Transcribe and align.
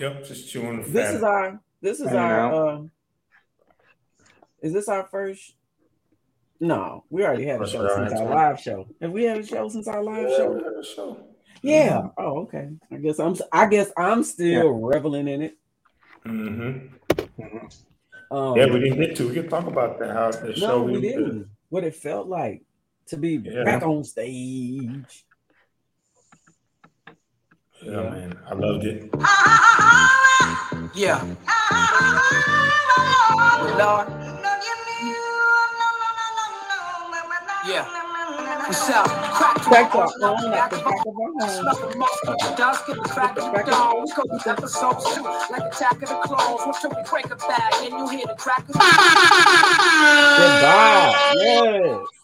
Yep, 0.00 0.24
just 0.24 0.50
chewing. 0.50 0.90
This 0.90 1.14
is 1.14 1.22
our. 1.22 1.60
This 1.82 2.00
is 2.00 2.06
our. 2.06 2.54
Uh, 2.54 2.82
is 4.62 4.72
this 4.72 4.88
our 4.88 5.06
first? 5.06 5.54
No, 6.58 7.04
we 7.10 7.22
already 7.22 7.44
had 7.44 7.60
a 7.60 7.68
show 7.68 7.86
since 7.94 8.18
our 8.18 8.26
live 8.26 8.58
show. 8.58 8.88
Have 9.02 9.10
we 9.12 9.24
had 9.24 9.38
a 9.38 9.46
show 9.46 9.68
since 9.68 9.86
our 9.88 10.02
live 10.02 10.30
show? 10.30 10.82
show. 10.82 11.26
Yeah. 11.60 11.90
Mm-hmm. 11.90 12.08
Oh, 12.16 12.38
okay. 12.40 12.70
I 12.90 12.96
guess 12.96 13.20
I'm. 13.20 13.36
I 13.52 13.66
guess 13.66 13.92
I'm 13.94 14.24
still 14.24 14.64
yeah. 14.64 14.88
reveling 14.96 15.28
in 15.28 15.42
it. 15.42 15.58
Mm-hmm. 16.24 16.94
mm-hmm. 17.42 18.34
Um, 18.34 18.56
yeah, 18.56 18.66
we 18.66 18.80
didn't 18.80 19.00
get 19.00 19.16
to. 19.16 19.28
We 19.28 19.34
can 19.34 19.50
talk 19.50 19.66
about 19.66 19.98
that. 19.98 20.12
How 20.14 20.30
the 20.30 20.56
show. 20.56 20.66
No, 20.66 20.82
we 20.84 21.02
didn't. 21.02 21.46
What 21.68 21.84
it 21.84 21.94
felt 21.94 22.26
like 22.26 22.62
to 23.08 23.18
be 23.18 23.40
yeah. 23.44 23.64
back 23.64 23.82
on 23.82 24.02
stage. 24.04 25.26
Yeah, 27.82 27.92
yeah, 27.92 28.10
man, 28.10 28.38
I 28.46 28.54
loved 28.54 28.84
it. 28.84 29.10
Yeah. 30.94 31.22
Lord. 33.78 34.08
Yeah. 37.66 37.86
What's 38.66 38.90
up? 38.90 39.06
Crack 39.06 39.70
back 39.70 39.94
up 39.94 40.10
on 40.22 40.52
at 40.52 40.70
the 40.70 40.76
back 40.78 41.06
of 41.06 41.14
our 41.16 41.32
home. 41.38 42.56
Dust 42.56 42.86
get 42.86 42.96
the 42.96 43.02
crack 43.02 43.38
of 43.38 43.52
the 43.52 43.62
dogs. 43.70 44.12
Cody's 44.12 44.46
episodes 44.46 45.14
too, 45.14 45.22
like 45.22 45.72
attack 45.72 46.02
of 46.02 46.08
the 46.08 46.20
clones. 46.24 46.60
Once 46.66 46.82
we 46.82 46.90
break 47.08 47.26
a 47.26 47.36
bag 47.36 47.74
and 47.82 47.92
you 47.92 48.08
hear 48.08 48.26
the 48.26 48.34
crack 48.34 48.68
of 48.68 48.74
Goodbye. 50.38 51.34
Yes. 51.36 52.20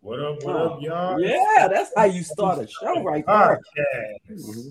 What 0.00 0.20
up, 0.20 0.42
what 0.44 0.56
up, 0.56 0.78
y'all? 0.80 1.20
Yeah, 1.20 1.68
that's 1.68 1.90
how 1.96 2.04
you 2.04 2.22
start 2.22 2.60
a 2.60 2.68
show 2.68 3.02
right 3.02 3.24
there. 3.26 3.60
Mm-hmm. 4.30 4.68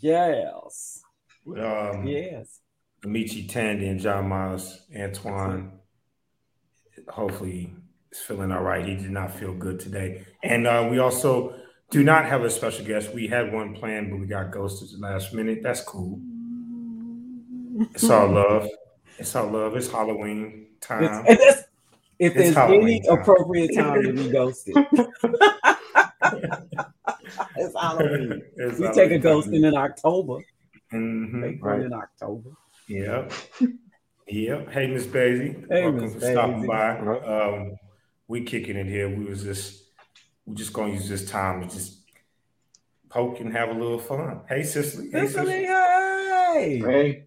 Yes. 0.00 1.02
Um, 1.46 2.06
yes. 2.06 2.60
Amici 3.04 3.46
Tandy 3.46 3.88
and 3.88 4.00
John 4.00 4.28
Miles 4.28 4.80
Antoine. 4.96 5.72
Hopefully, 7.08 7.74
is 8.10 8.18
feeling 8.20 8.52
all 8.52 8.62
right. 8.62 8.86
He 8.86 8.96
did 8.96 9.10
not 9.10 9.32
feel 9.32 9.52
good 9.52 9.78
today. 9.78 10.24
And 10.42 10.66
uh, 10.66 10.88
we 10.90 10.98
also 10.98 11.54
do 11.90 12.02
not 12.02 12.24
have 12.24 12.42
a 12.42 12.50
special 12.50 12.86
guest. 12.86 13.12
We 13.12 13.26
had 13.28 13.52
one 13.52 13.74
planned, 13.74 14.10
but 14.10 14.18
we 14.18 14.26
got 14.26 14.50
ghosted 14.50 14.88
the 14.98 15.06
last 15.06 15.34
minute. 15.34 15.62
That's 15.62 15.82
cool. 15.82 16.20
It's 17.94 18.08
all 18.08 18.28
love. 18.28 18.68
It's 19.18 19.36
all 19.36 19.50
love. 19.50 19.76
It's 19.76 19.90
Halloween 19.90 20.68
time. 20.80 21.26
It's, 21.28 21.65
if 22.18 22.32
it's 22.32 22.42
there's 22.42 22.54
Halloween 22.54 22.82
any 22.82 23.00
time. 23.00 23.18
appropriate 23.18 23.74
time 23.74 24.02
to 24.02 24.12
be 24.12 24.28
ghosted. 24.30 24.74
it's 27.56 27.74
Halloween. 27.74 28.42
It's 28.56 28.78
we 28.78 28.86
Halloween 28.86 28.92
take 28.94 29.12
a 29.12 29.18
ghosting 29.18 29.66
in 29.66 29.74
October. 29.76 30.38
Mm-hmm. 30.92 31.42
Take 31.42 31.64
one 31.64 31.82
in 31.82 31.92
October. 31.92 32.50
Yep. 32.88 33.32
Yep. 34.28 34.70
Hey, 34.70 34.86
Miss 34.86 35.06
Basie. 35.06 35.66
Hey, 35.68 35.88
Welcome 35.88 36.10
for 36.10 36.20
stopping 36.20 36.66
by. 36.66 36.98
Um, 36.98 37.76
we 38.28 38.42
kicking 38.42 38.76
it 38.76 38.86
here. 38.86 39.08
We 39.08 39.24
was 39.24 39.42
just 39.42 39.84
we 40.46 40.54
just 40.54 40.72
gonna 40.72 40.92
use 40.92 41.08
this 41.08 41.28
time 41.30 41.60
to 41.60 41.74
just 41.74 41.98
poke 43.08 43.40
and 43.40 43.52
have 43.52 43.68
a 43.68 43.72
little 43.72 43.98
fun. 43.98 44.40
Hey, 44.48 44.62
Cicely. 44.62 45.10
Hey, 45.10 45.26
Cicely. 45.26 45.64
Hey. 45.66 46.82
Hey. 46.84 47.26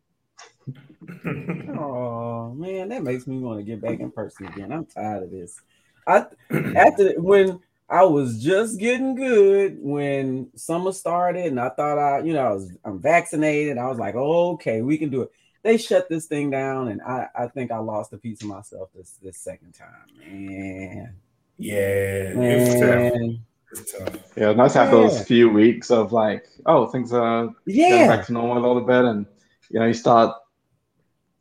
Oh 1.78 2.53
man, 2.55 2.89
that 2.89 3.03
makes 3.03 3.28
me 3.28 3.39
want 3.39 3.59
to 3.59 3.64
get 3.64 3.81
back 3.81 4.00
in 4.00 4.11
person 4.11 4.47
again. 4.47 4.72
I'm 4.72 4.86
tired 4.86 5.23
of 5.23 5.31
this. 5.31 5.61
I 6.08 6.25
after 6.75 7.19
when 7.22 7.59
I 7.89 8.03
was 8.03 8.44
just 8.44 8.80
getting 8.80 9.16
good 9.16 9.77
when 9.80 10.50
summer 10.55 10.92
started, 10.92 11.45
and 11.45 11.59
I 11.59 11.70
thought 11.70 11.97
I, 11.97 12.20
you 12.20 12.33
know, 12.33 12.45
I 12.45 12.52
was 12.52 12.72
I'm 12.83 13.00
vaccinated. 13.00 13.77
I 13.77 13.88
was 13.88 13.97
like, 13.97 14.16
oh, 14.16 14.53
okay, 14.53 14.81
we 14.81 14.97
can 14.97 15.09
do 15.09 15.22
it 15.23 15.31
they 15.64 15.77
shut 15.77 16.08
this 16.09 16.26
thing 16.26 16.49
down, 16.49 16.88
and 16.89 17.02
I, 17.02 17.27
I 17.36 17.48
think 17.48 17.71
I 17.71 17.77
lost 17.80 18.14
a 18.14 18.17
piece 18.17 18.42
of 18.42 18.48
myself 18.48 18.89
this 18.95 19.17
this 19.21 19.38
second 19.38 19.73
time, 19.73 19.88
man. 20.17 21.15
Yeah, 21.58 22.33
man. 22.33 23.43
It's 23.71 23.92
tough. 23.92 24.15
Yeah, 24.36 24.54
nice 24.54 24.73
to 24.73 24.80
have 24.80 24.93
yeah. 24.93 24.99
those 24.99 25.23
few 25.26 25.49
weeks 25.49 25.92
of 25.92 26.11
like, 26.11 26.48
oh, 26.65 26.88
things 26.88 27.14
are 27.14 27.54
yeah. 27.65 27.89
getting 27.89 28.08
back 28.08 28.26
to 28.27 28.33
normal 28.33 28.58
a 28.58 28.65
little 28.65 28.82
bit, 28.82 29.05
and 29.05 29.26
you 29.70 29.80
know, 29.80 29.86
you 29.86 29.93
start 29.93 30.36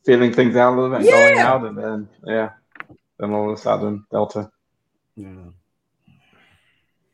feeling 0.08 0.32
things 0.32 0.56
out 0.56 0.72
a 0.72 0.74
little 0.80 0.96
bit, 0.96 1.04
yeah. 1.06 1.12
going 1.12 1.38
out, 1.38 1.64
and 1.66 1.76
then 1.76 2.08
yeah, 2.24 2.52
then 3.18 3.30
all 3.30 3.50
of 3.50 3.58
a 3.58 3.60
sudden, 3.60 4.06
Delta. 4.10 4.50
Yeah, 5.16 5.50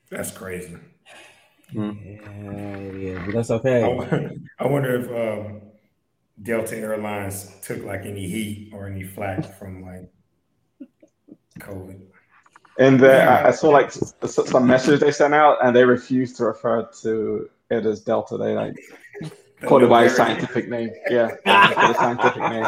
that's 0.08 0.30
crazy. 0.30 0.76
Mm. 1.74 1.96
Yeah, 2.06 2.92
yeah, 2.96 3.24
but 3.26 3.34
that's 3.34 3.50
okay. 3.50 3.82
I 4.60 4.66
wonder 4.68 4.94
if 4.94 5.06
um, 5.10 5.62
Delta 6.40 6.76
Airlines 6.76 7.50
took 7.62 7.82
like 7.82 8.06
any 8.06 8.28
heat 8.28 8.70
or 8.72 8.86
any 8.86 9.02
flack 9.02 9.58
from 9.58 9.82
like 9.82 10.08
COVID. 11.58 12.00
And 12.78 13.00
yeah. 13.00 13.42
I 13.44 13.50
saw 13.50 13.70
like 13.70 13.90
some 13.90 14.68
message 14.68 15.00
they 15.00 15.10
sent 15.10 15.34
out, 15.34 15.58
and 15.64 15.74
they 15.74 15.84
refused 15.84 16.36
to 16.36 16.44
refer 16.44 16.88
to 17.02 17.50
it 17.70 17.86
as 17.86 18.02
Delta. 18.02 18.36
They 18.36 18.54
like 18.54 18.76
called 19.62 19.82
it 19.82 19.88
by 19.88 20.04
a 20.04 20.10
scientific 20.10 20.68
name. 20.68 20.90
Yeah, 21.10 21.30
a 21.46 21.94
scientific 21.94 22.42
name. 22.42 22.64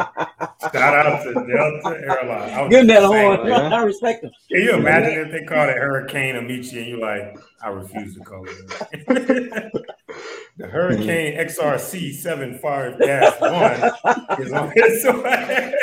Shout 0.73 0.75
out 0.75 1.23
to 1.23 1.33
Delta 1.33 2.01
Airlines. 2.03 2.69
Give 2.69 2.87
that 2.87 3.03
horn. 3.03 3.47
Yeah. 3.47 3.69
I 3.69 3.83
respect 3.83 4.21
them. 4.23 4.31
Can 4.51 4.61
you 4.61 4.75
imagine 4.75 5.19
if 5.19 5.31
they 5.31 5.43
called 5.45 5.69
it 5.69 5.77
Hurricane 5.77 6.35
Amici 6.35 6.79
and 6.79 6.87
you're 6.87 6.99
like, 6.99 7.37
I 7.61 7.69
refuse 7.69 8.15
to 8.15 8.21
call 8.21 8.45
it. 8.47 9.71
The 10.57 10.65
Hurricane 10.65 11.37
XRC 11.37 12.13
75 12.15 12.93
1 12.99 14.41
is 14.41 14.51
on 14.51 14.71
its 14.75 15.05
way. 15.23 15.73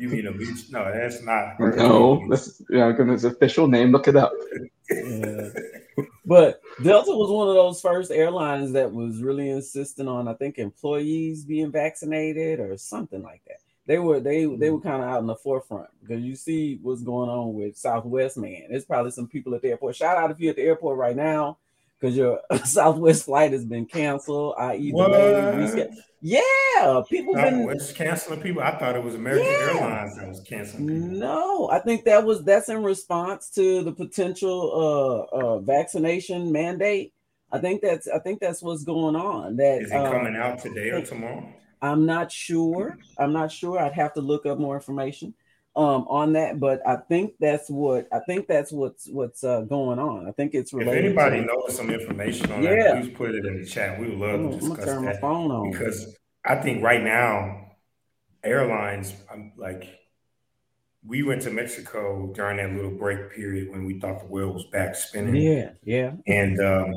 you 0.00 0.08
mean 0.08 0.26
a 0.26 0.32
beach? 0.32 0.70
No, 0.70 0.90
that's 0.90 1.22
not. 1.22 1.56
Hurricane. 1.58 1.86
No, 1.86 2.24
that's 2.30 2.62
yeah, 2.70 2.94
its 2.96 3.24
official 3.24 3.68
name. 3.68 3.92
Look 3.92 4.08
it 4.08 4.16
up. 4.16 4.32
Yeah. 4.90 5.48
But 6.26 6.62
Delta 6.82 7.12
was 7.12 7.30
one 7.30 7.48
of 7.48 7.54
those 7.54 7.80
first 7.80 8.10
airlines 8.10 8.72
that 8.72 8.90
was 8.90 9.22
really 9.22 9.50
insisting 9.50 10.08
on, 10.08 10.26
I 10.26 10.34
think, 10.34 10.58
employees 10.58 11.44
being 11.44 11.70
vaccinated 11.70 12.60
or 12.60 12.76
something 12.78 13.22
like 13.22 13.42
that. 13.46 13.58
They 13.86 13.98
were 13.98 14.20
they 14.20 14.46
they 14.46 14.70
were 14.70 14.78
mm-hmm. 14.78 14.88
kind 14.88 15.02
of 15.02 15.08
out 15.10 15.20
in 15.20 15.26
the 15.26 15.36
forefront 15.36 15.90
because 16.00 16.22
you 16.22 16.36
see 16.36 16.78
what's 16.80 17.02
going 17.02 17.28
on 17.28 17.52
with 17.52 17.76
Southwest, 17.76 18.38
man. 18.38 18.62
There's 18.70 18.86
probably 18.86 19.10
some 19.10 19.28
people 19.28 19.54
at 19.54 19.60
the 19.60 19.68
airport. 19.68 19.96
Shout 19.96 20.16
out 20.16 20.30
if 20.30 20.40
you're 20.40 20.50
at 20.50 20.56
the 20.56 20.62
airport 20.62 20.96
right 20.96 21.14
now 21.14 21.58
because 22.04 22.16
your 22.16 22.40
Southwest 22.64 23.24
flight 23.24 23.52
has 23.52 23.64
been 23.64 23.86
canceled, 23.86 24.54
i.e. 24.58 24.92
delayed. 24.92 25.88
Yeah, 26.20 27.02
people 27.08 27.34
been 27.34 27.78
canceling 27.94 28.40
people. 28.40 28.62
I 28.62 28.78
thought 28.78 28.96
it 28.96 29.02
was 29.02 29.14
American 29.14 29.46
yeah. 29.46 29.74
Airlines 29.74 30.16
that 30.16 30.26
was 30.26 30.40
canceling. 30.40 30.86
People. 30.86 31.18
No, 31.18 31.68
I 31.70 31.80
think 31.80 32.04
that 32.04 32.24
was 32.24 32.42
that's 32.44 32.70
in 32.70 32.82
response 32.82 33.50
to 33.50 33.82
the 33.82 33.92
potential 33.92 35.28
uh, 35.32 35.36
uh, 35.36 35.58
vaccination 35.58 36.50
mandate. 36.50 37.12
I 37.52 37.58
think 37.58 37.82
that's 37.82 38.08
I 38.08 38.18
think 38.20 38.40
that's 38.40 38.62
what's 38.62 38.84
going 38.84 39.16
on. 39.16 39.56
That 39.56 39.82
is 39.82 39.90
it 39.90 39.96
um, 39.96 40.10
coming 40.10 40.36
out 40.36 40.60
today 40.60 40.90
or 40.90 41.02
tomorrow? 41.02 41.46
I'm 41.82 42.06
not 42.06 42.32
sure. 42.32 42.96
I'm 43.18 43.34
not 43.34 43.52
sure. 43.52 43.78
I'd 43.78 43.92
have 43.92 44.14
to 44.14 44.22
look 44.22 44.46
up 44.46 44.58
more 44.58 44.76
information 44.76 45.34
um 45.76 46.06
on 46.08 46.32
that 46.32 46.60
but 46.60 46.80
i 46.86 46.96
think 46.96 47.32
that's 47.40 47.68
what 47.68 48.06
i 48.12 48.20
think 48.20 48.46
that's 48.46 48.70
what's 48.70 49.08
what's 49.08 49.42
uh, 49.42 49.62
going 49.62 49.98
on 49.98 50.28
i 50.28 50.30
think 50.32 50.54
it's 50.54 50.72
related 50.72 50.98
if 50.98 51.04
anybody 51.06 51.40
to, 51.40 51.46
knows 51.46 51.76
some 51.76 51.90
information 51.90 52.50
on 52.52 52.62
yeah. 52.62 52.76
that 52.76 53.02
please 53.02 53.14
put 53.16 53.34
it 53.34 53.44
in 53.44 53.60
the 53.60 53.66
chat 53.66 53.98
we 53.98 54.08
would 54.08 54.18
love 54.18 54.52
to 54.52 54.58
discuss 54.58 54.84
turn 54.84 55.04
that 55.04 55.14
my 55.14 55.20
phone 55.20 55.50
on. 55.50 55.70
because 55.70 56.16
i 56.44 56.54
think 56.54 56.82
right 56.82 57.02
now 57.02 57.60
airlines 58.44 59.14
I'm 59.32 59.52
like 59.56 60.00
we 61.04 61.24
went 61.24 61.42
to 61.42 61.50
mexico 61.50 62.32
during 62.34 62.58
that 62.58 62.72
little 62.72 62.96
break 62.96 63.32
period 63.32 63.70
when 63.70 63.84
we 63.84 63.98
thought 63.98 64.20
the 64.20 64.26
world 64.26 64.54
was 64.54 64.66
back 64.66 64.94
spinning 64.94 65.34
yeah 65.34 65.70
yeah 65.82 66.12
and 66.28 66.60
um 66.60 66.94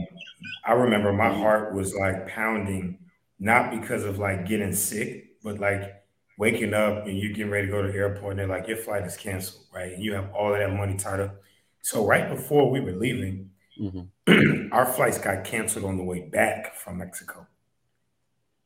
i 0.65 0.73
remember 0.73 1.11
my 1.11 1.33
heart 1.33 1.73
was 1.73 1.95
like 1.95 2.27
pounding 2.27 2.99
not 3.39 3.71
because 3.71 4.03
of 4.03 4.19
like 4.19 4.47
getting 4.47 4.73
sick 4.73 5.31
but 5.43 5.59
like 5.59 5.96
waking 6.37 6.73
up 6.73 7.07
and 7.07 7.17
you 7.17 7.33
getting 7.33 7.51
ready 7.51 7.67
to 7.67 7.71
go 7.71 7.81
to 7.81 7.91
the 7.91 7.97
airport 7.97 8.31
and 8.31 8.39
they're 8.39 8.47
like, 8.47 8.67
your 8.67 8.77
flight 8.77 9.03
is 9.03 9.17
canceled, 9.17 9.65
right? 9.73 9.93
And 9.93 10.03
you 10.03 10.13
have 10.13 10.31
all 10.33 10.53
of 10.53 10.59
that 10.59 10.71
money 10.71 10.95
tied 10.95 11.19
up. 11.19 11.35
So 11.81 12.05
right 12.05 12.29
before 12.29 12.69
we 12.69 12.79
were 12.79 12.91
leaving, 12.91 13.49
mm-hmm. 13.79 14.69
our 14.73 14.85
flights 14.85 15.17
got 15.17 15.43
canceled 15.43 15.85
on 15.85 15.97
the 15.97 16.03
way 16.03 16.21
back 16.21 16.75
from 16.75 16.99
Mexico. 16.99 17.47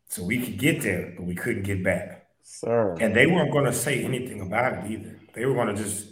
So 0.07 0.23
we 0.23 0.43
could 0.43 0.57
get 0.57 0.81
there, 0.81 1.13
but 1.15 1.25
we 1.25 1.35
couldn't 1.35 1.63
get 1.63 1.83
back. 1.83 2.27
Sir. 2.43 2.97
And 2.99 3.15
they 3.15 3.27
weren't 3.27 3.51
going 3.51 3.65
to 3.65 3.73
say 3.73 4.03
anything 4.03 4.41
about 4.41 4.73
it 4.73 4.91
either. 4.91 5.17
They 5.33 5.45
were 5.45 5.53
going 5.53 5.73
to 5.73 5.81
just, 5.81 6.07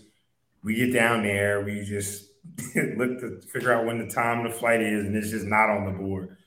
we 0.64 0.76
get 0.76 0.94
down 0.94 1.24
there, 1.24 1.62
we 1.62 1.84
just 1.84 2.30
look 2.96 3.20
to 3.20 3.42
figure 3.52 3.74
out 3.74 3.86
when 3.86 4.00
the 4.00 4.14
time 4.14 4.46
of 4.46 4.54
the 4.54 4.58
flight 4.58 4.82
is, 4.82 5.06
and 5.06 5.16
it's 5.18 5.32
just 5.32 5.46
not 5.46 5.70
on 5.70 5.86
the 5.86 5.92
board. 5.92 6.38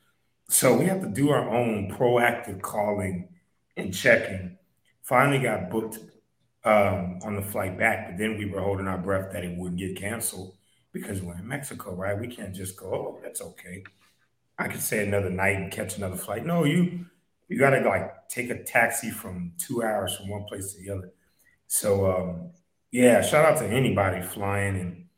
So 0.49 0.75
we 0.75 0.87
have 0.87 1.03
to 1.03 1.09
do 1.09 1.31
our 1.31 1.51
own 1.51 1.91
proactive 1.91 2.63
calling 2.63 3.29
and 3.77 3.93
checking 3.93 4.57
Finally 5.03 5.39
got 5.41 5.71
booked 5.71 5.99
um, 6.65 7.19
on 7.25 7.37
the 7.37 7.43
flight 7.43 7.79
back, 7.79 8.09
but 8.09 8.19
then 8.19 8.39
we 8.39 8.47
were 8.47 8.61
holding 8.61 8.87
our 8.89 8.99
breath 8.99 9.33
that 9.33 9.45
it 9.45 9.57
wouldn't 9.57 9.79
get 9.81 9.97
canceled. 9.97 10.57
because 10.93 11.23
we're 11.23 11.39
in 11.39 11.49
Mexico, 11.49 11.95
right? 11.95 12.19
We 12.19 12.29
can't 12.29 12.55
just 12.55 12.77
go, 12.77 12.87
oh, 12.95 13.21
that's 13.23 13.41
okay. 13.41 13.83
I 14.59 14.69
could 14.69 14.81
stay 14.83 15.07
another 15.07 15.31
night 15.31 15.57
and 15.57 15.73
catch 15.73 15.97
another 15.97 16.17
flight. 16.17 16.45
No, 16.47 16.65
you 16.65 17.07
you 17.49 17.59
gotta 17.59 17.81
like 17.81 18.29
take 18.29 18.51
a 18.51 18.63
taxi 18.65 19.11
from 19.11 19.53
two 19.59 19.83
hours 19.83 20.17
from 20.17 20.29
one 20.29 20.45
place 20.45 20.73
to 20.75 20.81
the 20.83 20.91
other. 20.91 21.13
So 21.67 22.07
um, 22.13 22.51
yeah, 22.91 23.23
shout 23.23 23.45
out 23.45 23.59
to 23.59 23.67
anybody 23.67 24.23
flying 24.23 24.77
and 24.77 25.09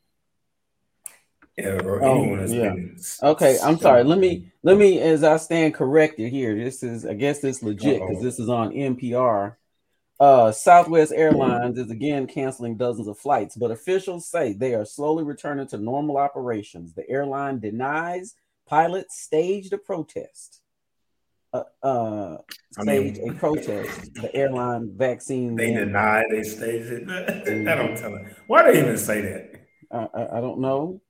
or 1.87 2.03
Oh, 2.03 2.15
anyone 2.21 2.39
that's 2.39 2.53
yeah. 2.53 2.73
been 2.73 2.97
Okay, 3.23 3.59
I'm 3.63 3.79
sorry. 3.79 4.05
Let 4.05 4.19
me 4.19 4.53
let 4.63 4.77
me 4.77 5.01
as 5.01 5.23
I 5.23 5.37
stand 5.37 5.75
corrected 5.75 6.31
here. 6.33 6.55
This 6.57 6.83
is 6.83 7.07
I 7.07 7.15
guess 7.15 7.41
this 7.41 7.63
legit 7.63 8.01
because 8.07 8.21
this 8.23 8.39
is 8.39 8.49
on 8.49 8.73
NPR. 8.73 9.57
Uh 10.21 10.53
Southwest 10.53 11.13
Airlines 11.13 11.77
is 11.79 11.91
again 11.91 12.27
canceling 12.27 12.77
dozens 12.77 13.09
of 13.09 13.19
flights, 13.19 13.57
but 13.57 13.71
officials 13.73 14.29
say 14.29 14.53
they 14.53 14.75
are 14.75 14.85
slowly 14.85 15.25
returning 15.25 15.67
to 15.69 15.77
normal 15.79 16.17
operations. 16.19 16.95
The 16.95 17.09
airline 17.11 17.59
denies 17.59 18.35
pilots 18.67 19.21
staged 19.21 19.73
a 19.73 19.79
protest. 19.79 20.61
Uh, 21.53 21.65
uh 21.83 22.39
I 22.79 22.83
mean- 22.85 23.15
staged 23.15 23.29
a 23.31 23.35
protest. 23.35 24.15
The 24.15 24.35
airline 24.35 24.93
vaccine 24.97 25.57
They 25.57 25.67
mandate. 25.73 25.87
deny 25.87 26.25
they 26.31 26.43
staged 26.45 26.93
it. 26.93 27.69
I 27.69 27.75
don't 27.75 27.97
tell 27.97 28.13
them. 28.13 28.27
Why 28.47 28.63
they 28.71 28.79
even 28.81 28.97
say 28.99 29.21
that? 29.21 29.51
I, 29.91 30.09
I, 30.21 30.39
I 30.39 30.41
don't 30.41 30.61
know. 30.61 31.01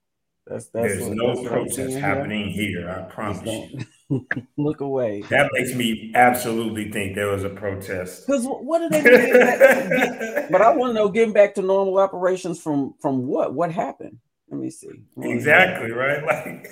That's 0.47 0.65
that's 0.69 0.87
There's 0.87 1.03
what- 1.07 1.17
no 1.17 1.35
that's 1.35 1.47
protest 1.47 1.97
happening 1.97 2.49
here. 2.49 2.89
I 2.89 3.11
promise 3.13 3.45
you. 3.45 3.85
Don't 4.09 4.27
look 4.57 4.81
away. 4.81 5.21
That 5.29 5.49
makes 5.53 5.73
me 5.73 6.11
absolutely 6.15 6.91
think 6.91 7.15
there 7.15 7.27
was 7.29 7.43
a 7.43 7.49
protest. 7.49 8.25
Because 8.27 8.45
what 8.45 8.81
are 8.81 8.89
they 8.89 9.01
doing? 9.01 10.47
But 10.51 10.61
I 10.61 10.75
want 10.75 10.91
to 10.91 10.93
know, 10.93 11.09
getting 11.09 11.33
back 11.33 11.55
to 11.55 11.61
normal 11.61 11.97
operations 11.97 12.61
from 12.61 12.93
from 13.01 13.25
what? 13.25 13.53
What 13.53 13.71
happened? 13.71 14.19
Let 14.49 14.59
me 14.61 14.69
see. 14.69 14.89
exactly 15.21 15.91
right. 15.91 16.23
Like 16.25 16.67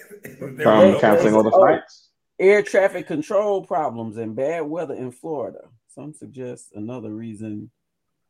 From 0.62 0.91
was- 0.94 1.01
canceling 1.01 1.33
all 1.33 1.44
the 1.44 1.51
Oh. 1.51 1.59
flights. 1.59 2.09
Air 2.39 2.62
traffic 2.63 3.07
control 3.07 3.63
problems 3.65 4.18
and 4.18 4.35
bad 4.35 4.62
weather 4.63 4.94
in 4.95 5.12
Florida. 5.12 5.62
Some 5.88 6.13
suggest 6.13 6.71
another 6.75 7.09
reason 7.13 7.69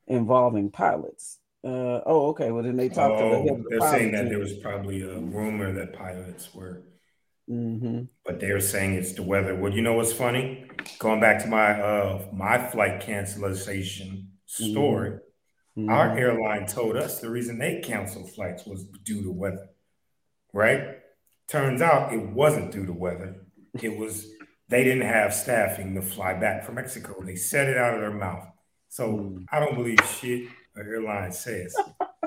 involving 0.08 0.70
pilots. 0.70 1.40
Uh, 1.64 2.02
oh, 2.06 2.28
okay. 2.32 2.52
Well, 2.52 2.64
then 2.64 2.76
they 2.76 2.90
talked 2.90 3.18
to 3.20 3.24
Oh, 3.24 3.48
of 3.50 3.64
the 3.64 3.70
they're 3.70 3.80
pilot 3.80 3.92
saying 3.98 4.12
that 4.12 4.22
team. 4.24 4.30
there 4.30 4.40
was 4.40 4.54
probably 4.54 5.02
a 5.02 5.18
rumor 5.20 5.72
that 5.74 5.94
pilots 5.94 6.54
were, 6.54 6.84
Mhm. 7.50 8.08
but 8.26 8.40
they're 8.40 8.62
saying 8.62 8.94
it's 8.94 9.14
the 9.14 9.24
weather. 9.24 9.54
Well, 9.56 9.74
you 9.74 9.82
know 9.82 9.94
what's 9.94 10.14
funny? 10.14 10.66
Going 11.00 11.20
back 11.20 11.42
to 11.44 11.48
my 11.50 11.80
uh 11.82 12.26
my 12.32 12.58
flight 12.70 13.02
cancellation 13.02 14.30
story, 14.46 15.20
our 15.90 16.10
Mhm. 16.10 16.20
airline 16.20 16.66
told 16.68 16.96
us 16.96 17.20
the 17.20 17.30
reason 17.30 17.58
they 17.60 17.82
canceled 17.82 18.32
flights 18.34 18.66
was 18.66 18.86
due 19.04 19.24
to 19.24 19.32
weather. 19.32 19.68
Right? 20.54 21.00
Turns 21.48 21.82
out 21.82 22.14
it 22.14 22.30
wasn't 22.30 22.72
due 22.72 22.86
to 22.86 22.94
weather. 22.94 23.36
It 23.82 23.98
was 23.98 24.26
they 24.70 24.84
didn't 24.84 25.02
have 25.08 25.34
staffing 25.34 25.94
to 25.96 26.02
fly 26.02 26.34
back 26.34 26.64
from 26.64 26.76
Mexico. 26.76 27.22
They 27.22 27.36
said 27.36 27.68
it 27.68 27.78
out 27.78 27.94
of 27.94 28.00
their 28.02 28.12
mouth. 28.12 28.48
So 28.88 29.18
Mm. 29.18 29.46
I 29.52 29.60
don't 29.60 29.76
believe 29.76 30.00
shit 30.20 30.48
an 30.76 30.88
airline 30.88 31.32
says. 31.32 31.76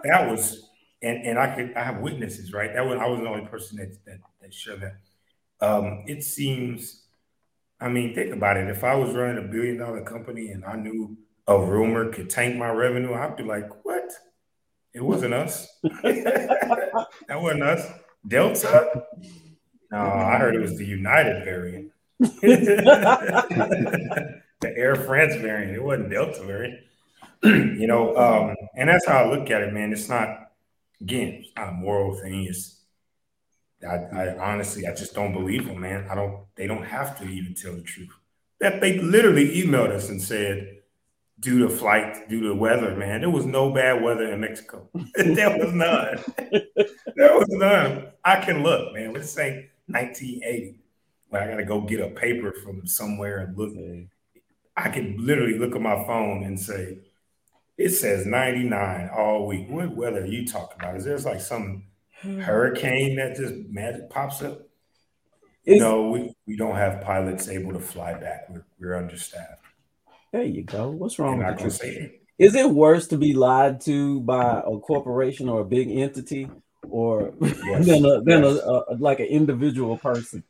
That 0.04 0.30
was 0.30 0.68
and 1.02 1.24
and 1.26 1.38
I 1.38 1.54
could 1.54 1.74
I 1.74 1.84
have 1.84 2.00
witnesses, 2.02 2.52
right? 2.52 2.72
That 2.74 2.84
was 2.86 2.98
I 2.98 3.06
was 3.06 3.20
the 3.20 3.28
only 3.28 3.46
person 3.46 3.78
that 3.78 3.92
that, 4.04 4.18
that 4.42 4.52
shared 4.52 4.80
that. 4.82 4.96
Um, 5.60 6.04
it 6.06 6.22
seems, 6.22 7.02
I 7.80 7.88
mean, 7.88 8.14
think 8.14 8.32
about 8.32 8.56
it. 8.56 8.68
If 8.68 8.84
I 8.84 8.94
was 8.94 9.14
running 9.14 9.44
a 9.44 9.48
billion 9.48 9.78
dollar 9.78 10.02
company 10.02 10.48
and 10.48 10.64
I 10.64 10.76
knew 10.76 11.16
a 11.46 11.58
rumor 11.58 12.12
could 12.12 12.30
tank 12.30 12.56
my 12.56 12.70
revenue, 12.70 13.14
I'd 13.14 13.36
be 13.36 13.42
like, 13.42 13.84
what? 13.84 14.10
It 14.92 15.02
wasn't 15.02 15.34
us. 15.34 15.68
that 15.82 17.06
wasn't 17.30 17.62
us. 17.62 17.86
Delta? 18.26 19.04
No, 19.92 19.98
I 19.98 20.38
heard 20.38 20.56
it 20.56 20.60
was 20.60 20.76
the 20.76 20.86
United 20.86 21.44
variant. 21.44 21.92
the 22.18 22.82
Air 24.62 24.96
France 24.96 25.36
variant. 25.36 25.76
It 25.76 25.82
wasn't 25.82 26.10
Delta 26.10 26.44
variant. 26.44 26.80
you 27.42 27.86
know, 27.86 28.16
um, 28.16 28.56
and 28.74 28.88
that's 28.88 29.06
how 29.06 29.24
I 29.24 29.30
look 29.30 29.50
at 29.50 29.62
it, 29.62 29.72
man. 29.72 29.92
It's 29.92 30.08
not, 30.08 30.50
again, 31.00 31.44
it's 31.44 31.52
not 31.56 31.68
a 31.68 31.72
moral 31.72 32.16
thing. 32.16 32.44
It's, 32.44 32.75
I, 33.82 33.94
I 33.94 34.38
honestly, 34.38 34.86
I 34.86 34.94
just 34.94 35.14
don't 35.14 35.32
believe 35.32 35.66
them, 35.66 35.80
man. 35.80 36.06
I 36.10 36.14
don't, 36.14 36.44
they 36.54 36.66
don't 36.66 36.84
have 36.84 37.18
to 37.18 37.24
even 37.24 37.54
tell 37.54 37.74
the 37.74 37.82
truth. 37.82 38.10
That 38.60 38.80
they 38.80 38.98
literally 38.98 39.62
emailed 39.62 39.90
us 39.90 40.08
and 40.08 40.20
said, 40.20 40.78
due 41.40 41.58
to 41.60 41.68
flight, 41.68 42.28
due 42.28 42.40
to 42.42 42.54
weather, 42.54 42.96
man, 42.96 43.20
there 43.20 43.30
was 43.30 43.44
no 43.44 43.70
bad 43.70 44.02
weather 44.02 44.32
in 44.32 44.40
Mexico. 44.40 44.88
there 45.14 45.56
was 45.58 45.72
none. 45.72 46.18
there 47.16 47.38
was 47.38 47.48
none. 47.50 48.06
I 48.24 48.40
can 48.40 48.62
look, 48.62 48.94
man. 48.94 49.12
Let's 49.12 49.30
say 49.30 49.70
1980, 49.86 50.78
when 51.28 51.42
I 51.42 51.46
got 51.46 51.56
to 51.56 51.64
go 51.64 51.82
get 51.82 52.00
a 52.00 52.08
paper 52.08 52.52
from 52.52 52.86
somewhere 52.86 53.38
and 53.38 53.56
look. 53.56 53.72
Mm-hmm. 53.72 54.04
I 54.78 54.90
can 54.90 55.16
literally 55.18 55.58
look 55.58 55.74
at 55.74 55.80
my 55.80 56.04
phone 56.04 56.44
and 56.44 56.60
say, 56.60 56.98
it 57.78 57.90
says 57.90 58.26
99 58.26 59.10
all 59.16 59.46
week. 59.46 59.68
What 59.68 59.96
weather 59.96 60.22
are 60.22 60.26
you 60.26 60.46
talking 60.46 60.78
about? 60.78 60.96
Is 60.96 61.04
there 61.04 61.18
like 61.18 61.40
some 61.40 61.84
hurricane 62.22 63.16
that 63.16 63.36
just 63.36 63.54
magic 63.68 64.10
pops 64.10 64.42
up? 64.42 64.62
Is- 65.64 65.80
no, 65.80 66.10
we, 66.10 66.32
we 66.46 66.56
don't 66.56 66.76
have 66.76 67.02
pilots 67.02 67.48
able 67.48 67.72
to 67.72 67.80
fly 67.80 68.14
back. 68.14 68.48
We're, 68.48 68.64
we're 68.78 68.96
understaffed. 68.96 69.62
There 70.32 70.44
you 70.44 70.62
go. 70.62 70.90
What's 70.90 71.18
wrong 71.18 71.42
And 71.42 71.54
with 71.56 71.64
you? 71.64 71.70
say 71.70 71.88
it. 71.90 72.22
Is 72.38 72.54
it 72.54 72.70
worse 72.70 73.06
to 73.08 73.16
be 73.18 73.32
lied 73.32 73.80
to 73.82 74.20
by 74.20 74.58
a 74.60 74.78
corporation 74.78 75.48
or 75.48 75.60
a 75.60 75.64
big 75.64 75.88
entity, 75.90 76.48
or 76.88 77.32
Yes. 77.40 77.86
than 77.86 78.04
a 78.04 78.20
than 78.22 78.44
Yes. 78.44 78.58
a, 78.62 78.82
a 78.90 78.94
like 78.98 79.20
an 79.20 79.26
individual 79.26 79.96
person? 79.96 80.44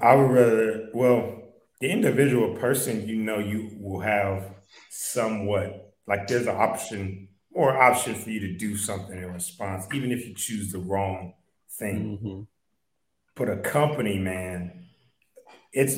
I 0.00 0.14
would 0.16 0.30
rather, 0.30 0.88
well, 0.92 1.42
the 1.80 1.90
individual 1.90 2.56
person, 2.56 3.06
you 3.08 3.16
know, 3.16 3.38
you 3.38 3.70
will 3.80 4.00
have 4.00 4.52
somewhat 4.90 5.94
like 6.08 6.26
there's 6.26 6.46
an 6.48 6.56
option 6.56 7.27
or 7.58 7.76
option 7.76 8.14
for 8.14 8.30
you 8.30 8.38
to 8.38 8.56
do 8.56 8.76
something 8.76 9.18
in 9.18 9.32
response, 9.32 9.84
even 9.92 10.12
if 10.12 10.24
you 10.28 10.32
choose 10.32 10.70
the 10.70 10.78
wrong 10.78 11.34
thing. 11.72 12.16
Mhm. 12.16 12.46
But 13.34 13.50
a 13.50 13.56
company, 13.56 14.16
man, 14.16 14.86
it's 15.72 15.96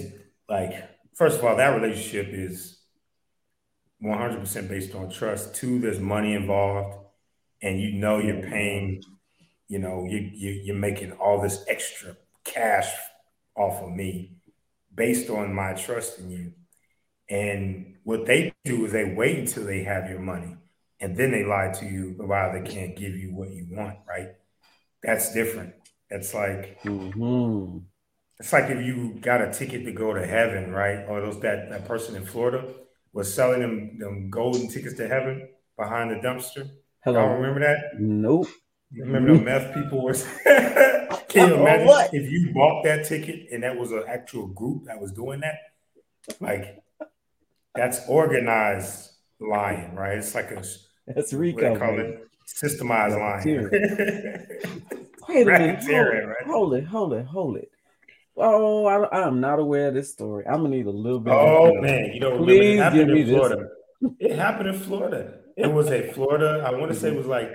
like, 0.49 0.73
first 1.15 1.39
of 1.39 1.45
all, 1.45 1.57
that 1.57 1.79
relationship 1.79 2.29
is 2.31 2.81
100% 4.01 4.71
based 4.71 4.95
on 4.95 5.11
trust. 5.11 5.55
Two, 5.55 5.79
there's 5.79 6.01
money 6.01 6.33
involved, 6.33 6.97
and 7.61 7.79
you 7.79 7.93
know 7.93 8.19
you're 8.21 8.41
paying, 8.41 9.03
you 9.69 9.81
know, 9.81 10.07
you, 10.07 10.17
you, 10.33 10.53
you're 10.65 10.77
making 10.77 11.13
all 11.13 11.43
this 11.43 11.63
extra 11.69 12.17
cash 12.43 12.91
off 13.55 13.83
of 13.83 13.91
me 13.91 14.33
based 14.95 15.29
on 15.29 15.53
my 15.53 15.75
trust 15.75 16.21
in 16.21 16.31
you. 16.31 16.55
And 17.29 17.97
what 18.03 18.25
they 18.25 18.55
do 18.65 18.87
is 18.87 18.93
they 18.93 19.13
wait 19.13 19.41
until 19.41 19.67
they 19.67 19.83
have 19.83 20.09
your 20.09 20.21
money 20.21 20.57
and 21.01 21.17
then 21.17 21.31
they 21.31 21.45
lie 21.45 21.73
to 21.81 21.87
you 21.87 22.17
about 22.23 22.53
they 22.53 22.69
can't 22.71 22.97
give 22.97 23.15
you 23.15 23.35
what 23.35 23.51
you 23.51 23.67
want, 23.71 23.99
right? 24.09 24.29
That's 25.03 25.33
different. 25.33 25.75
That's 26.11 26.35
like 26.35 26.83
Mhm. 26.83 27.85
it's 28.39 28.53
like 28.53 28.71
if 28.71 28.85
you 28.85 29.15
got 29.21 29.43
a 29.43 29.53
ticket 29.53 29.85
to 29.85 29.93
go 29.93 30.15
to 30.15 30.27
heaven, 30.27 30.73
right? 30.73 31.05
Or 31.09 31.21
those 31.21 31.41
that, 31.41 31.71
that 31.71 31.87
person 31.87 32.17
in 32.17 32.25
Florida 32.25 32.65
was 33.13 33.33
selling 33.33 33.61
them 33.61 33.99
them 33.99 34.31
golden 34.31 34.69
tickets 34.69 34.95
to 34.97 35.09
heaven 35.09 35.49
behind 35.77 36.11
the 36.11 36.17
dumpster. 36.17 36.69
Y'all 37.07 37.35
remember 37.37 37.61
that? 37.61 37.79
Nope. 37.99 38.49
You 38.93 39.05
remember 39.05 39.35
the 39.35 39.45
meth 39.45 39.75
people 39.75 40.03
was 40.03 40.25
Can 41.29 41.49
you 41.49 41.55
imagine 41.55 41.87
what? 41.87 42.13
if 42.13 42.31
you 42.31 42.53
bought 42.53 42.83
that 42.85 43.07
ticket 43.07 43.49
and 43.53 43.63
that 43.63 43.77
was 43.77 43.93
an 43.93 44.03
actual 44.09 44.49
group 44.49 44.85
that 44.87 45.01
was 45.01 45.13
doing 45.13 45.41
that? 45.41 45.57
Like 46.41 46.83
that's 47.75 48.01
organized 48.09 49.11
lying, 49.41 49.95
right? 49.95 50.19
It's 50.19 50.35
like 50.35 50.51
a 50.51 50.63
That's 51.07 51.33
Rico. 51.33 51.77
call 51.77 51.97
baby. 51.97 52.09
it 52.09 52.29
systemized 52.47 53.19
lying. 53.19 53.71
Wait 55.29 55.43
a 55.43 55.45
minute. 55.47 55.85
Hold 56.47 56.75
it, 56.75 56.85
hold 56.85 57.13
it. 57.15 57.27
Hold 57.27 57.57
it. 57.57 57.71
Oh, 58.37 58.87
I, 58.87 59.27
am 59.27 59.41
not 59.41 59.59
aware 59.59 59.89
of 59.89 59.95
this 59.95 60.13
story. 60.13 60.47
I'm 60.47 60.63
gonna 60.63 60.71
need 60.71 60.87
a 60.87 60.91
little 60.91 61.21
bit. 61.21 61.33
Oh 61.35 61.75
man, 61.81 62.13
you 62.13 62.21
know, 62.21 62.39
Please 62.39 62.79
it 62.79 62.83
happened 62.83 63.07
give 63.07 63.09
me 63.09 63.21
in 63.23 63.27
this. 63.29 64.17
It 64.19 64.37
happened 64.37 64.69
in 64.71 64.79
Florida. 64.79 65.35
It 65.57 65.67
was 65.71 65.91
a 65.91 66.11
Florida. 66.13 66.65
I 66.67 66.71
want 66.73 66.91
to 66.93 66.99
say 66.99 67.09
it 67.09 67.17
was 67.17 67.27
like 67.27 67.53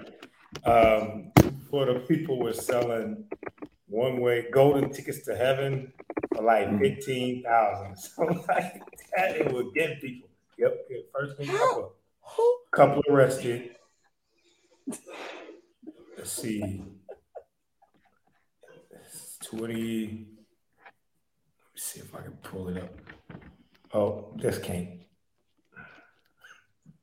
um, 0.64 1.32
Florida 1.70 2.00
people 2.02 2.40
were 2.40 2.54
selling 2.54 3.24
one 3.88 4.20
way 4.22 4.46
golden 4.52 4.92
tickets 4.92 5.24
to 5.26 5.36
heaven 5.36 5.92
for 6.36 6.44
like 6.44 6.68
Mm. 6.68 6.80
fifteen 6.80 7.44
thousand. 7.44 7.96
So 7.98 8.24
like 8.48 8.84
that, 9.16 9.38
it 9.38 9.52
would 9.52 9.74
get 9.74 10.00
people. 10.02 10.30
Yep, 10.58 10.88
first 11.14 11.38
thing 11.38 11.48
couple, 11.48 11.94
Who? 12.36 12.58
couple 12.72 13.02
arrested. 13.10 13.72
Let's 16.18 16.32
see, 16.32 16.84
It's 18.92 19.38
twenty. 19.44 20.06
Let 20.06 20.14
me 20.14 20.26
see 21.76 22.00
if 22.02 22.14
I 22.16 22.22
can 22.22 22.32
pull 22.44 22.70
it 22.70 22.78
up. 22.78 22.90
Oh, 23.94 24.34
this 24.38 24.58
can't. 24.58 24.90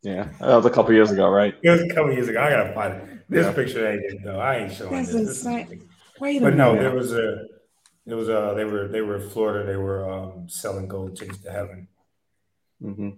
Yeah, 0.02 0.28
that 0.40 0.56
was 0.56 0.66
a 0.66 0.70
couple 0.70 0.92
years 0.92 1.10
ago, 1.10 1.28
right? 1.28 1.54
It 1.62 1.70
was 1.70 1.82
a 1.82 1.88
couple 1.88 2.12
years 2.12 2.28
ago. 2.28 2.42
I 2.42 2.50
gotta 2.50 2.74
find 2.74 2.94
it. 2.94 3.24
This 3.28 3.46
Yeah. 3.46 3.52
picture 3.52 3.88
ain't 3.88 4.02
it 4.04 4.18
though. 4.24 4.40
I 4.40 4.56
ain't 4.56 4.72
showing 4.72 4.92
That's 4.92 5.12
this. 5.12 5.20
This 5.28 5.30
is- 5.38 5.46
insane. 5.46 5.88
Wait 6.20 6.38
a 6.42 6.44
But 6.44 6.54
no, 6.56 6.74
there 6.76 6.94
was 6.94 7.12
a, 7.12 7.46
there 8.06 8.16
was 8.16 8.28
a, 8.28 8.52
they 8.56 8.64
were, 8.64 8.88
they 8.88 9.00
were 9.00 9.16
in 9.16 9.28
Florida. 9.30 9.64
They 9.66 9.76
were 9.76 10.08
um, 10.10 10.48
selling 10.48 10.86
gold 10.88 11.16
tickets 11.16 11.38
to 11.42 11.50
heaven. 11.50 11.88
Hmm 12.82 13.10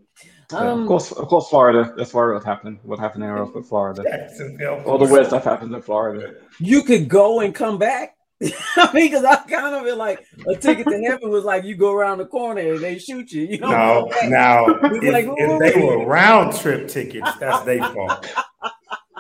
Um, 0.55 0.83
of 0.83 0.87
course, 0.89 1.13
of 1.13 1.27
course, 1.29 1.49
Florida. 1.49 1.95
That's 1.97 2.13
where 2.13 2.35
what 2.35 2.45
happened. 2.45 2.79
What 2.83 2.99
happened 2.99 3.23
there 3.23 3.43
with 3.45 3.67
Florida? 3.67 4.03
Jacksonville. 4.03 4.83
All 4.87 4.99
the 4.99 5.07
weird 5.13 5.27
stuff 5.27 5.45
happens 5.45 5.75
in 5.75 5.81
Florida. 5.83 6.35
you 6.61 6.83
could 6.83 7.09
go 7.09 7.41
and 7.41 7.55
come 7.55 7.79
back. 7.79 8.17
I 8.77 8.91
mean, 8.93 9.07
because 9.11 9.25
I 9.25 9.37
kind 9.37 9.75
of 9.75 9.85
feel 9.85 9.97
like 9.97 10.19
a 10.47 10.57
ticket 10.57 10.87
to 10.89 10.99
heaven 11.03 11.31
was 11.31 11.45
like 11.45 11.65
you 11.65 11.77
go 11.77 11.93
around 11.93 12.19
the 12.19 12.27
corner 12.27 12.61
and 12.75 12.81
they 12.83 12.99
shoot 12.99 13.31
you. 13.33 13.43
You 13.43 13.59
know, 13.59 13.71
No, 13.71 14.11
now 14.29 14.67
It's 14.67 15.05
if, 15.05 15.13
like, 15.13 15.27
if 15.29 15.75
they 15.75 15.81
were 15.81 16.05
round 16.05 16.55
trip 16.55 16.89
tickets, 16.89 17.31
that's 17.41 17.65
their 17.65 17.83
fault. 17.95 18.27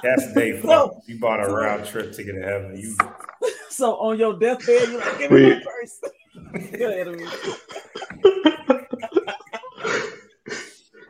That's 0.02 0.34
their 0.34 0.58
fault. 0.62 1.02
You 1.06 1.18
bought 1.20 1.40
a 1.42 1.48
round 1.50 1.86
trip 1.86 2.12
ticket 2.12 2.34
to 2.34 2.42
heaven. 2.42 2.76
You 2.76 2.96
so 3.70 3.94
on 3.96 4.18
your 4.18 4.38
deathbed, 4.38 4.88
you're 4.90 5.00
like, 5.00 5.18
give 5.18 5.30
me 5.30 5.42
We- 5.44 5.54
my 5.54 5.62
purse. 5.64 6.00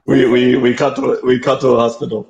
Go 0.07 0.13
ahead, 0.13 0.25
Amir. 0.27 0.33
We 0.33 0.57
we 0.57 0.57
we 0.71 0.75
cut 0.75 0.97
to 0.97 1.21
we 1.25 1.39
cut 1.39 1.61
to 1.61 1.69
a 1.69 1.79
hospital. 1.79 2.29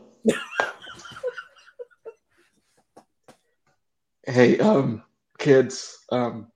hey, 4.27 4.59
um, 4.59 5.03
kids. 5.39 5.99
Um, 6.11 6.51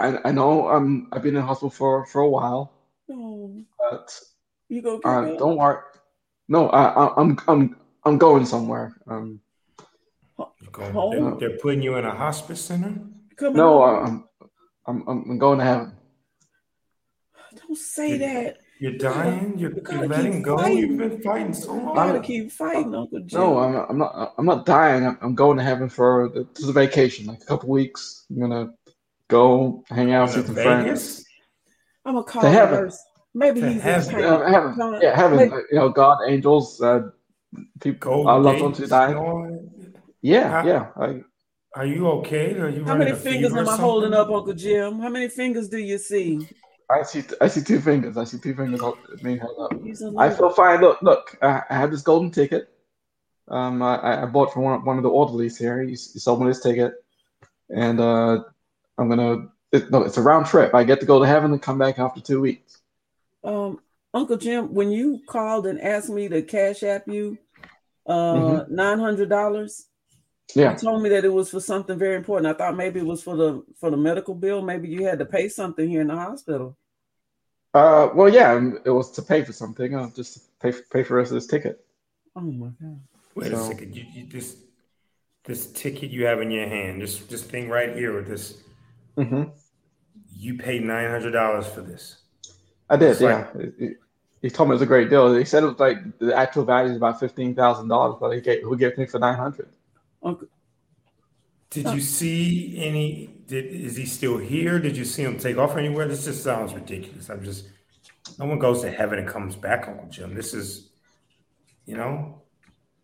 I 0.00 0.18
I 0.24 0.32
know 0.32 0.68
I'm 0.68 1.08
I've 1.12 1.22
been 1.22 1.36
in 1.36 1.42
hospital 1.42 1.70
for 1.70 2.06
for 2.06 2.22
a 2.22 2.28
while, 2.28 2.72
Oh, 3.10 3.62
but 3.78 4.20
you 4.68 4.82
go 4.82 5.00
uh, 5.04 5.36
don't 5.36 5.56
worry. 5.56 5.78
No, 6.48 6.68
I, 6.68 6.82
I 6.88 7.20
I'm 7.20 7.38
I'm 7.46 7.76
I'm 8.04 8.18
going 8.18 8.46
somewhere. 8.46 8.96
Um, 9.06 9.40
going, 10.72 10.92
Home? 10.92 11.38
they're, 11.38 11.48
they're 11.50 11.58
putting 11.58 11.82
you 11.82 11.96
in 11.96 12.04
a 12.04 12.14
hospice 12.14 12.60
center. 12.60 12.94
Come 13.36 13.54
no, 13.54 13.82
on. 13.82 14.26
I'm 14.86 15.04
I'm 15.06 15.28
I'm 15.28 15.38
going 15.38 15.58
to 15.60 15.64
heaven. 15.64 15.92
don't 17.54 17.78
say 17.78 18.18
that. 18.18 18.58
You're 18.84 18.98
dying. 18.98 19.58
You're, 19.58 19.70
You 19.70 19.80
gotta 19.80 19.96
you're 19.98 20.08
letting 20.08 20.32
keep 20.34 20.42
go. 20.42 20.58
fighting. 20.58 20.76
You've 20.78 20.98
been 20.98 21.22
fighting 21.22 21.54
so 21.54 21.74
You 21.74 21.80
long. 21.86 21.94
gotta 21.94 22.20
keep 22.20 22.52
fighting, 22.52 22.94
Uncle 22.94 23.20
Jim. 23.20 23.40
No, 23.40 23.58
I'm 23.58 23.72
not, 23.72 23.86
I'm 23.88 23.96
not. 23.98 24.34
I'm 24.36 24.44
not 24.44 24.66
dying. 24.66 25.06
I'm, 25.06 25.16
I'm 25.22 25.34
going 25.34 25.56
to 25.56 25.62
heaven 25.62 25.88
for 25.88 26.28
the, 26.28 26.44
to 26.44 26.66
the 26.66 26.72
vacation, 26.72 27.24
like 27.24 27.40
a 27.40 27.46
couple 27.46 27.70
weeks. 27.70 28.26
I'm 28.28 28.40
gonna 28.40 28.74
go 29.28 29.84
hang 29.88 30.12
out, 30.12 30.28
with 30.28 30.36
To 30.36 30.46
some 30.48 30.54
friends. 30.54 31.24
I'm 32.04 32.12
gonna 32.12 32.26
call 32.26 32.42
To 32.42 32.50
heaven. 32.50 32.80
nurse. 32.80 33.02
Maybe 33.32 33.62
To 33.62 33.72
he's 33.72 33.80
heaven. 33.82 34.14
pain. 34.16 34.24
Uh, 34.24 34.48
heaven, 34.50 34.74
Come 34.74 34.94
on. 34.96 35.00
yeah, 35.00 35.16
heaven. 35.16 35.38
Wait. 35.38 35.52
uh, 35.52 35.56
You 35.70 35.78
know, 35.78 35.88
God, 35.88 36.18
angels, 36.28 36.82
uh, 36.82 37.00
people, 37.80 38.28
I 38.28 38.34
love 38.34 38.44
loved 38.44 38.60
ones 38.60 38.76
who 38.76 38.82
gates, 38.82 38.90
died. 38.90 39.16
Yeah, 40.20 40.48
How- 40.50 40.66
yeah. 40.66 40.86
I, 40.96 41.20
Are 41.74 41.86
you 41.86 42.06
okay? 42.18 42.52
Are 42.58 42.68
you 42.68 42.84
How 42.84 42.96
many 42.96 43.14
fingers 43.14 43.54
am 43.54 43.66
I 43.66 43.76
holding 43.76 44.12
up, 44.12 44.28
Uncle 44.30 44.52
Jim? 44.52 45.00
How 45.00 45.08
many 45.08 45.28
fingers 45.28 45.68
do 45.70 45.78
you 45.78 45.96
see? 45.96 46.46
I 46.90 47.02
see. 47.02 47.24
I 47.40 47.48
see 47.48 47.62
two 47.62 47.80
fingers. 47.80 48.16
I 48.16 48.24
see 48.24 48.38
two 48.38 48.54
fingers 48.54 48.80
being 49.22 49.38
held 49.38 49.58
up. 49.58 49.72
I 50.18 50.30
feel 50.30 50.50
fine. 50.50 50.80
Look, 50.80 51.00
look. 51.02 51.36
I, 51.42 51.62
I 51.70 51.74
have 51.76 51.90
this 51.90 52.02
golden 52.02 52.30
ticket. 52.30 52.68
Um, 53.48 53.82
I, 53.82 54.22
I 54.22 54.26
bought 54.26 54.52
from 54.52 54.62
one, 54.62 54.84
one 54.84 54.96
of 54.96 55.02
the 55.02 55.10
orderlies 55.10 55.58
here. 55.58 55.82
He, 55.82 55.90
he 55.90 55.96
sold 55.96 56.40
me 56.40 56.46
this 56.46 56.62
ticket, 56.62 56.94
and 57.70 58.00
uh, 58.00 58.44
I'm 58.98 59.08
gonna. 59.08 59.48
It, 59.72 59.90
no, 59.90 60.02
it's 60.02 60.18
a 60.18 60.22
round 60.22 60.46
trip. 60.46 60.74
I 60.74 60.84
get 60.84 61.00
to 61.00 61.06
go 61.06 61.18
to 61.18 61.26
heaven 61.26 61.52
and 61.52 61.60
come 61.60 61.78
back 61.78 61.98
after 61.98 62.20
two 62.20 62.40
weeks. 62.40 62.80
Um, 63.42 63.80
Uncle 64.12 64.36
Jim, 64.36 64.72
when 64.72 64.90
you 64.90 65.20
called 65.26 65.66
and 65.66 65.80
asked 65.80 66.08
me 66.08 66.28
to 66.28 66.42
cash 66.42 66.82
app 66.82 67.08
you 67.08 67.38
uh 68.06 68.34
Mm-hmm. 68.34 68.74
nine 68.74 68.98
hundred 68.98 69.30
dollars, 69.30 69.86
Yeah. 70.54 70.72
you 70.72 70.78
told 70.78 71.02
me 71.02 71.08
that 71.08 71.24
it 71.24 71.32
was 71.32 71.50
for 71.50 71.60
something 71.60 71.98
very 71.98 72.16
important. 72.16 72.54
I 72.54 72.56
thought 72.56 72.76
maybe 72.76 73.00
it 73.00 73.06
was 73.06 73.22
for 73.22 73.36
the 73.36 73.64
for 73.76 73.90
the 73.90 73.96
medical 73.96 74.34
bill. 74.34 74.62
Maybe 74.62 74.88
you 74.88 75.04
had 75.04 75.18
to 75.18 75.24
pay 75.24 75.48
something 75.48 75.88
here 75.88 76.00
in 76.00 76.08
the 76.08 76.16
hospital. 76.16 76.76
Uh, 77.72 78.10
well, 78.14 78.28
yeah, 78.28 78.60
it 78.84 78.90
was 78.90 79.10
to 79.12 79.22
pay 79.22 79.42
for 79.42 79.52
something. 79.52 79.94
Uh, 79.94 80.10
just 80.14 80.34
to 80.34 80.40
pay 80.60 80.78
pay 80.92 81.02
for 81.02 81.18
us 81.20 81.30
this 81.30 81.46
ticket. 81.46 81.84
Oh 82.36 82.40
my 82.40 82.68
god. 82.80 83.00
Wait 83.34 83.52
a 83.52 83.56
second. 83.58 83.96
You, 83.96 84.04
you 84.12 84.26
this 84.26 84.56
this 85.44 85.72
ticket 85.72 86.10
you 86.10 86.24
have 86.26 86.40
in 86.40 86.50
your 86.50 86.68
hand, 86.68 87.02
this 87.02 87.18
this 87.20 87.42
thing 87.42 87.68
right 87.68 87.94
here 87.96 88.14
with 88.14 88.28
this, 88.28 88.58
hmm 89.16 89.44
you 90.36 90.58
paid 90.58 90.82
nine 90.84 91.10
hundred 91.10 91.30
dollars 91.32 91.66
for 91.66 91.80
this. 91.80 92.18
I 92.90 92.96
did. 92.96 93.10
It's 93.10 93.20
Yeah. 93.20 93.46
He- 93.56 93.86
he, 93.86 93.94
he 94.42 94.50
told 94.50 94.68
me 94.68 94.72
it 94.72 94.76
was 94.76 94.82
a 94.82 94.86
great 94.86 95.08
deal. 95.08 95.34
He 95.34 95.44
said 95.44 95.62
it 95.62 95.66
was 95.66 95.78
like 95.78 95.96
the 96.18 96.36
actual 96.36 96.64
value 96.64 96.90
is 96.90 96.96
about 96.98 97.18
fifteen 97.18 97.54
thousand 97.54 97.88
dollars, 97.88 98.16
but 98.20 98.30
he 98.30 98.40
gave 98.40 98.62
who 98.62 98.76
gave 98.76 98.96
me 98.98 99.06
for 99.06 99.18
nine 99.18 99.36
hundred. 99.36 99.68
Uncle, 100.24 100.48
Did 101.70 101.90
you 101.90 102.00
see 102.00 102.78
any? 102.78 103.30
Did 103.46 103.66
is 103.66 103.96
he 103.96 104.06
still 104.06 104.38
here? 104.38 104.78
Did 104.78 104.96
you 104.96 105.04
see 105.04 105.22
him 105.22 105.38
take 105.38 105.58
off 105.58 105.76
anywhere? 105.76 106.08
This 106.08 106.24
just 106.24 106.42
sounds 106.42 106.72
ridiculous. 106.74 107.28
I'm 107.28 107.44
just. 107.44 107.68
No 108.38 108.46
one 108.46 108.58
goes 108.58 108.80
to 108.82 108.90
heaven 108.90 109.18
and 109.18 109.28
comes 109.28 109.54
back, 109.54 109.86
Uncle 109.86 110.08
Jim. 110.08 110.34
This 110.34 110.54
is, 110.54 110.88
you 111.84 111.96
know, 111.96 112.40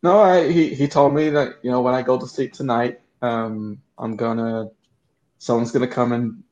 No, 0.02 0.20
I, 0.20 0.50
he 0.50 0.74
he 0.74 0.88
told 0.88 1.14
me 1.14 1.28
that 1.30 1.56
you 1.62 1.70
know 1.70 1.82
when 1.82 1.94
I 1.94 2.02
go 2.02 2.18
to 2.18 2.26
sleep 2.26 2.54
tonight, 2.54 3.00
um, 3.20 3.80
I'm 3.98 4.16
gonna 4.16 4.70
someone's 5.38 5.72
gonna 5.72 5.86
come 5.86 6.12
and 6.12 6.42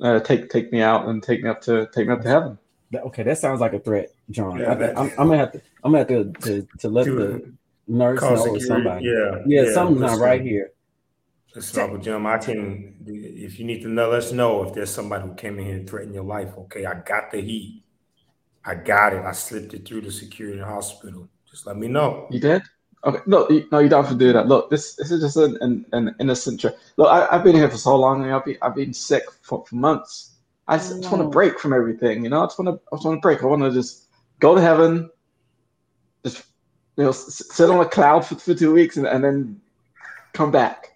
uh, 0.00 0.20
take 0.20 0.48
take 0.48 0.72
me 0.72 0.80
out 0.80 1.06
and 1.08 1.22
take 1.22 1.42
me 1.42 1.50
up 1.50 1.60
to 1.62 1.88
take 1.94 2.06
me 2.06 2.14
up 2.14 2.22
to 2.22 2.28
heaven. 2.28 2.58
that, 2.92 3.02
okay, 3.04 3.22
that 3.22 3.38
sounds 3.38 3.60
like 3.60 3.74
a 3.74 3.78
threat, 3.80 4.10
John. 4.30 4.58
Yeah, 4.58 4.72
I, 4.72 4.74
that- 4.76 4.96
am 4.96 5.10
I'm 5.18 5.26
gonna 5.28 5.38
have 5.38 5.52
to. 5.52 5.62
I'm 5.84 5.92
gonna 5.92 5.98
have 5.98 6.08
to 6.08 6.32
to, 6.40 6.68
to 6.78 6.88
let 6.88 7.04
Do 7.04 7.16
the 7.16 7.34
it. 7.36 7.52
Nurse 7.90 8.20
call 8.20 8.32
or 8.32 8.38
security. 8.38 8.64
somebody. 8.64 9.06
Yeah, 9.06 9.42
Yeah, 9.46 9.72
something's 9.72 10.00
not 10.00 10.18
right 10.18 10.40
here. 10.40 10.72
Listen, 11.54 11.82
Uncle 11.82 11.98
Jim, 11.98 12.26
I 12.26 12.38
can. 12.38 12.94
If 13.06 13.58
you 13.58 13.66
need 13.66 13.82
to 13.82 13.88
know, 13.88 14.10
let's 14.10 14.30
know 14.30 14.62
if 14.62 14.72
there's 14.72 14.90
somebody 14.90 15.24
who 15.26 15.34
came 15.34 15.58
in 15.58 15.66
here 15.66 15.76
and 15.76 15.90
threatened 15.90 16.14
your 16.14 16.24
life. 16.24 16.50
Okay, 16.56 16.86
I 16.86 16.94
got 17.00 17.32
the 17.32 17.40
heat. 17.40 17.82
I 18.64 18.76
got 18.76 19.12
it. 19.14 19.24
I 19.24 19.32
slipped 19.32 19.74
it 19.74 19.86
through 19.86 20.02
the 20.02 20.12
security 20.12 20.58
in 20.58 20.64
the 20.64 20.70
hospital. 20.70 21.28
Just 21.50 21.66
let 21.66 21.76
me 21.76 21.88
know. 21.88 22.28
You 22.30 22.38
did? 22.38 22.62
Okay, 23.04 23.18
no, 23.26 23.48
you, 23.48 23.66
no, 23.72 23.78
you 23.80 23.88
don't 23.88 24.04
have 24.04 24.12
to 24.12 24.18
do 24.18 24.32
that. 24.32 24.46
Look, 24.46 24.70
this 24.70 24.94
this 24.94 25.10
is 25.10 25.20
just 25.22 25.36
an 25.36 25.58
an, 25.60 25.86
an 25.92 26.14
innocent 26.20 26.60
trip. 26.60 26.78
Look, 26.96 27.08
I, 27.08 27.26
I've 27.34 27.42
been 27.42 27.56
here 27.56 27.68
for 27.68 27.78
so 27.78 27.96
long, 27.96 28.22
and 28.22 28.32
I've 28.32 28.44
been 28.44 28.58
I've 28.62 28.76
been 28.76 28.92
sick 28.94 29.24
for, 29.42 29.64
for 29.66 29.74
months. 29.74 30.36
I 30.68 30.76
just, 30.76 31.10
want 31.10 31.20
to 31.20 31.28
break 31.28 31.58
from 31.58 31.72
everything, 31.72 32.22
you 32.22 32.30
know. 32.30 32.42
I 32.42 32.46
just 32.46 32.58
want 32.60 32.68
to 32.68 32.80
I 32.92 32.96
just 32.96 33.04
want 33.04 33.16
to 33.16 33.20
break. 33.20 33.42
I 33.42 33.46
want 33.46 33.62
to 33.62 33.72
just 33.72 34.04
go 34.38 34.54
to 34.54 34.60
heaven, 34.60 35.10
just 36.24 36.44
you 37.00 37.06
know, 37.06 37.12
sit 37.12 37.70
on 37.70 37.80
a 37.80 37.88
cloud 37.88 38.26
for, 38.26 38.34
for 38.34 38.54
two 38.54 38.74
weeks, 38.74 38.98
and, 38.98 39.06
and 39.06 39.24
then 39.24 39.58
come 40.34 40.50
back. 40.50 40.88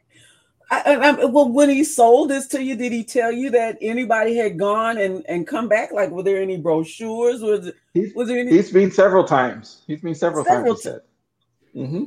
I, 0.71 0.83
I, 0.95 1.09
I- 1.23 1.25
well, 1.25 1.49
when 1.51 1.71
he 1.71 1.83
sold 1.83 2.29
this 2.29 2.47
to 2.49 2.63
you, 2.63 2.77
did 2.77 2.93
he 2.93 3.05
tell 3.05 3.33
you 3.33 3.51
that 3.51 3.79
anybody 3.81 4.37
had 4.37 4.59
gone 4.59 4.99
and, 4.99 5.25
and 5.29 5.47
come 5.47 5.67
back? 5.67 5.93
Like, 5.93 6.11
were 6.11 6.23
there 6.23 6.43
any 6.43 6.59
brochures? 6.59 7.41
Was 7.41 7.73
He's, 7.95 8.15
was 8.15 8.29
there 8.29 8.39
any? 8.39 8.51
he's 8.51 8.71
been 8.71 8.91
several 8.91 9.25
times. 9.25 9.83
He's 9.87 10.03
been 10.03 10.15
several, 10.15 10.45
Several 10.45 10.75
times. 10.75 10.85
He 10.85 10.91
said. 10.91 11.89
hmm 11.89 12.05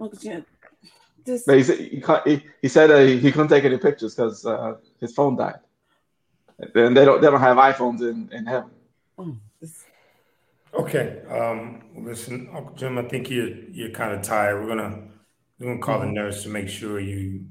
Uncle 0.00 0.18
Jim, 0.20 0.46
this, 1.24 1.42
But 1.44 1.56
he 1.56 1.62
said 1.64 1.78
he, 1.80 2.00
can't, 2.00 2.26
he, 2.26 2.44
he 2.62 2.68
said 2.68 2.90
uh, 2.92 2.98
he 3.00 3.32
couldn't 3.32 3.48
take 3.48 3.64
any 3.64 3.78
pictures 3.78 4.14
because 4.14 4.46
uh, 4.46 4.76
his 5.00 5.12
phone 5.12 5.36
died. 5.36 5.58
And 6.74 6.96
they 6.96 7.04
don't 7.04 7.20
they 7.20 7.28
don't 7.28 7.40
have 7.40 7.56
iPhones 7.56 8.00
in, 8.00 8.28
in 8.32 8.46
heaven. 8.46 8.70
oh, 9.18 9.24
this- 9.24 9.36
Okay. 10.74 11.22
Um, 11.30 11.82
listen, 11.96 12.48
Uncle 12.54 12.74
Jim, 12.74 12.98
I 12.98 13.02
think 13.02 13.30
you're 13.30 13.48
you're 13.70 13.90
kind 13.90 14.12
of 14.14 14.22
tired. 14.22 14.60
We're 14.62 14.68
gonna 14.68 15.08
we're 15.58 15.66
gonna 15.68 15.80
call 15.80 16.00
the 16.00 16.06
nurse 16.06 16.42
to 16.42 16.48
make 16.48 16.68
sure 16.68 16.98
you 17.00 17.46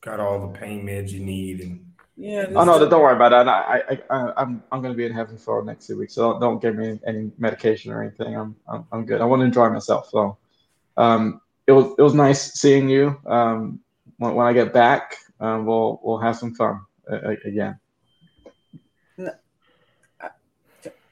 got 0.00 0.20
all 0.20 0.40
the 0.48 0.58
pain 0.58 0.84
meds 0.86 1.10
you 1.10 1.20
need 1.20 1.60
and 1.60 1.82
yeah. 2.16 2.46
Oh 2.54 2.64
no, 2.64 2.78
this- 2.78 2.88
don't 2.88 3.02
worry 3.02 3.14
about 3.14 3.30
that. 3.30 3.46
I, 3.48 3.82
I, 3.90 3.98
I 4.10 4.32
I'm 4.42 4.62
I'm 4.72 4.82
gonna 4.82 4.94
be 4.94 5.04
in 5.06 5.12
heaven 5.12 5.36
for 5.36 5.60
the 5.60 5.66
next 5.66 5.86
two 5.86 5.98
weeks, 5.98 6.14
so 6.14 6.32
don't, 6.32 6.40
don't 6.40 6.62
give 6.62 6.74
me 6.76 6.98
any 7.06 7.30
medication 7.38 7.92
or 7.92 8.02
anything. 8.02 8.34
I'm 8.36 8.56
I'm, 8.66 8.86
I'm 8.90 9.04
good. 9.06 9.20
I 9.20 9.24
want 9.26 9.40
to 9.40 9.46
enjoy 9.46 9.68
myself. 9.68 10.08
So, 10.10 10.36
um, 10.96 11.40
it 11.66 11.72
was 11.72 11.94
it 11.98 12.02
was 12.02 12.14
nice 12.14 12.54
seeing 12.54 12.88
you. 12.88 13.20
Um, 13.26 13.80
when, 14.18 14.34
when 14.34 14.46
I 14.46 14.52
get 14.54 14.72
back, 14.72 15.16
um, 15.40 15.66
we'll 15.66 16.00
we'll 16.02 16.18
have 16.18 16.36
some 16.36 16.54
fun 16.54 16.80
uh, 17.10 17.34
again. 17.44 17.78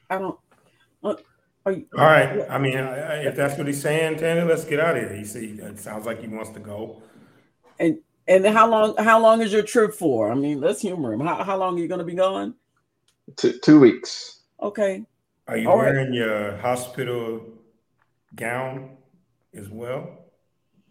I 0.09 0.19
don't. 0.19 0.37
uh, 1.03 1.13
Are 1.13 1.17
you, 1.71 1.87
All 1.97 2.05
right. 2.05 2.45
I 2.49 2.57
mean, 2.57 2.77
I, 2.77 2.97
I, 2.99 3.15
if 3.27 3.35
that's 3.35 3.57
what 3.57 3.67
he's 3.67 3.81
saying, 3.81 4.17
Tanner, 4.19 4.45
let's 4.45 4.65
get 4.65 4.79
out 4.79 4.97
of 4.97 5.03
here. 5.03 5.13
He 5.17 5.25
see, 5.25 5.45
it 5.59 5.79
sounds 5.79 6.05
like 6.05 6.21
he 6.21 6.27
wants 6.27 6.51
to 6.51 6.59
go. 6.59 7.01
And 7.79 7.99
and 8.27 8.45
how 8.45 8.69
long? 8.69 8.95
How 8.97 9.19
long 9.19 9.41
is 9.41 9.51
your 9.51 9.63
trip 9.63 9.93
for? 9.93 10.31
I 10.31 10.35
mean, 10.35 10.61
let's 10.61 10.81
humor 10.81 11.13
him. 11.13 11.21
How, 11.21 11.43
how 11.43 11.57
long 11.57 11.77
are 11.77 11.81
you 11.81 11.87
going 11.87 11.99
to 11.99 12.05
be 12.05 12.15
gone? 12.15 12.55
Two 13.35 13.53
two 13.63 13.79
weeks. 13.79 14.41
Okay. 14.61 15.03
Are 15.47 15.57
you 15.57 15.69
All 15.69 15.77
right. 15.77 15.85
wearing 15.93 16.13
your 16.13 16.57
hospital 16.57 17.41
gown 18.35 18.97
as 19.53 19.69
well? 19.69 20.25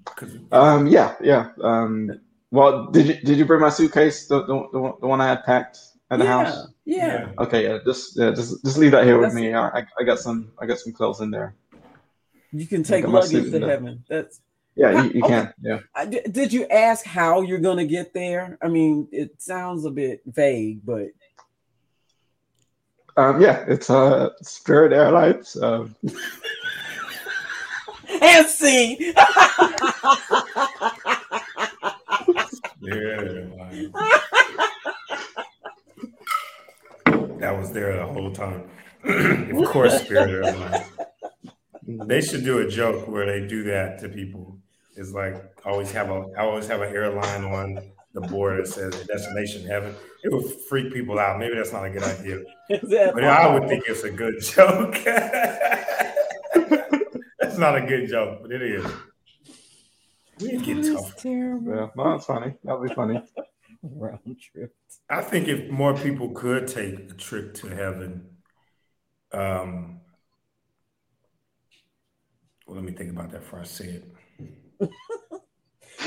'Cause- 0.04 0.36
Um, 0.52 0.86
yeah, 0.86 1.14
yeah. 1.20 1.48
Um, 1.62 2.20
well, 2.50 2.86
did 2.90 3.06
you 3.06 3.14
did 3.14 3.38
you 3.38 3.44
bring 3.46 3.60
my 3.60 3.70
suitcase, 3.70 4.26
the 4.28 4.40
the, 4.44 4.68
the, 4.72 4.92
the 5.00 5.06
one 5.06 5.20
I 5.20 5.28
had 5.28 5.44
packed 5.44 5.78
at 6.10 6.18
the 6.18 6.24
yeah, 6.24 6.44
house? 6.44 6.66
Yeah. 6.84 7.32
Okay, 7.38 7.64
yeah. 7.64 7.78
Just 7.84 8.18
yeah, 8.18 8.30
just 8.30 8.64
just 8.64 8.78
leave 8.78 8.92
that 8.92 9.04
here 9.04 9.18
with 9.18 9.34
me. 9.34 9.54
I, 9.54 9.68
I 9.68 9.86
I 10.00 10.04
got 10.04 10.18
some 10.18 10.52
I 10.58 10.66
got 10.66 10.78
some 10.78 10.92
clothes 10.92 11.20
in 11.20 11.30
there. 11.30 11.54
You 12.52 12.66
can 12.66 12.82
take 12.82 13.06
luggage 13.06 13.30
to 13.30 13.54
in 13.54 13.60
there. 13.60 13.70
heaven. 13.70 14.04
That's 14.08 14.40
Yeah, 14.76 15.02
you, 15.02 15.10
you 15.10 15.24
okay. 15.24 15.48
can. 15.50 15.54
Yeah. 15.60 15.80
Did 16.30 16.52
you 16.52 16.66
ask 16.66 17.04
how 17.04 17.40
you're 17.42 17.58
going 17.58 17.78
to 17.78 17.86
get 17.86 18.14
there? 18.14 18.58
I 18.62 18.68
mean, 18.68 19.08
it 19.10 19.42
sounds 19.42 19.84
a 19.84 19.90
bit 19.90 20.22
vague, 20.26 20.84
but 20.84 21.08
um, 23.16 23.40
yeah, 23.40 23.64
it's 23.68 23.90
uh, 23.90 24.30
Spirit 24.42 24.92
Airlines. 24.92 25.56
Um. 25.56 25.94
and 28.20 28.46
see. 28.46 29.12
yeah. 32.80 33.34
that 37.44 37.58
was 37.58 37.70
there 37.72 37.94
the 37.96 38.06
whole 38.06 38.32
time. 38.32 38.64
of 39.04 39.68
course, 39.70 40.02
Spirit 40.02 40.30
Airlines. 40.30 40.86
They 41.86 42.22
should 42.22 42.42
do 42.42 42.58
a 42.60 42.68
joke 42.68 43.06
where 43.06 43.26
they 43.26 43.46
do 43.46 43.64
that 43.64 43.98
to 44.00 44.08
people. 44.08 44.58
It's 44.96 45.12
like 45.12 45.34
always 45.66 45.92
have 45.92 46.08
a 46.08 46.24
I 46.38 46.44
always 46.44 46.66
have 46.68 46.80
an 46.80 46.94
airline 46.94 47.44
on 47.44 47.82
the 48.14 48.22
board 48.22 48.60
that 48.60 48.68
says 48.68 48.98
destination 49.06 49.66
heaven. 49.66 49.94
It 50.22 50.32
would 50.32 50.46
freak 50.68 50.94
people 50.94 51.18
out. 51.18 51.38
Maybe 51.38 51.54
that's 51.54 51.72
not 51.72 51.84
a 51.84 51.90
good 51.90 52.02
idea. 52.02 52.40
but 52.70 53.24
I 53.24 53.52
would 53.52 53.68
think 53.68 53.84
it's 53.86 54.04
a 54.04 54.10
good 54.10 54.40
joke. 54.40 54.94
that's 57.38 57.58
not 57.58 57.76
a 57.76 57.82
good 57.82 58.08
joke, 58.08 58.38
but 58.40 58.52
it 58.52 58.62
is. 58.62 58.86
We 60.40 60.56
get 60.56 60.82
tough. 60.82 61.16
Terrible. 61.18 61.74
Yeah, 61.74 61.88
well, 61.94 62.12
that's 62.12 62.24
funny. 62.24 62.54
That'll 62.64 62.82
be 62.82 62.94
funny. 62.94 63.20
Round 63.96 64.40
trip. 64.40 64.74
I 65.10 65.20
think 65.20 65.48
if 65.48 65.70
more 65.70 65.94
people 65.94 66.30
could 66.30 66.68
take 66.68 67.10
a 67.10 67.14
trip 67.14 67.54
to 67.54 67.68
heaven, 67.68 68.26
um, 69.32 70.00
well, 72.66 72.76
let 72.76 72.84
me 72.84 72.92
think 72.92 73.10
about 73.10 73.30
that 73.32 73.42
before 73.42 73.60
I 73.60 73.64
say 73.64 74.00
it. 74.80 74.90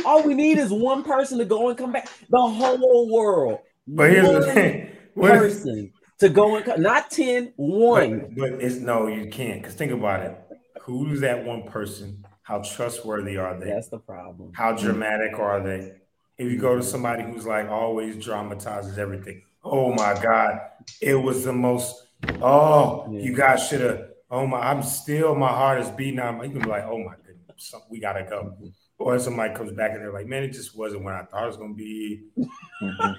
All 0.06 0.24
we 0.24 0.34
need 0.34 0.58
is 0.58 0.72
one 0.72 1.04
person 1.04 1.38
to 1.38 1.46
go 1.46 1.70
and 1.70 1.78
come 1.78 1.92
back. 1.92 2.10
The 2.30 2.42
whole 2.42 3.12
world. 3.12 3.60
But 3.88 4.10
here's 4.10 4.28
one 4.28 4.42
the 4.42 4.54
thing: 4.54 4.92
person 5.16 5.94
to 6.20 6.30
go 6.30 6.56
and 6.56 6.66
come, 6.66 6.82
not 6.82 7.12
10, 7.12 7.54
one. 7.58 8.20
But, 8.20 8.36
but 8.36 8.64
it's 8.64 8.78
no, 8.78 9.08
you 9.08 9.30
can't. 9.30 9.62
Because 9.62 9.76
think 9.76 9.92
about 9.92 10.22
it. 10.22 10.36
Who's 10.82 11.22
that 11.22 11.46
one 11.46 11.64
person? 11.64 12.26
How 12.42 12.60
trustworthy 12.60 13.38
are 13.38 13.60
they? 13.60 13.68
That's 13.68 13.90
the 13.90 14.00
problem. 14.00 14.52
How 14.56 14.72
dramatic 14.72 15.38
are 15.38 15.62
they? 15.62 15.92
If 16.38 16.52
you 16.52 16.60
go 16.60 16.76
to 16.76 16.84
somebody 16.84 17.24
who's 17.24 17.46
like 17.46 17.68
always 17.68 18.24
dramatizes 18.24 18.98
everything, 18.98 19.44
oh 19.64 19.94
my 19.94 20.20
God, 20.22 20.60
it 21.02 21.16
was 21.16 21.44
the 21.44 21.54
most. 21.54 22.04
Oh, 22.42 23.08
yeah. 23.12 23.20
you 23.20 23.36
guys 23.36 23.68
should 23.68 23.82
have. 23.82 24.10
Oh 24.30 24.46
my, 24.46 24.60
I'm 24.60 24.84
still 24.84 25.36
my 25.36 25.48
heart 25.48 25.82
is 25.82 25.90
beating. 25.90 26.20
I'm, 26.20 26.44
you 26.44 26.50
can 26.50 26.62
be 26.62 26.68
like, 26.68 26.84
oh 26.86 26.98
my 26.98 27.14
goodness, 27.26 27.74
we 27.90 28.00
gotta 28.00 28.24
go. 28.24 28.44
Mm-hmm. 28.44 28.68
Or 29.00 29.20
somebody 29.20 29.54
comes 29.54 29.72
back 29.74 29.92
and 29.92 30.02
they're 30.02 30.12
like, 30.12 30.26
man, 30.26 30.44
it 30.44 30.52
just 30.52 30.76
wasn't 30.76 31.04
what 31.04 31.14
I 31.14 31.24
thought 31.24 31.44
it 31.44 31.48
was 31.48 31.58
gonna 31.58 31.74
be. 31.74 32.24
Mm-hmm. 32.38 33.12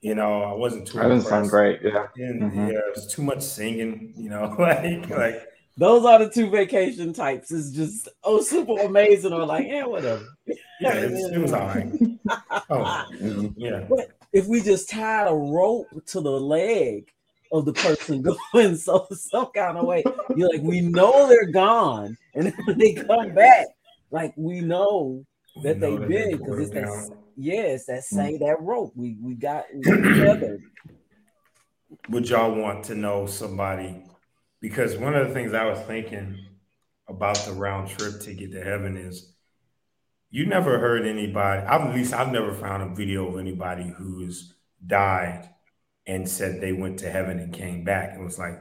You 0.00 0.14
know, 0.14 0.42
I 0.42 0.52
wasn't 0.52 0.86
too. 0.86 0.98
That 0.98 1.08
doesn't 1.08 1.28
sound 1.28 1.50
great. 1.50 1.80
Yeah. 1.82 2.06
And 2.16 2.42
mm-hmm. 2.42 2.66
yeah, 2.68 2.78
it 2.78 2.94
was 2.94 3.06
too 3.06 3.22
much 3.22 3.42
singing. 3.42 4.12
You 4.16 4.30
know, 4.30 4.54
like 4.58 5.08
like 5.08 5.48
those 5.76 6.04
are 6.04 6.20
the 6.20 6.30
two 6.30 6.50
vacation 6.50 7.12
types. 7.12 7.50
It's 7.50 7.70
just 7.70 8.08
oh 8.22 8.40
super 8.40 8.80
amazing 8.82 9.32
or 9.32 9.44
like 9.44 9.66
yeah 9.66 9.86
whatever. 9.86 10.24
Yeah, 10.80 10.94
it, 10.94 11.12
it 11.34 11.40
was 11.40 11.52
all 11.52 11.66
right. 11.66 11.92
oh, 12.70 13.06
yeah. 13.56 13.84
But 13.88 14.10
if 14.32 14.46
we 14.46 14.60
just 14.60 14.88
tied 14.88 15.28
a 15.28 15.34
rope 15.34 15.88
to 16.06 16.20
the 16.20 16.30
leg 16.30 17.10
of 17.52 17.64
the 17.64 17.72
person 17.72 18.22
going 18.52 18.76
so 18.76 19.06
some 19.10 19.50
kind 19.54 19.78
of 19.78 19.86
way, 19.86 20.04
you're 20.36 20.50
like 20.50 20.62
we 20.62 20.80
know 20.80 21.28
they're 21.28 21.50
gone, 21.50 22.16
and 22.34 22.52
when 22.66 22.78
they 22.78 22.94
come 22.94 23.34
back, 23.34 23.66
like 24.10 24.32
we 24.36 24.60
know 24.60 25.24
that 25.62 25.76
we 25.76 25.80
know 25.80 25.98
they've 25.98 26.08
been 26.08 26.38
because 26.38 26.58
it's 26.60 26.70
that 26.70 26.86
hmm. 26.86 27.14
yes, 27.36 27.86
that 27.86 28.04
say 28.04 28.36
that 28.38 28.60
rope. 28.60 28.92
We 28.94 29.16
we 29.20 29.34
got 29.34 29.64
together. 29.82 30.60
Would 32.10 32.28
y'all 32.28 32.54
want 32.54 32.84
to 32.86 32.94
know 32.94 33.26
somebody? 33.26 34.04
Because 34.64 34.96
one 34.96 35.14
of 35.14 35.28
the 35.28 35.34
things 35.34 35.52
I 35.52 35.66
was 35.66 35.78
thinking 35.80 36.38
about 37.06 37.36
the 37.36 37.52
round 37.52 37.90
trip 37.90 38.18
ticket 38.22 38.50
to 38.52 38.64
heaven 38.64 38.96
is 38.96 39.30
you 40.30 40.46
never 40.46 40.78
heard 40.78 41.06
anybody, 41.06 41.60
I've, 41.66 41.82
at 41.82 41.94
least 41.94 42.14
I've 42.14 42.32
never 42.32 42.54
found 42.54 42.82
a 42.82 42.94
video 42.94 43.28
of 43.28 43.38
anybody 43.38 43.92
who's 43.94 44.54
died 44.86 45.50
and 46.06 46.26
said 46.26 46.62
they 46.62 46.72
went 46.72 47.00
to 47.00 47.10
heaven 47.10 47.40
and 47.40 47.52
came 47.52 47.84
back 47.84 48.14
and 48.14 48.24
was 48.24 48.38
like, 48.38 48.58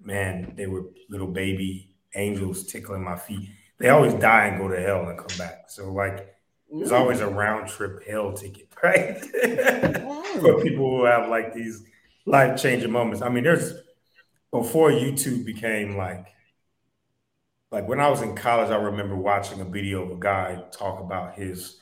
man, 0.00 0.54
they 0.56 0.68
were 0.68 0.84
little 1.08 1.26
baby 1.26 1.96
angels 2.14 2.66
tickling 2.66 3.02
my 3.02 3.16
feet. 3.16 3.50
They 3.80 3.88
always 3.88 4.14
die 4.14 4.46
and 4.46 4.58
go 4.58 4.68
to 4.68 4.80
hell 4.80 5.08
and 5.08 5.18
come 5.18 5.36
back. 5.36 5.64
So 5.66 5.92
like 5.92 6.32
there's 6.72 6.92
always 6.92 7.18
a 7.18 7.28
round 7.28 7.68
trip 7.68 8.06
hell 8.06 8.34
ticket, 8.34 8.68
right? 8.84 9.18
For 9.18 10.62
people 10.62 10.96
who 10.96 11.04
have 11.06 11.28
like 11.28 11.52
these 11.54 11.82
life 12.24 12.62
changing 12.62 12.92
moments. 12.92 13.20
I 13.20 13.30
mean, 13.30 13.42
there's 13.42 13.74
before 14.50 14.90
YouTube 14.90 15.44
became 15.44 15.96
like 15.96 16.26
like 17.70 17.86
when 17.86 18.00
I 18.00 18.08
was 18.08 18.22
in 18.22 18.34
college, 18.34 18.70
I 18.70 18.76
remember 18.76 19.14
watching 19.14 19.60
a 19.60 19.64
video 19.64 20.02
of 20.02 20.10
a 20.10 20.20
guy 20.20 20.60
talk 20.72 21.00
about 21.00 21.36
his 21.36 21.80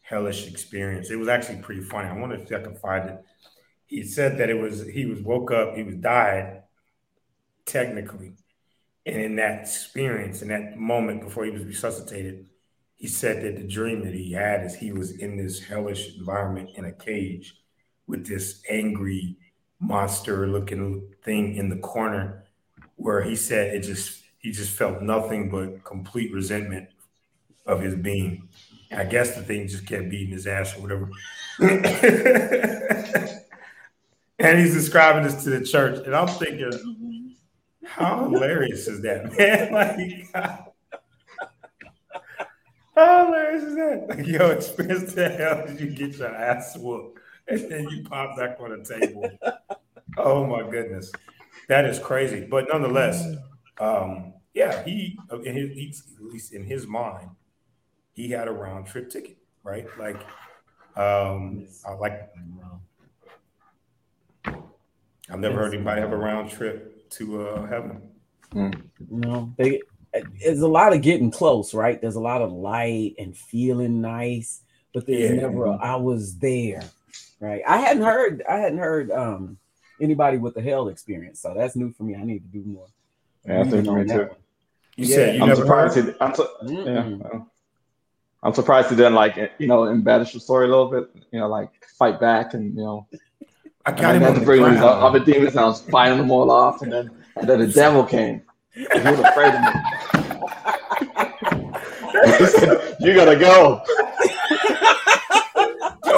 hellish 0.00 0.46
experience. 0.46 1.10
It 1.10 1.16
was 1.16 1.28
actually 1.28 1.60
pretty 1.60 1.82
funny. 1.82 2.08
I 2.08 2.18
wonder 2.18 2.36
if 2.36 2.50
I 2.50 2.60
can 2.60 2.76
find 2.76 3.10
it. 3.10 3.24
He 3.86 4.02
said 4.02 4.38
that 4.38 4.50
it 4.50 4.54
was 4.58 4.86
he 4.86 5.06
was 5.06 5.20
woke 5.20 5.50
up, 5.50 5.76
he 5.76 5.82
was 5.82 5.96
died 5.96 6.62
technically. 7.64 8.34
And 9.04 9.16
in 9.20 9.36
that 9.36 9.62
experience, 9.62 10.42
in 10.42 10.48
that 10.48 10.76
moment 10.76 11.22
before 11.22 11.44
he 11.44 11.50
was 11.50 11.64
resuscitated, 11.64 12.48
he 12.96 13.06
said 13.08 13.42
that 13.42 13.56
the 13.56 13.68
dream 13.68 14.02
that 14.04 14.14
he 14.14 14.32
had 14.32 14.64
is 14.64 14.74
he 14.74 14.92
was 14.92 15.12
in 15.12 15.36
this 15.36 15.62
hellish 15.62 16.16
environment 16.16 16.70
in 16.76 16.86
a 16.86 16.92
cage 16.92 17.54
with 18.06 18.26
this 18.26 18.62
angry 18.70 19.36
monster 19.80 20.46
looking 20.46 21.02
thing 21.22 21.56
in 21.56 21.68
the 21.68 21.76
corner 21.76 22.44
where 22.96 23.22
he 23.22 23.36
said 23.36 23.74
it 23.74 23.80
just 23.80 24.22
he 24.38 24.50
just 24.50 24.70
felt 24.70 25.02
nothing 25.02 25.50
but 25.50 25.84
complete 25.84 26.32
resentment 26.32 26.88
of 27.66 27.80
his 27.80 27.94
being. 27.94 28.48
I 28.92 29.04
guess 29.04 29.34
the 29.34 29.42
thing 29.42 29.66
just 29.66 29.86
kept 29.86 30.08
beating 30.08 30.32
his 30.32 30.46
ass 30.46 30.76
or 30.76 30.82
whatever. 30.82 31.10
and 34.38 34.58
he's 34.58 34.74
describing 34.74 35.24
this 35.24 35.42
to 35.42 35.50
the 35.50 35.64
church. 35.64 36.06
And 36.06 36.14
I'm 36.14 36.28
thinking, 36.28 37.34
how 37.84 38.28
hilarious 38.28 38.86
is 38.86 39.02
that, 39.02 39.36
man? 39.38 39.72
like, 39.72 40.72
how 42.94 43.26
hilarious 43.26 43.64
is 43.64 43.74
that? 43.74 44.06
Like, 44.08 44.26
yo, 44.26 44.50
experience 44.50 45.12
the 45.12 45.28
hell 45.28 45.66
did 45.66 45.80
you 45.80 45.90
get 45.90 46.16
your 46.18 46.32
ass 46.32 46.76
whooped 46.76 47.18
and 47.48 47.70
then 47.70 47.88
you 47.88 48.02
pop 48.04 48.36
back 48.36 48.58
on 48.60 48.70
the 48.70 48.84
table? 48.84 49.30
Oh 50.16 50.46
my 50.46 50.68
goodness, 50.68 51.12
that 51.68 51.84
is 51.84 51.98
crazy. 51.98 52.46
But 52.48 52.66
nonetheless, 52.72 53.24
um, 53.78 54.34
yeah, 54.54 54.82
he, 54.84 55.18
in 55.44 55.54
his, 55.54 56.02
at 56.16 56.24
least 56.24 56.52
in 56.52 56.64
his 56.64 56.86
mind, 56.86 57.30
he 58.12 58.30
had 58.30 58.48
a 58.48 58.52
round 58.52 58.86
trip 58.86 59.10
ticket, 59.10 59.36
right? 59.62 59.86
Like, 59.98 60.20
um, 60.96 61.66
I 61.86 61.92
like. 61.92 62.30
I've 65.28 65.40
never 65.40 65.56
heard 65.56 65.74
anybody 65.74 66.00
have 66.00 66.12
a 66.12 66.16
round 66.16 66.50
trip 66.50 67.10
to 67.10 67.48
uh, 67.48 67.66
heaven. 67.66 68.00
Mm. 68.54 68.80
No, 69.10 69.52
they 69.58 69.80
there's 70.40 70.60
a 70.60 70.68
lot 70.68 70.94
of 70.94 71.02
getting 71.02 71.30
close, 71.30 71.74
right? 71.74 72.00
There's 72.00 72.14
a 72.14 72.20
lot 72.20 72.42
of 72.42 72.52
light 72.52 73.14
and 73.18 73.36
feeling 73.36 74.00
nice, 74.00 74.62
but 74.94 75.06
there's 75.06 75.30
yeah. 75.30 75.36
never 75.36 75.66
a, 75.66 75.76
I 75.76 75.96
was 75.96 76.38
there, 76.38 76.82
right? 77.40 77.62
I 77.66 77.78
hadn't 77.78 78.02
heard 78.02 78.42
I 78.48 78.58
hadn't 78.58 78.78
heard 78.78 79.10
um 79.10 79.58
anybody 80.00 80.38
with 80.38 80.54
the 80.54 80.62
hell 80.62 80.88
experience, 80.88 81.40
so 81.40 81.54
that's 81.54 81.76
new 81.76 81.92
for 81.92 82.02
me. 82.04 82.14
I 82.14 82.24
need 82.24 82.40
to 82.40 82.58
do 82.58 82.64
more. 82.64 82.86
Yeah, 83.46 83.60
I 83.60 83.64
think 83.64 83.86
me 83.86 84.04
too. 84.04 84.28
You 84.96 85.06
yeah. 85.06 85.14
said 85.14 85.36
you 85.36 85.42
I'm 85.42 85.54
surprised. 85.54 85.96
It, 85.96 86.16
I'm, 86.20 86.34
su- 86.34 86.48
yeah, 86.64 87.40
I'm 88.42 88.54
surprised 88.54 88.90
he 88.90 88.96
didn't 88.96 89.14
like 89.14 89.36
you 89.58 89.66
know 89.66 89.84
embellish 89.84 90.32
the 90.32 90.40
story 90.40 90.66
a 90.66 90.68
little 90.68 90.90
bit. 90.90 91.10
You 91.32 91.40
know, 91.40 91.48
like 91.48 91.70
fight 91.98 92.20
back 92.20 92.54
and 92.54 92.74
you 92.76 92.82
know. 92.82 93.06
I 93.84 93.92
got 93.92 94.16
him 94.16 94.24
on 94.24 94.34
the 94.34 94.40
bring 94.40 94.64
these 94.68 94.82
other 94.82 95.20
demons 95.20 95.52
and 95.52 95.60
I 95.60 95.66
was 95.66 95.80
fighting 95.82 96.18
them 96.18 96.32
all 96.32 96.50
off, 96.50 96.82
and 96.82 96.92
then 96.92 97.10
and 97.36 97.48
then 97.48 97.60
the 97.60 97.68
devil 97.68 98.02
came. 98.02 98.42
He 98.72 98.82
was 98.82 99.20
afraid 99.20 99.54
of 99.54 99.60
me. 99.60 99.70
you 103.00 103.14
gotta 103.14 103.36
go. 103.36 103.82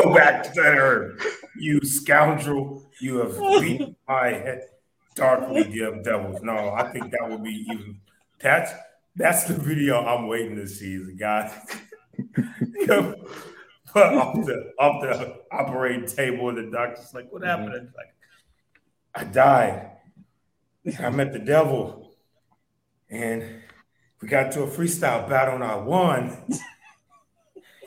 Go 0.09 0.15
back 0.15 0.43
to 0.45 0.51
that 0.61 0.79
earth, 0.79 1.45
you 1.57 1.81
scoundrel. 1.83 2.85
You 3.01 3.19
have 3.19 3.39
beaten 3.61 3.97
my 4.09 4.29
head, 4.29 4.63
darkly 5.15 5.65
dim 5.65 6.03
devils. 6.03 6.43
No, 6.43 6.71
I 6.71 6.91
think 6.91 7.13
that 7.13 7.29
would 7.29 7.43
be 7.43 7.67
even. 7.71 8.01
That's 8.41 8.73
that's 9.17 9.45
the 9.45 9.55
video 9.55 10.05
I'm 10.05 10.29
waiting 10.29 10.57
to 10.57 10.67
see. 10.67 10.97
The 10.97 11.15
guy 11.15 11.53
put 13.87 14.15
off 14.15 14.35
the 14.47 14.73
off 14.79 15.03
the 15.03 15.37
operating 15.53 16.07
table, 16.07 16.49
and 16.49 16.59
the 16.59 16.77
doctor's 16.77 17.15
like, 17.15 17.33
"What 17.33 17.45
happened?" 17.45 17.73
Mm-hmm. 17.73 17.97
Like, 17.97 18.15
I 19.15 19.25
died. 19.25 19.91
I 20.99 21.11
met 21.11 21.33
the 21.33 21.39
devil 21.39 22.09
and 23.11 23.63
we 24.21 24.29
got 24.29 24.53
to 24.53 24.63
a 24.63 24.67
freestyle 24.67 25.29
battle 25.29 25.55
and 25.55 25.65
I 25.65 25.77
won. 25.77 26.37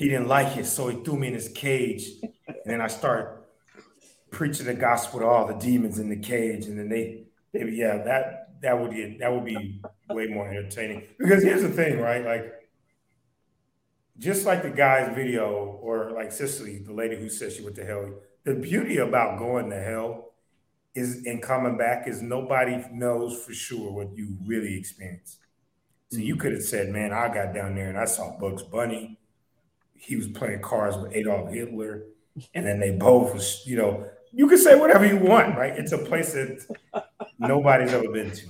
he 0.01 0.09
didn't 0.09 0.27
like 0.27 0.57
it, 0.57 0.65
so 0.65 0.87
he 0.87 1.03
threw 1.03 1.15
me 1.15 1.27
in 1.27 1.35
his 1.35 1.49
cage. 1.49 2.09
And 2.23 2.57
then 2.65 2.81
I 2.81 2.87
start 2.87 3.47
preaching 4.31 4.65
the 4.65 4.73
gospel 4.73 5.19
to 5.19 5.27
all 5.27 5.45
the 5.45 5.53
demons 5.53 5.99
in 5.99 6.09
the 6.09 6.15
cage, 6.15 6.65
and 6.65 6.79
then 6.79 6.89
they, 6.89 7.25
they 7.53 7.69
yeah, 7.69 8.01
that 8.03 8.59
that 8.63 8.79
would 8.79 8.89
be 8.89 9.17
that 9.19 9.31
would 9.31 9.45
be 9.45 9.79
way 10.09 10.25
more 10.25 10.49
entertaining. 10.49 11.03
Because 11.19 11.43
here's 11.43 11.61
the 11.61 11.69
thing, 11.69 11.99
right? 11.99 12.25
Like, 12.25 12.51
just 14.17 14.43
like 14.47 14.63
the 14.63 14.71
guy's 14.71 15.15
video, 15.15 15.77
or 15.83 16.11
like 16.11 16.31
Cicely, 16.31 16.79
the 16.79 16.93
lady 16.93 17.15
who 17.15 17.29
said 17.29 17.51
she 17.51 17.61
went 17.61 17.75
to 17.75 17.85
hell. 17.85 18.11
The 18.43 18.55
beauty 18.55 18.97
about 18.97 19.37
going 19.37 19.69
to 19.69 19.79
hell 19.79 20.33
is 20.95 21.27
and 21.27 21.43
coming 21.43 21.77
back 21.77 22.07
is 22.07 22.23
nobody 22.23 22.83
knows 22.91 23.43
for 23.43 23.53
sure 23.53 23.91
what 23.91 24.17
you 24.17 24.35
really 24.47 24.75
experienced. 24.79 25.37
So 26.09 26.17
you 26.17 26.33
mm-hmm. 26.33 26.41
could 26.41 26.53
have 26.53 26.63
said, 26.63 26.89
"Man, 26.89 27.13
I 27.13 27.31
got 27.31 27.53
down 27.53 27.75
there 27.75 27.89
and 27.89 27.99
I 27.99 28.05
saw 28.05 28.35
Bugs 28.39 28.63
Bunny. 28.63 29.19
He 30.01 30.15
was 30.15 30.27
playing 30.27 30.61
cards 30.61 30.97
with 30.97 31.13
Adolf 31.13 31.51
Hitler, 31.51 32.03
and 32.53 32.65
then 32.65 32.79
they 32.79 32.91
both 32.91 33.33
was, 33.33 33.63
you 33.65 33.77
know." 33.77 34.07
You 34.33 34.47
can 34.47 34.57
say 34.57 34.79
whatever 34.79 35.05
you 35.05 35.17
want, 35.17 35.57
right? 35.57 35.77
It's 35.77 35.91
a 35.91 35.97
place 35.97 36.31
that 36.31 36.65
nobody's 37.37 37.91
ever 37.91 38.09
been 38.09 38.31
to, 38.31 38.45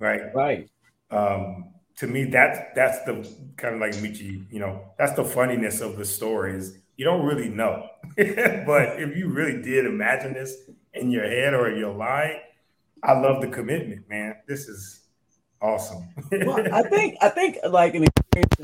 right? 0.00 0.34
Right. 0.34 0.68
Um, 1.12 1.72
to 1.98 2.06
me, 2.06 2.24
that's 2.24 2.58
that's 2.74 3.04
the 3.04 3.28
kind 3.56 3.74
of 3.74 3.80
like 3.80 3.92
Michi, 3.92 4.44
you 4.50 4.58
know, 4.58 4.82
that's 4.98 5.12
the 5.12 5.24
funniness 5.24 5.80
of 5.80 5.96
the 5.96 6.04
story 6.04 6.56
is 6.56 6.78
you 6.96 7.04
don't 7.04 7.24
really 7.24 7.48
know, 7.48 7.88
but 8.16 9.00
if 9.00 9.16
you 9.16 9.28
really 9.28 9.62
did 9.62 9.86
imagine 9.86 10.34
this 10.34 10.68
in 10.94 11.10
your 11.10 11.24
head 11.24 11.54
or 11.54 11.70
in 11.70 11.78
your 11.78 11.94
life, 11.94 12.38
I 13.02 13.12
love 13.12 13.40
the 13.40 13.48
commitment, 13.48 14.08
man. 14.08 14.36
This 14.46 14.68
is 14.68 15.00
awesome. 15.60 16.08
well, 16.30 16.74
I 16.74 16.82
think 16.88 17.16
I 17.20 17.28
think 17.28 17.58
like 17.68 17.94
an 17.94 18.04
experience 18.04 18.54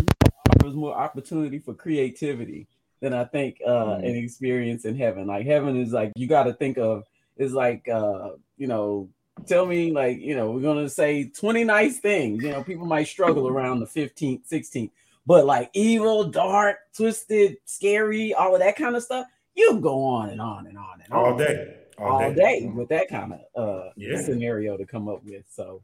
offers 0.68 0.76
more 0.76 0.96
opportunity 0.96 1.59
for 1.59 1.74
creativity 1.74 2.66
than 3.00 3.14
I 3.14 3.24
think 3.24 3.61
uh, 3.66 3.70
mm-hmm. 3.70 4.04
an 4.04 4.16
experience 4.16 4.85
in 4.85 4.96
heaven. 4.96 5.26
Like 5.26 5.46
heaven 5.46 5.81
is 5.81 5.92
like 5.92 6.12
you 6.16 6.26
got 6.26 6.44
to 6.44 6.52
think 6.52 6.78
of 6.78 7.04
is 7.37 7.52
like 7.52 7.88
uh, 7.88 8.31
you 8.57 8.66
know 8.66 9.09
tell 9.46 9.66
me 9.66 9.92
like 9.92 10.18
you 10.20 10.35
know 10.35 10.50
we're 10.50 10.61
gonna 10.61 10.88
say 10.88 11.24
20 11.28 11.62
nice 11.62 11.98
things 12.00 12.42
you 12.42 12.50
know 12.50 12.64
people 12.64 12.87
might 12.87 13.07
struggle 13.07 13.46
around 13.46 13.78
the 13.78 13.87
15th 13.87 14.40
16th 14.50 14.90
but 15.26 15.46
like 15.46 15.70
evil 15.74 16.24
dark 16.24 16.78
twisted 16.92 17.57
scary 17.64 18.35
all 18.35 18.52
of 18.52 18.61
that 18.61 18.74
kind 18.74 18.96
of 18.96 19.02
stuff 19.04 19.24
you 19.54 19.78
go 19.81 20.02
on 20.02 20.31
and 20.31 20.40
on 20.40 20.66
and 20.66 20.76
on 20.76 21.00
and 21.04 21.12
all 21.12 21.26
on 21.26 21.38
day 21.38 21.76
all, 21.98 22.24
all 22.24 22.35
day. 22.35 22.62
day. 22.62 22.66
with 22.66 22.88
that 22.88 23.09
kind 23.09 23.33
of 23.33 23.40
uh 23.54 23.90
yeah. 23.96 24.20
scenario 24.20 24.76
to 24.76 24.85
come 24.85 25.07
up 25.07 25.24
with 25.24 25.44
so 25.48 25.83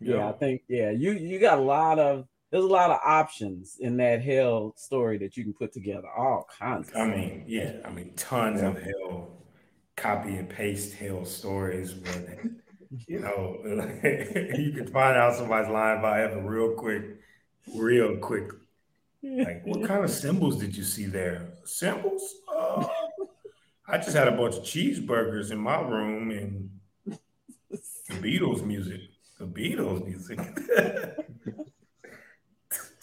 yeah. 0.00 0.16
yeah 0.16 0.28
i 0.30 0.32
think 0.32 0.62
yeah 0.66 0.90
you 0.90 1.12
you 1.12 1.38
got 1.38 1.58
a 1.58 1.62
lot 1.62 1.98
of 1.98 2.26
there's 2.54 2.64
a 2.64 2.68
lot 2.68 2.90
of 2.90 3.00
options 3.04 3.78
in 3.80 3.96
that 3.96 4.22
hell 4.22 4.72
story 4.76 5.18
that 5.18 5.36
you 5.36 5.42
can 5.42 5.52
put 5.52 5.72
together 5.72 6.08
all 6.16 6.46
kinds 6.56 6.88
i 6.94 7.04
mean 7.04 7.44
yeah 7.46 7.72
i 7.84 7.90
mean 7.90 8.12
tons 8.14 8.62
yeah. 8.62 8.68
of 8.68 8.80
hell 8.80 9.28
copy 9.96 10.36
and 10.36 10.48
paste 10.48 10.94
hell 10.94 11.24
stories 11.24 11.94
where 11.94 12.38
you 13.08 13.20
know, 13.20 13.58
you 13.64 14.72
can 14.72 14.86
find 14.92 15.16
out 15.16 15.34
somebody's 15.34 15.70
lying 15.70 15.98
about 15.98 16.16
heaven 16.16 16.44
real 16.44 16.72
quick, 16.72 17.20
real 17.74 18.16
quick. 18.18 18.50
Like, 19.22 19.64
what 19.64 19.84
kind 19.84 20.04
of 20.04 20.10
symbols 20.10 20.58
did 20.58 20.76
you 20.76 20.84
see 20.84 21.06
there? 21.06 21.48
Symbols? 21.64 22.42
Uh, 22.54 22.86
I 23.88 23.96
just 23.96 24.14
had 24.14 24.28
a 24.28 24.32
bunch 24.32 24.56
of 24.56 24.62
cheeseburgers 24.62 25.50
in 25.50 25.58
my 25.58 25.80
room 25.80 26.30
and 26.30 26.70
the 27.06 28.14
Beatles 28.16 28.62
music. 28.64 29.00
The 29.38 29.46
Beatles 29.46 30.06
music. 30.06 30.38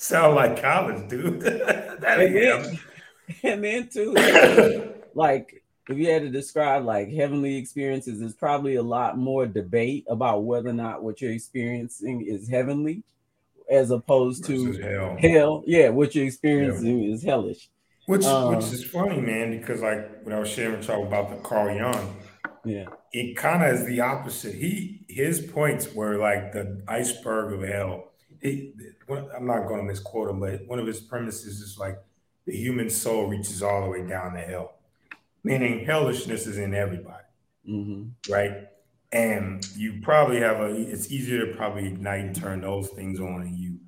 Sound 0.01 0.35
like 0.35 0.59
college, 0.59 1.07
dude. 1.09 1.41
that 1.41 2.19
and, 2.19 2.35
then, 2.35 2.79
and 3.43 3.63
then 3.63 3.87
too, 3.87 4.15
like 5.13 5.63
if 5.87 5.95
you 5.95 6.09
had 6.09 6.23
to 6.23 6.29
describe 6.29 6.85
like 6.85 7.11
heavenly 7.11 7.55
experiences, 7.55 8.19
there's 8.19 8.33
probably 8.33 8.77
a 8.77 8.81
lot 8.81 9.19
more 9.19 9.45
debate 9.45 10.05
about 10.09 10.43
whether 10.43 10.69
or 10.69 10.73
not 10.73 11.03
what 11.03 11.21
you're 11.21 11.31
experiencing 11.31 12.25
is 12.25 12.49
heavenly, 12.49 13.03
as 13.69 13.91
opposed 13.91 14.43
to 14.45 14.73
hell. 14.73 15.17
hell. 15.19 15.63
Yeah, 15.67 15.89
what 15.89 16.15
you're 16.15 16.25
experiencing 16.25 17.01
yeah. 17.03 17.13
is 17.13 17.21
hellish. 17.21 17.69
Which 18.07 18.25
um, 18.25 18.55
which 18.55 18.65
is 18.73 18.83
funny, 18.83 19.21
man, 19.21 19.55
because 19.55 19.81
like 19.81 20.23
when 20.23 20.33
I 20.33 20.39
was 20.39 20.49
sharing 20.49 20.79
with 20.79 20.87
y'all 20.87 21.05
about 21.05 21.29
the 21.29 21.35
Carl 21.47 21.75
Jung, 21.75 22.15
yeah, 22.65 22.85
it 23.13 23.37
kind 23.37 23.63
of 23.63 23.79
is 23.79 23.85
the 23.85 24.01
opposite. 24.01 24.55
He 24.55 25.05
his 25.07 25.41
points 25.41 25.93
were 25.93 26.17
like 26.17 26.53
the 26.53 26.81
iceberg 26.87 27.53
of 27.53 27.69
hell. 27.69 28.10
I'm 28.43 29.45
not 29.45 29.67
going 29.67 29.79
to 29.79 29.83
misquote 29.83 30.29
him, 30.29 30.39
but 30.39 30.65
one 30.67 30.79
of 30.79 30.87
his 30.87 30.99
premises 30.99 31.61
is 31.61 31.77
like 31.77 31.99
the 32.45 32.55
human 32.55 32.89
soul 32.89 33.27
reaches 33.27 33.61
all 33.61 33.83
the 33.83 33.89
way 33.89 34.07
down 34.07 34.33
to 34.33 34.39
hell 34.39 34.75
meaning 35.43 35.85
hellishness 35.85 36.47
is 36.47 36.57
in 36.57 36.73
everybody, 36.73 37.23
mm-hmm. 37.67 38.31
right? 38.31 38.67
And 39.11 39.65
you 39.75 39.99
probably 40.01 40.39
have 40.39 40.59
a. 40.61 40.73
It's 40.73 41.11
easier 41.11 41.45
to 41.45 41.55
probably 41.55 41.87
ignite 41.87 42.25
and 42.25 42.35
turn 42.35 42.61
those 42.61 42.89
things 42.89 43.19
on 43.19 43.41
in 43.41 43.57
you 43.57 43.79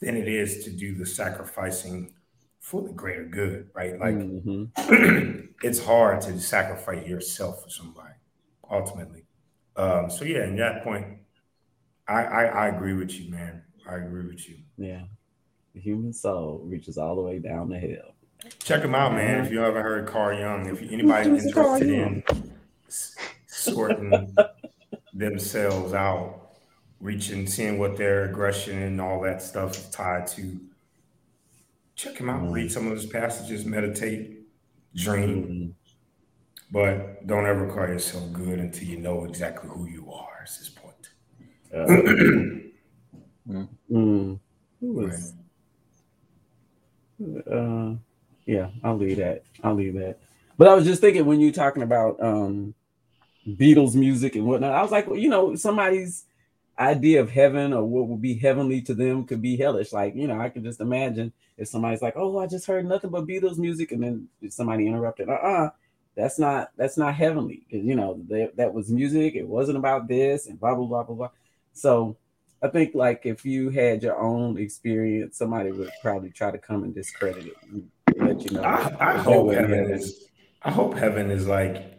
than 0.00 0.16
it 0.16 0.26
is 0.26 0.64
to 0.64 0.70
do 0.70 0.94
the 0.94 1.06
sacrificing 1.06 2.12
for 2.60 2.82
the 2.82 2.92
greater 2.92 3.24
good, 3.24 3.68
right? 3.72 3.98
Like 4.00 4.16
mm-hmm. 4.16 5.40
it's 5.62 5.84
hard 5.84 6.22
to 6.22 6.40
sacrifice 6.40 7.06
yourself 7.06 7.62
for 7.62 7.70
somebody 7.70 8.14
ultimately. 8.68 9.24
Um, 9.76 10.10
so 10.10 10.24
yeah, 10.24 10.44
in 10.44 10.56
that 10.56 10.82
point, 10.82 11.06
I, 12.08 12.24
I 12.24 12.44
I 12.44 12.68
agree 12.68 12.94
with 12.94 13.12
you, 13.12 13.30
man. 13.30 13.62
I 13.88 13.96
agree 13.96 14.26
with 14.26 14.48
you. 14.48 14.56
Yeah, 14.78 15.02
the 15.74 15.80
human 15.80 16.12
soul 16.12 16.62
reaches 16.64 16.98
all 16.98 17.16
the 17.16 17.22
way 17.22 17.38
down 17.38 17.68
the 17.68 17.78
hill. 17.78 18.14
Check 18.58 18.82
him 18.82 18.94
out, 18.94 19.14
man. 19.14 19.44
If 19.44 19.50
you 19.50 19.64
ever 19.64 19.82
heard 19.82 20.06
Carl 20.06 20.38
Jung, 20.38 20.66
if 20.66 20.82
anybody's 20.82 21.46
interested 21.46 21.88
in 21.88 22.22
sorting 23.46 24.34
themselves 25.14 25.94
out, 25.94 26.50
reaching, 27.00 27.46
seeing 27.46 27.78
what 27.78 27.96
their 27.96 28.24
aggression 28.24 28.82
and 28.82 29.00
all 29.00 29.20
that 29.22 29.42
stuff 29.42 29.78
is 29.78 29.88
tied 29.90 30.26
to, 30.28 30.60
check 31.96 32.16
him 32.18 32.28
out. 32.28 32.42
Mm-hmm. 32.42 32.52
Read 32.52 32.72
some 32.72 32.86
of 32.86 32.94
his 32.94 33.06
passages, 33.06 33.64
meditate, 33.64 34.40
dream. 34.94 35.44
Mm-hmm. 35.44 35.70
But 36.70 37.26
don't 37.26 37.46
ever 37.46 37.68
call 37.68 37.86
yourself 37.86 38.32
good 38.32 38.58
until 38.58 38.88
you 38.88 38.98
know 38.98 39.24
exactly 39.24 39.70
who 39.70 39.86
you 39.86 40.12
are. 40.12 40.44
Is 40.44 40.58
this 40.58 40.68
point? 40.68 40.94
Uh, 41.72 41.86
mm. 43.48 44.38
Who 44.80 44.92
was? 44.92 45.34
Uh, 47.50 47.94
yeah, 48.46 48.68
I'll 48.82 48.96
leave 48.96 49.18
that. 49.18 49.44
I'll 49.62 49.74
leave 49.74 49.94
that. 49.94 50.18
But 50.56 50.68
I 50.68 50.74
was 50.74 50.84
just 50.84 51.00
thinking 51.00 51.26
when 51.26 51.40
you're 51.40 51.52
talking 51.52 51.82
about 51.82 52.22
um 52.22 52.74
Beatles 53.46 53.94
music 53.94 54.36
and 54.36 54.46
whatnot, 54.46 54.72
I 54.72 54.82
was 54.82 54.90
like, 54.90 55.06
well, 55.06 55.18
you 55.18 55.28
know, 55.28 55.54
somebody's 55.54 56.24
idea 56.78 57.20
of 57.20 57.30
heaven 57.30 57.72
or 57.72 57.84
what 57.84 58.08
would 58.08 58.22
be 58.22 58.34
heavenly 58.34 58.80
to 58.82 58.94
them 58.94 59.24
could 59.24 59.40
be 59.40 59.56
hellish. 59.56 59.92
Like, 59.92 60.14
you 60.16 60.26
know, 60.26 60.40
I 60.40 60.48
can 60.48 60.64
just 60.64 60.80
imagine 60.80 61.32
if 61.56 61.68
somebody's 61.68 62.02
like, 62.02 62.14
Oh, 62.16 62.38
I 62.38 62.46
just 62.46 62.66
heard 62.66 62.86
nothing 62.86 63.10
but 63.10 63.26
Beatles 63.26 63.58
music, 63.58 63.92
and 63.92 64.02
then 64.02 64.28
somebody 64.50 64.86
interrupted, 64.86 65.28
uh-uh, 65.28 65.70
that's 66.16 66.38
not 66.38 66.70
that's 66.76 66.96
not 66.96 67.14
heavenly. 67.14 67.64
Because 67.68 67.84
you 67.86 67.94
know, 67.94 68.20
they, 68.28 68.50
that 68.56 68.72
was 68.72 68.90
music, 68.90 69.34
it 69.34 69.46
wasn't 69.46 69.78
about 69.78 70.08
this, 70.08 70.46
and 70.46 70.58
blah 70.58 70.74
blah 70.74 70.86
blah 70.86 71.02
blah 71.02 71.14
blah. 71.14 71.30
So 71.72 72.16
I 72.64 72.68
think 72.68 72.94
like 72.94 73.26
if 73.26 73.44
you 73.44 73.70
had 73.70 74.02
your 74.02 74.18
own 74.18 74.58
experience, 74.58 75.38
somebody 75.38 75.70
would 75.70 75.90
probably 76.02 76.30
try 76.30 76.50
to 76.50 76.58
come 76.58 76.82
and 76.82 76.94
discredit 76.94 77.46
it 77.46 77.84
let 78.16 78.44
you 78.44 78.50
know. 78.52 78.62
I, 78.62 79.12
I 79.14 79.18
hope 79.18 79.52
heaven 79.52 79.90
is. 79.90 80.28
I 80.62 80.70
hope 80.70 80.96
heaven 80.96 81.30
is 81.30 81.46
like, 81.46 81.98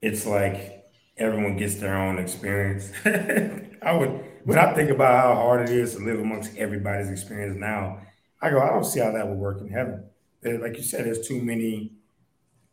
it's 0.00 0.26
like 0.26 0.84
everyone 1.16 1.56
gets 1.56 1.76
their 1.76 1.96
own 1.96 2.18
experience. 2.18 2.92
I 3.04 3.92
would 3.92 4.24
when 4.44 4.58
I 4.58 4.72
think 4.74 4.90
about 4.90 5.20
how 5.20 5.34
hard 5.34 5.68
it 5.68 5.76
is 5.76 5.94
to 5.94 6.04
live 6.04 6.20
amongst 6.20 6.56
everybody's 6.56 7.10
experience 7.10 7.56
now. 7.58 8.00
I 8.40 8.50
go, 8.50 8.60
I 8.60 8.68
don't 8.70 8.84
see 8.84 9.00
how 9.00 9.10
that 9.12 9.26
would 9.26 9.38
work 9.38 9.60
in 9.60 9.68
heaven. 9.68 10.04
Like 10.44 10.76
you 10.76 10.84
said, 10.84 11.06
there's 11.06 11.26
too 11.26 11.42
many. 11.42 11.92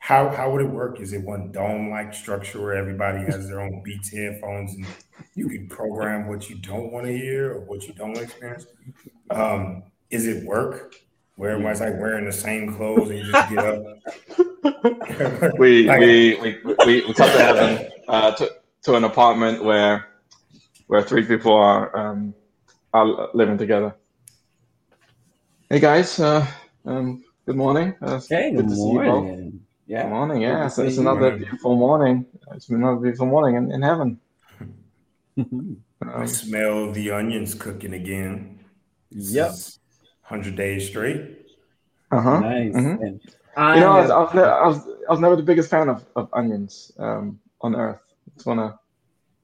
How 0.05 0.29
how 0.29 0.51
would 0.51 0.61
it 0.61 0.69
work? 0.69 1.01
Is 1.01 1.13
it 1.13 1.23
one 1.23 1.51
dome 1.51 1.89
like 1.89 2.13
structure 2.13 2.61
where 2.61 2.75
everybody 2.75 3.25
has 3.25 3.47
their 3.47 3.59
own 3.59 3.81
Beats 3.83 4.11
headphones 4.11 4.75
and 4.75 4.85
you 5.33 5.49
can 5.49 5.67
program 5.67 6.27
what 6.27 6.47
you 6.47 6.57
don't 6.57 6.91
want 6.91 7.07
to 7.07 7.17
hear 7.17 7.53
or 7.53 7.61
what 7.61 7.87
you 7.87 7.93
don't 7.95 8.13
want 8.13 8.17
to 8.17 8.23
experience? 8.25 8.67
Um, 9.31 9.81
is 10.11 10.27
it 10.27 10.45
work? 10.45 10.93
where 11.37 11.51
everybody's 11.51 11.81
like 11.81 11.99
wearing 11.99 12.25
the 12.25 12.31
same 12.31 12.73
clothes 12.75 13.09
and 13.09 13.19
you 13.19 13.31
just 13.31 13.49
get 13.49 13.59
up. 13.59 13.83
we, 15.59 15.85
like, 15.85 15.99
we, 15.99 16.35
we, 16.41 16.57
we, 16.63 17.05
we 17.05 17.13
come 17.13 17.29
to 17.29 17.37
heaven 17.37 17.91
uh, 18.07 18.31
to, 18.31 18.51
to 18.83 18.95
an 18.95 19.03
apartment 19.03 19.63
where 19.63 20.07
where 20.87 21.01
three 21.01 21.25
people 21.25 21.53
are 21.53 21.95
um, 21.97 22.33
are 22.93 23.29
living 23.33 23.57
together. 23.57 23.95
Hey 25.69 25.79
guys, 25.79 26.19
uh, 26.19 26.45
um, 26.85 27.23
good 27.45 27.57
morning. 27.57 27.95
Uh, 28.01 28.21
hey, 28.29 28.51
good, 28.51 28.67
good 28.67 28.77
morning. 28.77 29.64
Yeah, 29.87 30.03
good 30.03 30.09
morning. 30.09 30.41
Yeah, 30.41 30.67
so 30.67 30.83
it's 30.83 30.97
another 30.97 31.19
morning. 31.21 31.37
beautiful 31.39 31.75
morning. 31.75 32.25
It's 32.53 32.69
another 32.69 32.97
beautiful 32.99 33.27
morning 33.27 33.55
in, 33.55 33.71
in 33.71 33.81
heaven. 33.81 34.19
um, 35.37 35.77
I 36.01 36.25
smell 36.25 36.91
the 36.91 37.11
onions 37.11 37.53
cooking 37.53 37.93
again. 37.93 38.59
This 39.11 39.31
yep. 39.31 39.51
100 40.27 40.55
days 40.55 40.87
straight. 40.87 41.45
Uh-huh. 42.11 42.39
Nice. 42.39 42.73
Mhm. 42.73 43.01
And 43.01 43.21
You 43.75 43.81
know, 43.81 43.91
I 43.91 44.01
was, 44.01 44.09
I, 44.11 44.19
was, 44.19 44.35
I 44.35 44.67
was, 44.67 44.87
I 45.07 45.11
was 45.11 45.19
never 45.19 45.35
the 45.35 45.43
biggest 45.43 45.69
fan 45.69 45.89
of, 45.89 46.03
of 46.15 46.29
onions 46.33 46.91
um, 46.97 47.39
on 47.61 47.75
Earth. 47.75 48.01
It's 48.35 48.45
one 48.45 48.59
of 48.59 48.73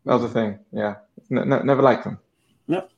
that 0.05 0.13
was 0.13 0.23
the 0.23 0.29
thing. 0.29 0.59
Yeah, 0.71 0.95
ne- 1.29 1.45
ne- 1.45 1.63
never 1.63 1.81
liked 1.83 2.03
them. 2.03 2.17
Nope. 2.67 2.89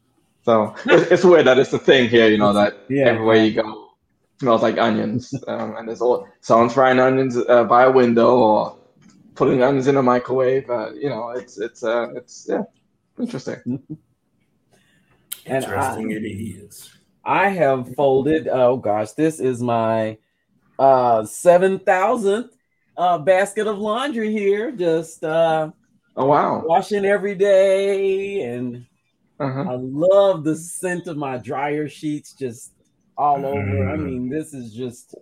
So 0.43 0.75
it's, 0.85 1.11
it's 1.11 1.23
weird 1.25 1.45
that 1.47 1.59
it's 1.59 1.71
the 1.71 1.79
thing 1.79 2.09
here. 2.09 2.29
You 2.29 2.37
know 2.37 2.53
that 2.53 2.77
Yeah. 2.89 3.05
everywhere 3.05 3.35
you 3.43 3.53
go 3.61 3.82
smells 4.39 4.61
like 4.61 4.77
onions, 4.77 5.33
um, 5.47 5.75
and 5.77 5.87
there's 5.87 6.01
all 6.01 6.27
someone's 6.41 6.73
frying 6.73 6.99
onions 6.99 7.37
uh, 7.37 7.63
by 7.65 7.83
a 7.83 7.91
window 7.91 8.37
or 8.37 8.77
putting 9.35 9.63
onions 9.63 9.87
in 9.87 9.97
a 9.97 10.03
microwave. 10.03 10.69
Uh, 10.69 10.91
you 10.93 11.09
know, 11.09 11.29
it's 11.31 11.57
it's 11.59 11.83
uh, 11.83 12.07
it's 12.15 12.45
yeah, 12.49 12.63
interesting. 13.19 13.81
And 15.45 15.65
I- 15.65 15.67
Interesting 15.67 16.11
it 16.11 16.23
is. 16.25 16.91
I 17.25 17.49
have 17.49 17.95
folded. 17.95 18.47
Oh 18.47 18.77
gosh, 18.77 19.11
this 19.11 19.39
is 19.39 19.61
my 19.61 20.17
uh 20.79 21.25
seven 21.25 21.79
thousandth 21.79 22.55
uh 22.97 23.17
basket 23.19 23.67
of 23.67 23.77
laundry 23.79 24.31
here. 24.31 24.71
Just 24.71 25.23
uh 25.23 25.71
Oh 26.15 26.25
wow. 26.25 26.63
washing 26.65 27.05
every 27.05 27.35
day, 27.35 28.41
and 28.41 28.85
Uh-huh. 29.39 29.65
I 29.69 29.75
love 29.75 30.43
the 30.43 30.55
scent 30.55 31.07
of 31.07 31.17
my 31.17 31.37
dryer 31.37 31.87
sheets 31.89 32.33
just 32.33 32.73
all 33.17 33.45
over. 33.45 33.89
I 33.89 33.95
Mm. 33.97 34.03
mean, 34.05 34.29
this 34.29 34.53
is 34.53 34.73
just 34.73 35.15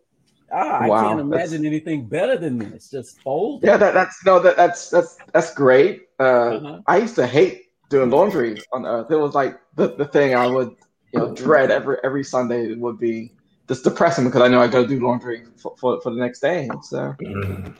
ah, 0.54 0.80
I 0.82 0.88
can't 0.88 1.18
that's- 1.18 1.20
imagine 1.20 1.66
anything 1.66 2.08
better 2.08 2.38
than 2.38 2.58
this. 2.58 2.90
Just 2.90 3.22
fold. 3.22 3.64
Yeah, 3.64 3.78
that, 3.78 3.94
that's 3.94 4.24
no, 4.26 4.40
that, 4.40 4.56
that's 4.58 4.90
that's 4.90 5.18
that's 5.34 5.54
great. 5.54 6.08
Uh, 6.20 6.24
Uh-huh. 6.24 6.82
I 6.88 6.98
used 6.98 7.16
to 7.16 7.26
hate 7.28 7.66
doing 7.90 8.10
laundry 8.10 8.62
on 8.74 8.86
Earth. 8.86 9.12
It 9.12 9.18
was 9.18 9.34
like 9.36 9.60
the, 9.76 9.96
the 9.96 10.06
thing 10.06 10.36
I 10.36 10.48
would 10.48 10.76
you 11.14 11.20
know 11.20 11.34
dread 11.34 11.72
every 11.72 11.98
every 12.04 12.24
Sunday 12.24 12.74
would 12.74 13.00
be 13.00 13.32
just 13.68 13.84
depressing 13.84 14.26
because 14.26 14.42
I 14.42 14.48
know 14.48 14.62
I 14.62 14.68
got 14.68 14.82
to 14.82 14.88
do 14.88 15.00
laundry 15.00 15.44
for, 15.58 15.76
for, 15.80 16.02
for 16.02 16.10
the 16.12 16.20
next 16.20 16.40
day. 16.40 16.70
So 16.84 17.16
Mhm. 17.22 17.76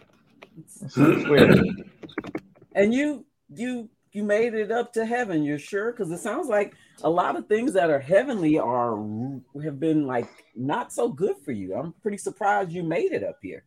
it's, 0.60 0.98
it's 0.98 1.28
weird. 1.28 1.60
And 2.76 2.94
you 2.94 3.26
you 3.54 3.90
you 4.14 4.24
made 4.24 4.54
it 4.54 4.72
up 4.72 4.92
to 4.94 5.06
heaven. 5.06 5.44
You're 5.44 5.60
sure? 5.60 5.92
Because 5.92 6.12
it 6.12 6.20
sounds 6.20 6.48
like 6.48 6.76
a 7.04 7.10
lot 7.10 7.36
of 7.36 7.48
things 7.48 7.74
that 7.74 7.90
are 7.90 8.00
heavenly 8.00 8.58
are 8.60 8.98
have 9.64 9.80
been 9.80 10.06
like 10.06 10.30
not 10.56 10.92
so 10.92 11.08
good 11.10 11.36
for 11.46 11.52
you. 11.52 11.76
I'm 11.76 11.94
pretty 12.02 12.18
surprised 12.18 12.72
you 12.72 12.84
made 12.84 13.12
it 13.14 13.24
up 13.24 13.38
here. 13.42 13.64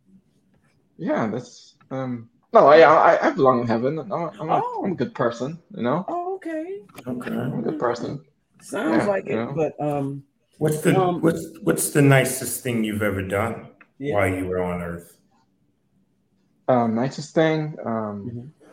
Yeah, 0.99 1.27
that's 1.29 1.77
um. 1.91 2.29
No, 2.53 2.69
I 2.69 2.81
I, 2.81 3.29
I 3.29 3.31
belong 3.33 3.61
in 3.63 3.67
heaven. 3.67 3.99
I'm 3.99 4.13
a, 4.13 4.31
I'm, 4.41 4.49
a, 4.51 4.61
Oh. 4.63 4.83
I'm 4.85 4.93
a 4.93 4.97
good 4.97 5.15
person. 5.15 5.59
You 5.75 5.83
know, 5.83 6.05
Oh, 6.09 6.37
okay. 6.37 6.81
Okay. 7.07 7.31
I'm 7.31 7.59
a 7.59 7.63
good 7.63 7.79
person. 7.81 8.23
Sounds 8.61 8.99
Yeah, 8.99 9.07
like 9.07 9.27
it, 9.27 9.35
yeah. 9.35 9.53
but 9.55 9.75
um, 9.81 10.23
What's 10.59 10.81
the 10.83 10.97
Um, 10.99 11.21
what's 11.21 11.59
what's 11.63 11.91
the 11.91 12.01
nicest 12.03 12.63
thing 12.63 12.85
you've 12.85 13.03
ever 13.03 13.23
done 13.23 13.69
yeah. 13.99 14.15
while 14.15 14.29
you 14.33 14.47
were 14.47 14.63
on 14.63 14.83
Earth? 14.83 15.19
Um, 16.69 16.95
nicest 16.95 17.35
thing. 17.35 17.77
Um, 17.85 18.31
Mhm. 18.31 18.64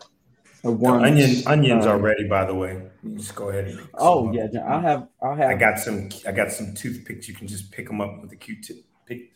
I 0.63 0.67
The 0.67 0.71
once, 0.73 1.03
onion 1.03 1.47
onions 1.47 1.85
um, 1.85 1.91
are 1.91 1.97
ready, 1.97 2.27
by 2.27 2.45
the 2.45 2.53
way. 2.53 2.83
You 3.03 3.15
just 3.17 3.33
go 3.33 3.49
ahead. 3.49 3.65
And 3.67 3.77
pick 3.79 3.87
Oh 3.95 4.25
some 4.25 4.33
yeah, 4.33 4.61
up. 4.61 4.69
I'll 4.69 4.81
have 4.81 5.07
I'll 5.23 5.35
have 5.35 5.49
I 5.49 5.55
got 5.55 5.79
some. 5.79 6.09
I 6.27 6.31
got 6.31 6.51
some 6.51 6.75
toothpicks. 6.75 7.27
You 7.27 7.33
can 7.33 7.47
just 7.47 7.71
pick 7.71 7.87
them 7.87 7.99
up 7.99 8.21
with 8.21 8.31
a 8.31 8.35
Q-tip. 8.35 8.77
Pick. 9.07 9.31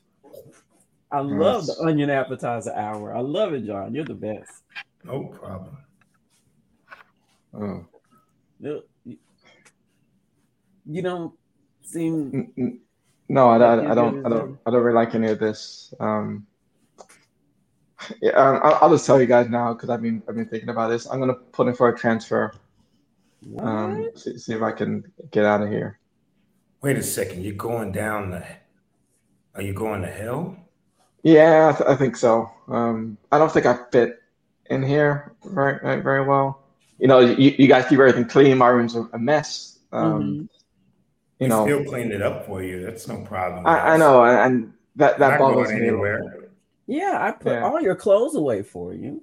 I 1.11 1.19
love 1.19 1.65
the 1.65 1.75
onion 1.81 2.09
appetizer 2.11 2.73
hour. 2.75 3.15
I 3.15 3.21
love 3.21 3.53
it, 3.53 3.65
John. 3.65 3.95
You're 3.95 4.05
the 4.05 4.13
best. 4.13 4.51
No 5.03 5.25
problem. 5.25 5.77
oh. 7.53 7.85
You 8.59 8.83
you 10.88 11.01
don't 11.01 11.33
seem 11.83 12.31
N- 12.33 12.53
n- 12.57 12.79
No, 13.29 13.49
I, 13.49 13.57
I, 13.57 13.91
I 13.91 13.95
don't, 13.95 14.25
I 14.25 14.29
don't, 14.29 14.59
I 14.65 14.71
don't 14.71 14.83
really 14.83 14.95
like 14.95 15.15
any 15.15 15.27
of 15.29 15.39
this. 15.39 15.93
Um, 15.99 16.45
yeah, 18.21 18.31
um, 18.31 18.59
I'll, 18.63 18.77
I'll 18.81 18.89
just 18.89 19.05
tell 19.05 19.19
you 19.19 19.27
guys 19.27 19.49
now 19.49 19.73
because 19.73 19.89
I've 19.89 20.01
been, 20.01 20.21
I've 20.27 20.35
been 20.35 20.47
thinking 20.47 20.69
about 20.69 20.89
this. 20.89 21.05
I'm 21.09 21.19
gonna 21.19 21.33
put 21.33 21.67
in 21.67 21.73
for 21.75 21.89
a 21.89 21.97
transfer. 21.97 22.53
what? 23.47 23.63
Um, 23.65 24.09
see, 24.15 24.37
see 24.37 24.53
if 24.53 24.61
I 24.61 24.71
can 24.71 25.03
get 25.31 25.45
out 25.45 25.61
of 25.61 25.69
here. 25.69 25.99
Wait 26.81 26.97
a 26.97 27.03
second. 27.03 27.43
You're 27.43 27.55
going 27.55 27.91
down 27.91 28.29
the. 28.31 28.43
Are 29.55 29.61
you 29.61 29.73
going 29.73 30.01
to 30.01 30.07
hell? 30.11 30.55
Yeah, 31.23 31.71
I, 31.73 31.77
th- 31.77 31.89
I 31.89 31.95
think 31.95 32.15
so. 32.17 32.51
Um, 32.67 33.17
I 33.31 33.37
don't 33.39 33.51
think 33.51 33.65
I 33.65 33.77
fit 33.91 34.19
in 34.69 34.83
here 34.83 35.33
very, 35.45 35.79
very, 35.81 36.01
very 36.01 36.23
well. 36.25 36.63
You 36.99 37.07
know, 37.07 37.19
you, 37.19 37.55
you 37.57 37.67
guys 37.67 37.85
keep 37.87 37.99
everything 37.99 38.25
clean. 38.25 38.57
My 38.57 38.67
room's 38.67 38.95
a, 38.95 39.07
a 39.13 39.17
mess. 39.19 39.79
Um, 39.91 40.21
Mhm. 40.21 40.49
You 41.39 41.45
We 41.45 41.47
know, 41.47 41.65
still 41.65 41.83
cleaned 41.85 42.13
it 42.13 42.21
up 42.21 42.45
for 42.45 42.63
you. 42.63 42.81
That's 42.85 43.07
no 43.09 43.17
problem. 43.17 43.65
I, 43.67 43.93
I 43.95 43.97
know, 43.97 44.23
and, 44.23 44.37
and 44.39 44.73
that 44.95 45.19
that 45.19 45.31
Not 45.31 45.39
bothers 45.39 45.69
me. 45.71 45.81
anywhere. 45.87 46.44
Bit. 46.87 46.95
Yeah, 46.97 47.17
I 47.19 47.31
put 47.31 47.53
Yeah. 47.53 47.63
all 47.63 47.81
your 47.81 47.95
clothes 47.95 48.35
away 48.35 48.63
for 48.63 48.93
you. 48.93 49.21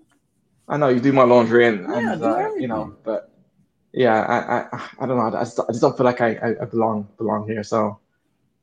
I 0.68 0.76
know 0.76 0.88
you 0.88 1.00
do 1.00 1.12
my 1.12 1.24
laundry 1.24 1.66
and, 1.66 1.80
Yeah, 1.80 2.12
and 2.12 2.22
uh, 2.22 2.50
you 2.58 2.68
know, 2.68 2.96
but 3.02 3.30
yeah, 3.92 4.22
I, 4.22 4.76
I 4.76 4.90
I 5.00 5.06
don't 5.06 5.18
know. 5.18 5.36
I 5.36 5.42
just, 5.42 5.58
I 5.60 5.66
just 5.68 5.80
don't 5.80 5.96
feel 5.96 6.06
like 6.06 6.20
I, 6.20 6.34
I, 6.36 6.62
I 6.62 6.64
belong 6.64 7.08
belong 7.18 7.46
here. 7.46 7.62
So 7.62 7.98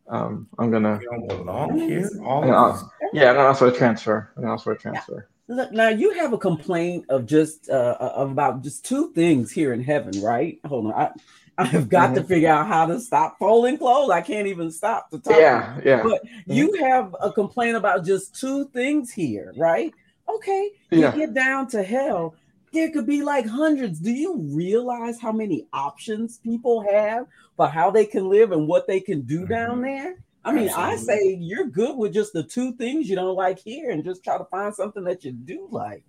um, 0.08 0.48
I'm 0.58 0.72
gonna 0.72 1.00
You 1.02 1.10
don't 1.10 1.28
belong 1.28 1.78
here. 1.78 2.10
All 2.24 2.46
Yeah, 2.46 2.70
of 2.70 2.80
these. 2.80 2.90
yeah, 3.14 3.30
I'm 3.30 3.36
gonna 3.36 3.50
ask 3.50 3.60
for 3.60 3.68
a 3.68 3.72
transfer. 3.72 4.32
I'm 4.36 4.44
gonna 4.44 4.54
ask 4.56 4.64
for 4.64 4.72
a 4.74 4.78
transfer. 4.78 5.30
Look, 5.48 5.72
now 5.72 5.90
you 5.90 6.14
have 6.14 6.32
a 6.34 6.38
complaint 6.38 7.06
of 7.10 7.26
just 7.26 7.70
uh, 7.70 7.98
of 8.00 8.32
about 8.32 8.64
just 8.64 8.86
two 8.86 9.12
things 9.14 9.52
here 9.52 9.74
in 9.74 9.84
heaven, 9.84 10.20
right? 10.22 10.60
Hold 10.66 10.88
on, 10.88 10.94
I 10.94 11.12
I 11.60 11.66
have 11.66 11.90
got 11.98 12.16
to 12.16 12.24
figure 12.24 12.50
out 12.50 12.68
how 12.68 12.86
to 12.86 13.00
stop 13.00 13.38
folding 13.38 13.78
clothes. 13.78 14.10
I 14.12 14.22
can't 14.22 14.48
even 14.48 14.72
stop 14.72 15.10
to 15.12 15.20
talk. 15.20 15.38
Yeah, 15.38 15.80
yeah, 15.84 16.04
But 16.04 16.22
you 16.48 16.74
have 16.80 17.16
a 17.22 17.32
complaint 17.32 17.76
about 17.76 18.06
just 18.06 18.40
two 18.40 18.70
things 18.70 19.12
here, 19.12 19.54
right? 19.58 19.94
Okay, 20.28 20.72
you 20.92 21.00
yeah. 21.02 21.16
get 21.16 21.34
down 21.34 21.68
to 21.70 21.84
hell, 21.84 22.36
there 22.72 22.92
could 22.92 23.06
be 23.08 23.22
like 23.24 23.46
hundreds. 23.46 24.00
Do 24.00 24.12
you 24.12 24.38
realize 24.38 25.20
how 25.20 25.32
many 25.32 25.68
options 25.74 26.38
people 26.38 26.82
have 26.90 27.26
for 27.58 27.68
how 27.68 27.92
they 27.92 28.06
can 28.06 28.30
live 28.30 28.52
and 28.52 28.68
what 28.68 28.88
they 28.88 29.00
can 29.02 29.22
do 29.22 29.46
down 29.46 29.80
Mhm. 29.80 29.84
there? 29.84 30.16
I 30.46 30.54
mean, 30.54 30.70
I 30.70 30.96
say 30.96 31.36
you're 31.40 31.66
good 31.66 31.98
with 31.98 32.14
just 32.14 32.32
the 32.32 32.44
two 32.44 32.72
things 32.74 33.10
you 33.10 33.16
don't 33.18 33.36
like 33.36 33.60
here 33.60 33.92
and 33.92 34.04
just 34.06 34.24
try 34.24 34.38
to 34.38 34.46
find 34.46 34.74
something 34.74 35.04
that 35.04 35.26
you 35.26 35.34
do 35.34 35.68
like. 35.70 36.06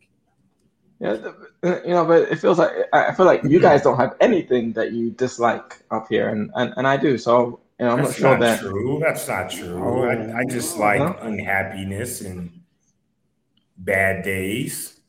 Yeah, 1.00 1.16
uh, 1.64 1.80
you 1.82 1.90
know, 1.90 2.04
but 2.04 2.30
it 2.30 2.36
feels 2.36 2.58
like 2.58 2.72
I 2.92 3.06
I 3.08 3.14
feel 3.14 3.24
like 3.24 3.42
you 3.44 3.58
guys 3.58 3.80
don't 3.82 3.96
have 3.96 4.14
anything 4.20 4.72
that 4.74 4.92
you 4.92 5.10
dislike 5.10 5.82
up 5.90 6.06
here, 6.10 6.28
and 6.28 6.50
and, 6.54 6.74
and 6.76 6.86
I 6.86 6.98
do. 6.98 7.16
So 7.16 7.60
you 7.78 7.86
know, 7.86 7.92
I'm 7.92 8.02
not 8.02 8.14
sure 8.14 8.30
not 8.36 8.40
that. 8.40 8.60
true. 8.60 8.98
That's 9.02 9.26
not 9.26 9.50
true. 9.50 9.80
Oh. 9.82 10.02
I, 10.04 10.40
I 10.40 10.44
just 10.44 10.76
like 10.76 10.98
Huh? 11.00 11.16
unhappiness 11.22 12.20
and 12.20 12.50
bad 13.78 14.22
days. 14.22 15.00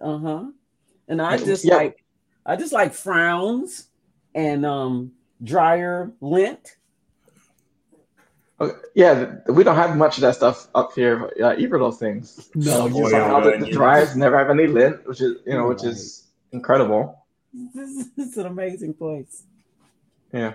Uh-huh. 0.00 0.46
And 1.06 1.22
I 1.22 1.36
just 1.36 1.64
Yeah. 1.64 1.76
like 1.76 2.04
I 2.44 2.56
just 2.56 2.72
like 2.72 2.92
frowns 2.92 3.86
and 4.34 4.66
um 4.66 5.12
dryer 5.44 6.10
lint. 6.20 6.76
Okay, 8.60 8.74
Yeah, 8.94 9.36
we 9.48 9.64
don't 9.64 9.76
have 9.76 9.96
much 9.96 10.16
of 10.18 10.22
that 10.22 10.34
stuff 10.34 10.68
up 10.74 10.92
here. 10.94 11.30
Uh, 11.42 11.54
either 11.56 11.76
of 11.76 11.80
those 11.80 11.98
things. 11.98 12.50
No, 12.54 12.70
Some 12.88 12.92
you 12.94 13.04
oil 13.04 13.10
Somehow 13.10 13.40
the, 13.40 13.50
the 13.52 13.56
onions. 13.80 14.16
never 14.16 14.36
have 14.38 14.50
any 14.50 14.66
lint, 14.66 15.06
which 15.06 15.20
is 15.20 15.38
you 15.46 15.54
know, 15.54 15.68
which 15.68 15.84
is 15.84 16.28
incredible. 16.52 17.24
This 17.74 18.06
is 18.16 18.36
an 18.36 18.46
amazing 18.46 18.94
place. 18.94 19.44
Yeah. 20.32 20.54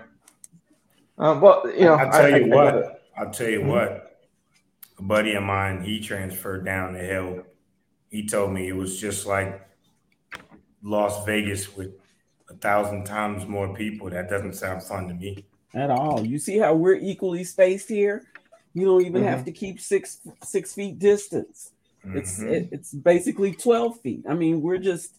Um, 1.18 1.40
well, 1.40 1.68
you 1.70 1.84
know, 1.86 1.94
I'll 1.94 2.10
tell 2.10 2.20
I, 2.22 2.28
I- 2.30 2.36
you 2.38 2.44
I 2.52 2.56
what. 2.56 2.72
gotta- 2.74 2.96
I'll 3.18 3.30
tell 3.30 3.48
you 3.48 3.60
Mhm. 3.60 3.66
what. 3.68 4.02
A 4.98 5.02
buddy 5.02 5.34
of 5.34 5.42
mine, 5.42 5.82
he 5.82 6.00
transferred 6.00 6.64
down 6.64 6.94
the 6.94 7.00
hill. 7.00 7.42
He 8.10 8.26
told 8.26 8.52
me 8.52 8.66
it 8.68 8.76
was 8.76 8.98
just 8.98 9.26
like 9.26 9.60
Las 10.82 11.24
Vegas 11.26 11.76
with 11.76 11.92
a 12.48 12.54
thousand 12.54 13.04
times 13.04 13.46
more 13.46 13.74
people. 13.74 14.08
That 14.08 14.30
doesn't 14.30 14.54
sound 14.54 14.82
fun 14.82 15.08
to 15.08 15.14
me. 15.14 15.44
At 15.76 15.90
all. 15.90 16.24
You 16.24 16.38
see 16.38 16.56
how 16.58 16.74
we're 16.74 16.94
equally 16.96 17.44
spaced 17.44 17.88
here? 17.88 18.24
You 18.72 18.86
don't 18.86 19.02
even 19.02 19.22
Mm-hmm. 19.22 19.28
have 19.30 19.44
to 19.44 19.52
keep 19.52 19.78
six 19.78 20.20
six 20.42 20.72
feet 20.74 20.98
distance. 20.98 21.72
It's 22.14 22.40
Mhm. 22.40 22.50
it, 22.52 22.68
it's 22.72 22.94
basically 22.94 23.52
12 23.52 24.00
feet. 24.00 24.24
I 24.28 24.34
mean, 24.34 24.62
we're 24.62 24.78
just 24.78 25.14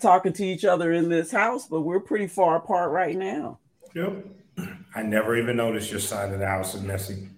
talking 0.00 0.32
to 0.34 0.44
each 0.46 0.64
other 0.64 0.92
in 0.92 1.08
this 1.08 1.32
house, 1.32 1.66
but 1.66 1.80
we're 1.80 2.00
pretty 2.00 2.28
far 2.28 2.56
apart 2.56 2.92
right 2.92 3.16
now. 3.16 3.58
Yep. 3.94 4.24
I 4.94 5.02
never 5.02 5.36
even 5.36 5.56
noticed 5.56 5.90
your 5.90 6.00
side 6.00 6.32
of 6.32 6.38
the 6.38 6.46
house 6.46 6.74
is 6.76 6.82
messy. 6.82 7.28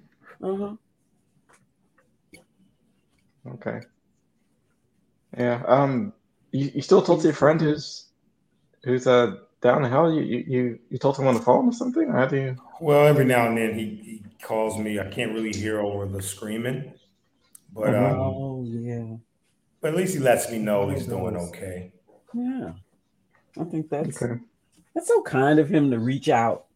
Uh-huh. 0.43 0.77
Okay. 3.55 3.81
Yeah. 5.39 5.63
Um. 5.67 6.13
You, 6.53 6.71
you 6.75 6.83
still 6.83 7.01
talk 7.01 7.21
to 7.21 7.25
your 7.25 7.33
friend 7.35 7.61
who's 7.61 8.07
who's 8.85 9.07
uh 9.07 9.37
down 9.61 9.83
the 9.83 9.89
hill? 9.89 10.13
You 10.13 10.23
you 10.23 10.45
you, 10.47 10.79
you 10.91 10.99
talk 10.99 11.17
to 11.17 11.23
him 11.23 11.29
on 11.29 11.35
the 11.35 11.41
phone 11.43 11.67
or 11.69 11.73
something? 11.73 12.05
Or 12.09 12.13
how 12.13 12.27
do 12.27 12.37
you? 12.37 12.57
Well, 12.81 13.07
every 13.07 13.25
now 13.25 13.47
and 13.47 13.57
then 13.59 13.75
he, 13.79 13.85
he 14.03 14.23
calls 14.43 14.79
me. 14.79 14.99
I 14.99 15.09
can't 15.11 15.33
really 15.35 15.53
hear 15.53 15.81
over 15.81 16.07
the 16.07 16.23
screaming, 16.23 16.93
but 17.73 17.89
Mhm. 17.91 18.11
um, 18.13 18.19
Oh 18.19 18.65
yeah. 18.67 19.17
but 19.81 19.89
at 19.93 19.97
least 19.97 20.15
he 20.15 20.21
lets 20.21 20.51
me 20.51 20.59
know 20.59 20.89
he's 20.89 21.07
doing 21.07 21.37
okay. 21.37 21.93
Yeah. 22.35 22.73
I 23.61 23.65
think 23.65 23.91
that's 23.91 24.23
Okay. 24.23 24.41
that's 24.95 25.09
so 25.09 25.23
kind 25.23 25.59
of 25.59 25.69
him 25.69 25.91
to 25.91 25.99
reach 25.99 26.29
out 26.29 26.67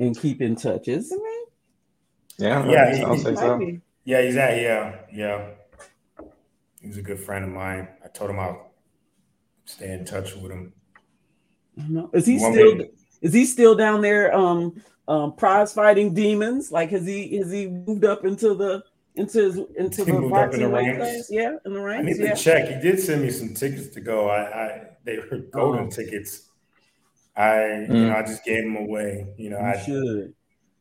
and 0.00 0.18
keep 0.18 0.40
in 0.40 0.56
touch, 0.56 0.88
isn't 0.88 1.20
it? 1.22 1.48
Yeah. 2.38 2.66
Yeah, 2.68 2.82
I'll, 2.84 2.94
he- 2.96 3.02
I'll 3.04 3.14
he 3.14 3.20
say 3.20 3.30
Might 3.32 3.38
so. 3.38 3.58
be 3.58 3.80
Yeah, 4.04 4.22
he's 4.22 4.36
at 4.36 4.60
yeah, 4.60 4.96
yeah. 5.12 5.48
He's 6.80 6.96
a 6.98 7.02
good 7.02 7.20
friend 7.20 7.44
of 7.44 7.50
mine. 7.52 7.86
I 8.04 8.08
told 8.08 8.30
him 8.30 8.40
I'll 8.40 8.72
stay 9.64 9.92
in 9.92 10.04
touch 10.04 10.34
with 10.34 10.50
him. 10.50 10.72
No. 11.76 12.10
Is 12.12 12.26
he 12.26 12.38
still 12.38 12.80
is 13.20 13.32
he 13.32 13.44
still 13.44 13.74
down 13.74 14.02
there 14.02 14.34
um 14.34 14.82
um 15.08 15.34
prize 15.34 15.72
fighting 15.72 16.14
demons? 16.14 16.70
Like 16.70 16.90
has 16.90 17.06
he 17.06 17.36
has 17.38 17.50
he 17.50 17.68
moved 17.68 18.04
up 18.04 18.24
into 18.24 18.54
the 18.54 18.82
into 19.14 19.38
his 19.38 19.60
into 19.76 20.04
the 20.04 20.28
boxing 20.30 20.70
weight 20.70 20.96
class? 20.96 21.28
Yeah, 21.30 21.56
in 21.64 21.74
the 21.74 21.80
ranks. 21.80 22.06
I 22.06 22.12
need 22.12 22.20
yeah. 22.20 22.34
to 22.34 22.42
check. 22.42 22.68
He 22.68 22.80
did 22.80 23.00
send 23.00 23.22
me 23.22 23.30
some 23.30 23.54
tickets 23.54 23.88
to 23.94 24.00
go. 24.00 24.28
I, 24.28 24.40
I 24.40 24.82
they 25.04 25.18
were 25.18 25.38
golden 25.52 25.86
oh. 25.86 25.90
tickets. 25.90 26.48
I 27.36 27.40
mm. 27.40 27.88
you 27.88 28.06
know 28.06 28.16
I 28.16 28.22
just 28.22 28.44
gave 28.44 28.64
them 28.64 28.76
away. 28.76 29.26
You 29.36 29.50
know 29.50 29.58
you 29.58 29.64
I 29.64 29.78
should. 29.78 30.34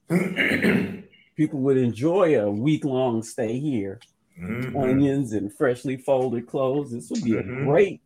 People 1.37 1.59
would 1.59 1.77
enjoy 1.77 2.39
a 2.39 2.51
week 2.51 2.83
long 2.83 3.23
stay 3.23 3.59
here. 3.59 3.99
Mm-hmm. 4.39 4.77
Onions 4.77 5.33
and 5.33 5.53
freshly 5.53 5.97
folded 5.97 6.47
clothes. 6.47 6.91
This 6.91 7.09
would 7.09 7.23
be 7.23 7.31
mm-hmm. 7.31 7.61
a 7.61 7.65
great 7.65 8.01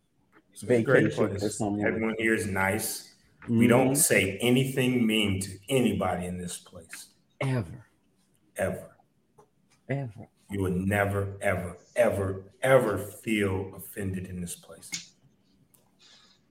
vacation 0.62 1.28
great 1.28 1.40
someone. 1.52 1.86
Everyone 1.86 2.14
here 2.18 2.34
is 2.34 2.46
nice. 2.46 3.14
Mm-hmm. 3.44 3.58
We 3.58 3.66
don't 3.66 3.94
say 3.94 4.38
anything 4.38 5.06
mean 5.06 5.40
to 5.40 5.50
anybody 5.68 6.26
in 6.26 6.38
this 6.38 6.58
place. 6.58 7.08
Ever. 7.40 7.86
Ever. 8.56 8.96
Ever. 9.88 10.28
You 10.50 10.62
would 10.62 10.76
never, 10.76 11.36
ever, 11.40 11.76
ever, 11.96 12.44
ever 12.62 12.98
feel 12.98 13.72
offended 13.76 14.26
in 14.26 14.40
this 14.40 14.54
place. 14.54 15.12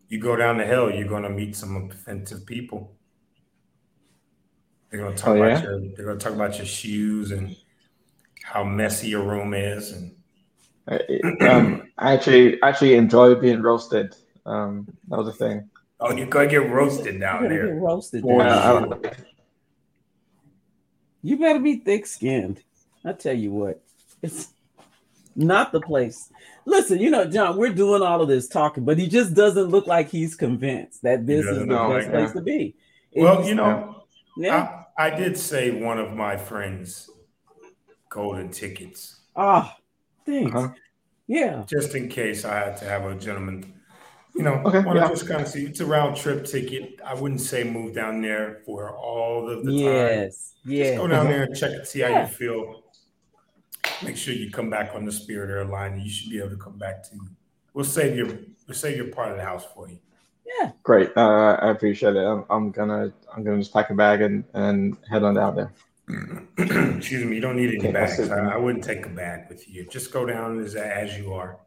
You 0.07 0.19
go 0.19 0.35
down 0.35 0.57
the 0.57 0.65
hill, 0.65 0.91
you're 0.91 1.07
gonna 1.07 1.29
meet 1.29 1.55
some 1.55 1.89
offensive 1.89 2.45
people. 2.45 2.95
They're 4.89 4.99
gonna 5.01 5.15
talk 5.15 5.29
oh, 5.29 5.43
about 5.43 5.63
yeah? 5.63 5.63
your 5.63 5.79
they're 5.95 6.05
gonna 6.05 6.19
talk 6.19 6.33
about 6.33 6.57
your 6.57 6.67
shoes 6.67 7.31
and 7.31 7.55
how 8.43 8.63
messy 8.63 9.07
your 9.07 9.23
room 9.23 9.53
is 9.53 9.91
and 9.91 10.15
um, 10.87 11.89
I 11.97 12.13
actually 12.13 12.61
actually 12.61 12.95
enjoy 12.95 13.35
being 13.35 13.61
roasted. 13.61 14.15
Um, 14.45 14.87
that 15.07 15.17
was 15.17 15.27
a 15.27 15.33
thing. 15.33 15.69
Oh, 15.99 16.11
you're 16.11 16.27
gonna 16.27 16.47
get 16.47 16.69
roasted 16.69 17.19
down 17.19 17.47
there. 17.49 17.67
Get 17.67 17.81
roasted. 17.81 18.23
Down 18.23 19.01
you 21.25 21.39
better 21.39 21.59
be 21.59 21.77
thick 21.77 22.05
skinned. 22.05 22.61
I 23.03 23.13
tell 23.13 23.33
you 23.33 23.51
what, 23.51 23.81
it's 24.21 24.49
not 25.35 25.71
the 25.71 25.81
place. 25.81 26.29
Listen, 26.65 26.99
you 26.99 27.09
know, 27.09 27.25
John, 27.25 27.57
we're 27.57 27.73
doing 27.73 28.01
all 28.01 28.21
of 28.21 28.27
this 28.27 28.47
talking, 28.47 28.85
but 28.85 28.97
he 28.97 29.07
just 29.07 29.33
doesn't 29.33 29.69
look 29.69 29.87
like 29.87 30.09
he's 30.09 30.35
convinced 30.35 31.01
that 31.01 31.25
this 31.25 31.45
is 31.45 31.59
the 31.59 31.65
best 31.65 31.89
like 31.89 32.09
place 32.11 32.31
to 32.33 32.41
be. 32.41 32.75
well, 33.15 33.43
you 33.47 33.55
know, 33.55 34.05
yeah, 34.37 34.83
I, 34.97 35.07
I, 35.07 35.09
did 35.09 35.37
say 35.37 35.71
one 35.71 35.97
of 35.97 36.13
my 36.13 36.37
friends 36.37 37.09
golden 38.09 38.49
tickets. 38.49 39.21
Ah, 39.35 39.75
thanks. 40.25 40.55
Uh-huh. 40.55 40.69
Yeah. 41.27 41.63
Just 41.67 41.95
in 41.95 42.09
case 42.09 42.45
I 42.45 42.55
had 42.55 42.77
to 42.77 42.85
have 42.85 43.05
a 43.05 43.15
gentleman 43.15 43.75
you 44.35 44.43
know, 44.43 44.61
okay, 44.65 44.79
want 44.79 44.97
to 44.97 45.05
yeah. 45.05 45.07
just 45.07 45.27
kind 45.27 45.41
of 45.41 45.47
see 45.47 45.65
it's 45.65 45.79
a 45.79 45.85
round 45.85 46.17
trip 46.17 46.45
ticket. 46.45 46.99
I 47.05 47.13
wouldn't 47.13 47.39
say 47.39 47.63
move 47.63 47.95
down 47.95 48.21
there 48.21 48.61
for 48.65 48.93
all 48.95 49.49
of 49.49 49.63
the 49.65 49.71
yes, 49.71 49.85
time. 49.85 49.95
Yes, 49.95 50.53
yeah. 50.65 50.83
Just 50.83 50.97
go 50.97 51.07
down 51.07 51.27
there 51.27 51.43
and 51.43 51.55
check 51.55 51.71
and 51.71 51.87
see 51.87 52.01
how 52.01 52.09
yeah. 52.09 52.27
you 52.27 52.27
feel. 52.27 52.83
Make 54.03 54.17
sure 54.17 54.33
you 54.33 54.51
come 54.51 54.69
back 54.69 54.93
on 54.93 55.05
the 55.05 55.11
Spirit 55.11 55.49
Airline. 55.49 56.01
You 56.01 56.09
should 56.09 56.29
be 56.29 56.39
able 56.39 56.49
to 56.49 56.57
come 56.57 56.77
back 56.77 57.03
to. 57.03 57.17
We'll 57.73 57.85
save 57.85 58.17
your 58.17 58.27
we'll 58.27 58.75
save 58.75 58.97
your 58.97 59.07
part 59.07 59.31
of 59.31 59.37
the 59.37 59.43
house 59.43 59.65
for 59.73 59.87
you. 59.87 59.99
Yeah. 60.45 60.71
Great. 60.83 61.15
Uh, 61.15 61.57
I 61.61 61.71
appreciate 61.71 62.17
it. 62.17 62.25
I'm, 62.25 62.43
I'm 62.49 62.71
gonna 62.71 63.13
I'm 63.33 63.43
gonna 63.43 63.59
just 63.59 63.71
pack 63.71 63.89
a 63.89 63.93
bag 63.93 64.21
and 64.21 64.43
and 64.53 64.97
head 65.09 65.23
on 65.23 65.35
down 65.35 65.55
there. 65.55 65.71
Excuse 66.07 67.25
me. 67.25 67.35
You 67.35 67.41
don't 67.41 67.55
need 67.55 67.69
any 67.69 67.79
okay, 67.79 67.91
bags. 67.91 68.19
I, 68.29 68.53
I, 68.53 68.57
wouldn't 68.57 68.83
take 68.83 69.05
a 69.05 69.09
bag 69.09 69.49
with 69.49 69.67
you. 69.67 69.87
Just 69.87 70.11
go 70.11 70.25
down 70.25 70.59
as 70.59 70.75
as 70.75 71.17
you 71.17 71.33
are. 71.33 71.59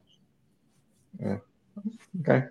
Yeah. 1.20 1.38
Okay. 2.20 2.44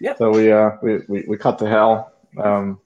Yeah. 0.00 0.14
So 0.16 0.30
we 0.30 0.50
uh 0.50 0.70
we, 0.82 1.00
we, 1.08 1.24
we 1.28 1.36
cut 1.36 1.58
to 1.58 1.68
hell. 1.68 2.12
Um, 2.38 2.80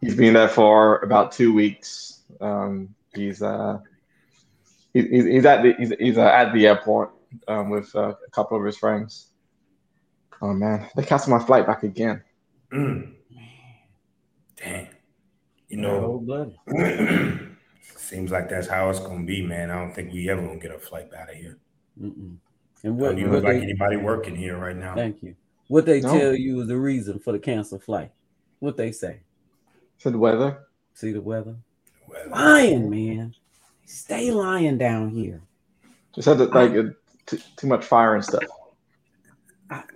he's 0.00 0.14
been 0.14 0.34
there 0.34 0.48
for 0.48 0.98
about 1.00 1.32
two 1.32 1.52
weeks. 1.52 2.22
Um, 2.40 2.94
he's 3.14 3.42
uh 3.42 3.78
he, 4.94 5.02
he's 5.02 5.44
at 5.44 5.62
the 5.62 5.74
he's, 5.78 5.92
he's 5.98 6.18
uh, 6.18 6.26
at 6.26 6.52
the 6.52 6.66
airport 6.66 7.12
um, 7.48 7.70
with 7.70 7.94
uh, 7.96 8.14
a 8.26 8.30
couple 8.30 8.56
of 8.56 8.64
his 8.64 8.76
friends. 8.76 9.28
Oh 10.40 10.52
man, 10.52 10.88
they 10.96 11.02
canceled 11.02 11.38
my 11.38 11.44
flight 11.44 11.66
back 11.66 11.82
again. 11.82 12.22
Mm. 12.72 13.14
Dang. 14.56 14.88
You 15.68 15.76
know, 15.76 16.56
seems 17.96 18.30
like 18.30 18.48
that's 18.48 18.66
how 18.66 18.90
it's 18.90 19.00
gonna 19.00 19.24
be, 19.24 19.42
man. 19.42 19.70
I 19.70 19.78
don't 19.78 19.94
think 19.94 20.12
we 20.12 20.28
ever 20.30 20.42
gonna 20.42 20.58
get 20.58 20.74
a 20.74 20.78
flight 20.78 21.12
out 21.14 21.30
of 21.30 21.36
here. 21.36 21.58
Mm-mm. 22.00 22.36
And 22.84 22.96
what, 22.96 23.10
don't 23.10 23.18
even 23.18 23.32
look 23.32 23.44
like 23.44 23.62
anybody 23.62 23.96
working 23.96 24.36
here 24.36 24.56
right 24.56 24.76
now. 24.76 24.94
Thank 24.94 25.22
you. 25.22 25.34
What 25.68 25.84
they 25.84 26.00
no. 26.00 26.16
tell 26.16 26.34
you 26.34 26.60
is 26.60 26.68
the 26.68 26.76
reason 26.76 27.18
for 27.18 27.32
the 27.32 27.38
cancel 27.38 27.78
flight. 27.78 28.10
What 28.60 28.76
they 28.76 28.92
say? 28.92 29.20
For 29.98 30.10
the 30.10 30.18
weather. 30.18 30.66
See 30.94 31.12
the 31.12 31.20
weather. 31.20 31.56
weather. 32.06 32.30
Lying, 32.30 32.88
man. 32.88 33.34
Stay 33.84 34.30
lying 34.30 34.78
down 34.78 35.10
here. 35.10 35.40
Just 36.14 36.28
had 36.28 36.38
to, 36.38 36.44
like 36.44 36.72
uh, 36.72 36.78
I, 36.78 36.82
too, 37.26 37.38
too 37.56 37.66
much 37.66 37.84
fire 37.84 38.14
and 38.14 38.24
stuff. 38.24 38.42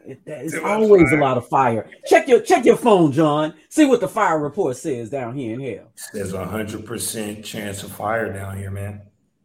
It's 0.05 0.55
always 0.57 1.09
fire. 1.11 1.19
a 1.19 1.23
lot 1.23 1.39
of 1.39 1.49
fire. 1.49 1.91
Check 2.07 2.29
your 2.29 2.41
check 2.41 2.65
your 2.65 2.77
phone, 2.77 3.13
John. 3.13 3.55
See 3.69 3.87
what 3.87 4.01
the 4.01 4.09
fire 4.09 4.39
report 4.39 4.77
says 4.77 5.11
down 5.11 5.37
here 5.37 5.55
in 5.55 5.61
hell. 5.61 5.93
There's 6.13 6.33
a 6.33 6.45
hundred 6.45 6.85
percent 6.85 7.45
chance 7.45 7.83
of 7.83 7.93
fire 7.93 8.33
down 8.33 8.59
here, 8.59 8.71
man. 8.71 9.03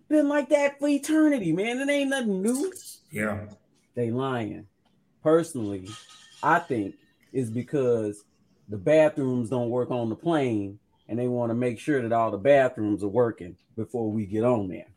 Been 0.10 0.30
like 0.30 0.50
that 0.50 0.80
for 0.80 0.88
eternity, 0.88 1.52
man. 1.52 1.80
It 1.80 1.90
ain't 1.90 2.10
nothing 2.10 2.42
new. 2.42 2.74
Yeah. 3.12 3.46
They 3.96 4.12
lying. 4.12 4.68
Personally, 5.24 5.90
I 6.44 6.60
think 6.60 6.96
is 7.34 7.50
because 7.50 8.24
the 8.70 8.78
bathrooms 8.78 9.50
don't 9.50 9.70
work 9.70 9.92
on 9.92 10.10
the 10.10 10.16
plane 10.16 10.80
and 11.08 11.18
they 11.18 11.28
want 11.28 11.50
to 11.50 11.56
make 11.56 11.80
sure 11.80 12.02
that 12.02 12.12
all 12.12 12.32
the 12.32 12.38
bathrooms 12.38 13.04
are 13.04 13.10
working 13.10 13.56
before 13.76 14.12
we 14.12 14.26
get 14.26 14.44
on 14.44 14.68
there. 14.68 14.88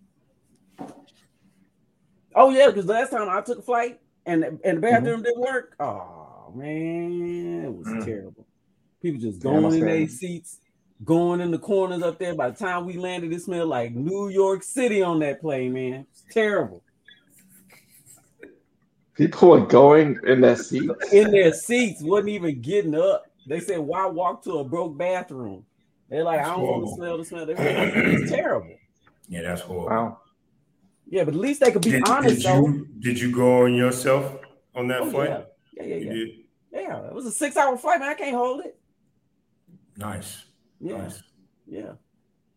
Oh 2.35 2.51
yeah, 2.51 2.69
because 2.69 2.87
last 2.87 3.11
time 3.11 3.29
I 3.29 3.41
took 3.41 3.59
a 3.59 3.63
flight 3.63 4.01
and 4.27 4.45
and 4.45 4.59
the 4.63 4.69
mm-hmm. 4.69 4.81
bathroom 4.81 5.15
mm-hmm. 5.17 5.23
didn't 5.23 5.41
work. 5.41 5.77
Oh 5.81 6.53
man, 6.55 7.65
it 7.65 7.73
was 7.73 7.87
mm. 7.87 8.05
terrible. 8.05 8.47
People 9.03 9.21
just 9.21 9.41
going 9.41 9.63
yeah, 9.63 9.79
in 9.79 9.85
their 9.87 10.09
seats, 10.09 10.59
going 11.05 11.41
in 11.41 11.51
the 11.51 11.59
corners 11.59 12.03
up 12.03 12.19
there. 12.19 12.35
By 12.35 12.51
the 12.51 12.57
time 12.57 12.87
we 12.87 12.95
landed, 12.95 13.33
it 13.33 13.43
smelled 13.43 13.69
like 13.69 13.95
New 13.95 14.29
York 14.29 14.63
City 14.63 15.03
on 15.03 15.21
that 15.21 15.41
plane, 15.41 15.73
man. 15.73 16.07
It's 16.11 16.25
terrible. 16.31 16.83
People 19.15 19.55
are 19.55 19.67
going 19.67 20.19
in 20.27 20.41
their 20.41 20.57
seats. 20.57 21.13
In 21.13 21.31
their 21.31 21.53
seats, 21.53 22.03
wasn't 22.03 22.31
even 22.31 22.61
getting 22.61 22.95
up. 22.95 23.25
They 23.47 23.61
said, 23.61 23.79
"Why 23.79 24.07
walk 24.07 24.43
to 24.45 24.59
a 24.59 24.65
broke 24.65 24.97
bathroom?" 24.97 25.65
They're 26.09 26.25
like, 26.25 26.39
that's 26.39 26.51
"I 26.51 26.53
don't 26.55 26.61
horrible. 26.61 26.81
want 26.83 26.91
to 26.91 26.97
smell 26.97 27.17
the 27.19 27.25
smell." 27.25 27.47
It's 27.49 28.31
terrible. 28.31 28.77
Yeah, 29.29 29.43
that's 29.43 29.61
horrible. 29.61 29.89
Wow. 29.89 30.20
Yeah, 31.11 31.25
but 31.25 31.35
at 31.35 31.41
least 31.41 31.61
they 31.61 31.73
could 31.73 31.83
be 31.83 31.91
did, 31.91 32.09
honest. 32.09 32.43
Did 32.43 32.55
you 32.55 32.89
did 33.01 33.21
you 33.21 33.33
go 33.33 33.65
on 33.65 33.75
yourself 33.75 34.39
on 34.77 34.87
that 34.89 35.03
oh, 35.03 35.11
flight? 35.11 35.45
Yeah, 35.77 35.85
yeah, 35.85 35.97
yeah. 35.97 36.13
Yeah. 36.73 36.81
yeah, 36.81 37.07
it 37.09 37.13
was 37.13 37.27
a 37.27 37.33
six-hour 37.33 37.77
flight, 37.79 37.99
man. 37.99 38.11
I 38.11 38.15
can't 38.15 38.37
hold 38.37 38.65
it. 38.65 38.79
Nice. 39.97 40.45
Yeah. 40.81 40.99
Nice. 40.99 41.23
Yeah. 41.67 41.93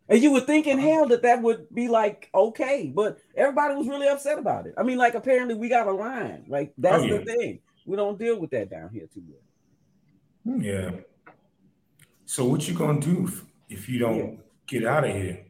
And 0.08 0.22
you 0.22 0.32
would 0.32 0.46
think 0.46 0.68
in 0.68 0.78
hell 0.78 1.08
that 1.08 1.24
that 1.24 1.42
would 1.42 1.66
be 1.74 1.88
like 1.88 2.30
okay, 2.36 2.92
but 2.94 3.18
everybody 3.36 3.74
was 3.74 3.88
really 3.88 4.08
upset 4.08 4.38
about 4.38 4.68
it. 4.68 4.76
I 4.78 4.84
mean, 4.84 5.00
like 5.00 5.16
apparently 5.16 5.56
we 5.56 5.68
got 5.68 5.88
a 5.88 5.92
line. 5.92 6.46
Like 6.48 6.74
that's 6.78 7.02
oh, 7.02 7.06
yeah. 7.06 7.18
the 7.18 7.26
thing. 7.26 7.60
We 7.88 7.96
don't 7.96 8.20
deal 8.20 8.40
with 8.40 8.52
that 8.52 8.70
down 8.70 8.90
here 8.94 9.08
too 9.12 9.24
well. 9.28 10.56
Hmm, 10.56 10.62
yeah. 10.62 10.92
So 12.26 12.46
what 12.46 12.68
you 12.68 12.76
gonna 12.76 13.02
do 13.02 13.32
if 13.68 13.90
you 13.90 13.98
don't 13.98 14.18
yeah. 14.18 14.36
get 14.68 14.86
out 14.86 15.06
of 15.06 15.16
here? 15.16 15.46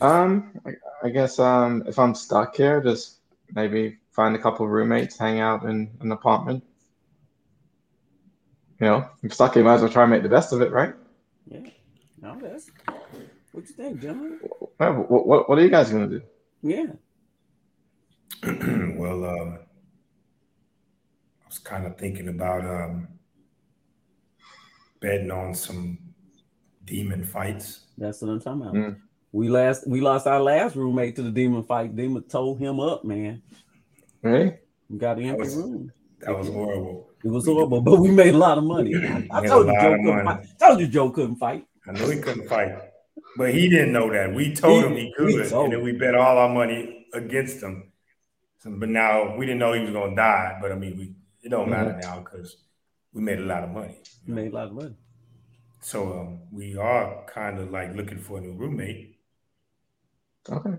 Um, 0.00 0.60
I, 0.66 0.72
I, 1.04 1.10
guess 1.10 1.38
um, 1.38 1.84
if 1.86 1.98
I'm 1.98 2.14
stuck 2.14 2.56
here, 2.56 2.80
just 2.80 3.18
maybe 3.52 3.98
find 4.10 4.34
a 4.34 4.38
couple 4.38 4.66
of 4.66 4.72
roommates, 4.72 5.18
hang 5.18 5.40
out 5.40 5.64
in 5.64 5.90
an 6.00 6.12
apartment. 6.12 6.64
You 8.80 8.86
know, 8.86 8.96
if 8.98 9.24
I'm 9.24 9.30
stuck 9.30 9.54
here, 9.54 9.64
might 9.64 9.74
as 9.74 9.82
well 9.82 9.90
try 9.90 10.02
and 10.02 10.10
make 10.10 10.22
the 10.22 10.28
best 10.28 10.52
of 10.52 10.60
it, 10.60 10.72
right? 10.72 10.94
Yeah. 11.46 11.70
No, 12.20 12.38
that's 12.40 12.70
what 13.52 13.68
you 13.68 13.74
think, 13.74 14.00
gentlemen. 14.00 14.40
What, 14.78 15.26
what, 15.26 15.48
what 15.48 15.58
are 15.58 15.62
you 15.62 15.70
guys 15.70 15.90
gonna 15.90 16.08
do? 16.08 16.22
Yeah. 16.62 16.86
well, 18.96 19.24
um, 19.24 19.58
I 21.44 21.48
was 21.48 21.58
kind 21.58 21.86
of 21.86 21.96
thinking 21.96 22.28
about 22.28 22.64
um, 22.64 23.08
betting 25.00 25.30
on 25.30 25.54
some 25.54 25.98
demon 26.84 27.24
fights. 27.24 27.80
That's 27.98 28.22
what 28.22 28.30
I'm 28.30 28.40
talking 28.40 28.62
about. 28.62 28.74
Mm. 28.74 28.96
We 29.32 29.48
last 29.48 29.86
we 29.88 30.00
lost 30.00 30.26
our 30.26 30.40
last 30.40 30.76
roommate 30.76 31.16
to 31.16 31.22
the 31.22 31.30
demon 31.30 31.62
fight. 31.64 31.96
Demon 31.96 32.22
told 32.24 32.58
him 32.58 32.78
up, 32.80 33.04
man. 33.04 33.42
Right? 34.22 34.58
We 34.88 34.98
got 34.98 35.16
the 35.16 35.28
empty 35.28 35.48
room. 35.48 35.90
That 36.20 36.38
was 36.38 36.48
horrible. 36.48 37.10
It 37.24 37.28
was 37.28 37.46
horrible, 37.46 37.80
but 37.80 37.98
we 37.98 38.10
made 38.10 38.34
a 38.34 38.38
lot 38.38 38.58
of 38.58 38.64
money. 38.64 38.94
I 39.30 39.46
told 39.46 39.66
you 39.66 39.72
Joe 39.80 39.96
couldn't 39.96 40.24
fight. 40.24 40.58
told 40.58 40.80
you 40.80 40.86
Joe 40.86 41.10
couldn't 41.10 41.36
fight. 41.36 41.66
I 41.88 41.92
know 41.92 42.10
he 42.10 42.20
couldn't 42.20 42.48
fight. 42.48 42.78
But 43.36 43.54
he 43.54 43.68
didn't 43.68 43.92
know 43.92 44.12
that. 44.12 44.34
We 44.34 44.54
told 44.54 44.84
he, 44.84 44.88
him 44.88 44.96
he 44.96 45.14
could, 45.16 45.52
and 45.52 45.72
then 45.72 45.82
we 45.82 45.92
bet 45.92 46.14
all 46.14 46.36
our 46.36 46.48
money 46.48 47.06
against 47.14 47.62
him. 47.62 47.90
So, 48.58 48.70
but 48.70 48.88
now 48.88 49.36
we 49.36 49.46
didn't 49.46 49.60
know 49.60 49.72
he 49.72 49.80
was 49.80 49.92
gonna 49.92 50.14
die. 50.14 50.58
But 50.60 50.72
I 50.72 50.74
mean, 50.74 50.96
we 50.96 51.14
it 51.42 51.48
don't 51.48 51.62
mm-hmm. 51.62 51.70
matter 51.70 51.98
now 52.02 52.20
because 52.20 52.58
we 53.12 53.22
made 53.22 53.38
a 53.38 53.44
lot 53.44 53.64
of 53.64 53.70
money. 53.70 53.98
Made 54.26 54.52
a 54.52 54.54
lot 54.54 54.66
of 54.68 54.74
money. 54.74 54.94
So 55.80 56.20
um, 56.20 56.40
we 56.52 56.76
are 56.76 57.24
kind 57.26 57.58
of 57.58 57.70
like 57.70 57.94
looking 57.96 58.18
for 58.18 58.38
a 58.38 58.40
new 58.40 58.52
roommate. 58.52 59.11
Okay. 60.50 60.74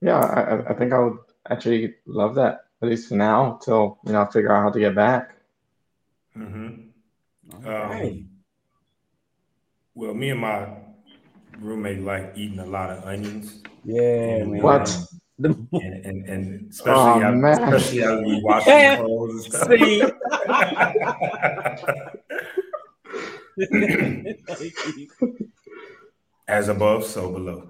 Yeah, 0.00 0.18
I, 0.18 0.70
I 0.70 0.74
think 0.74 0.92
I 0.92 0.98
would 0.98 1.18
actually 1.48 1.94
love 2.06 2.34
that 2.36 2.66
at 2.82 2.88
least 2.88 3.08
for 3.08 3.16
now 3.16 3.58
till 3.62 3.98
you 4.06 4.12
know 4.12 4.22
I 4.22 4.30
figure 4.30 4.50
out 4.52 4.62
how 4.62 4.70
to 4.70 4.80
get 4.80 4.94
back. 4.94 5.36
Mm-hmm. 6.36 7.66
Um, 7.66 8.28
well, 9.94 10.14
me 10.14 10.30
and 10.30 10.40
my 10.40 10.68
roommate 11.58 12.00
like 12.00 12.32
eating 12.36 12.60
a 12.60 12.66
lot 12.66 12.90
of 12.90 13.04
onions. 13.04 13.62
Yeah, 13.84 14.44
man. 14.44 14.62
What? 14.62 14.96
And, 15.42 15.68
and, 15.72 16.28
and 16.28 16.70
especially, 16.70 17.24
oh, 17.24 17.50
especially 17.50 18.02
as 18.02 18.20
we 18.20 18.42
washing 18.42 18.96
clothes 18.98 19.46
and 19.46 19.54
stuff. 19.54 19.68
See? 19.68 20.02
As 26.48 26.68
above, 26.68 27.04
so 27.04 27.30
below. 27.30 27.68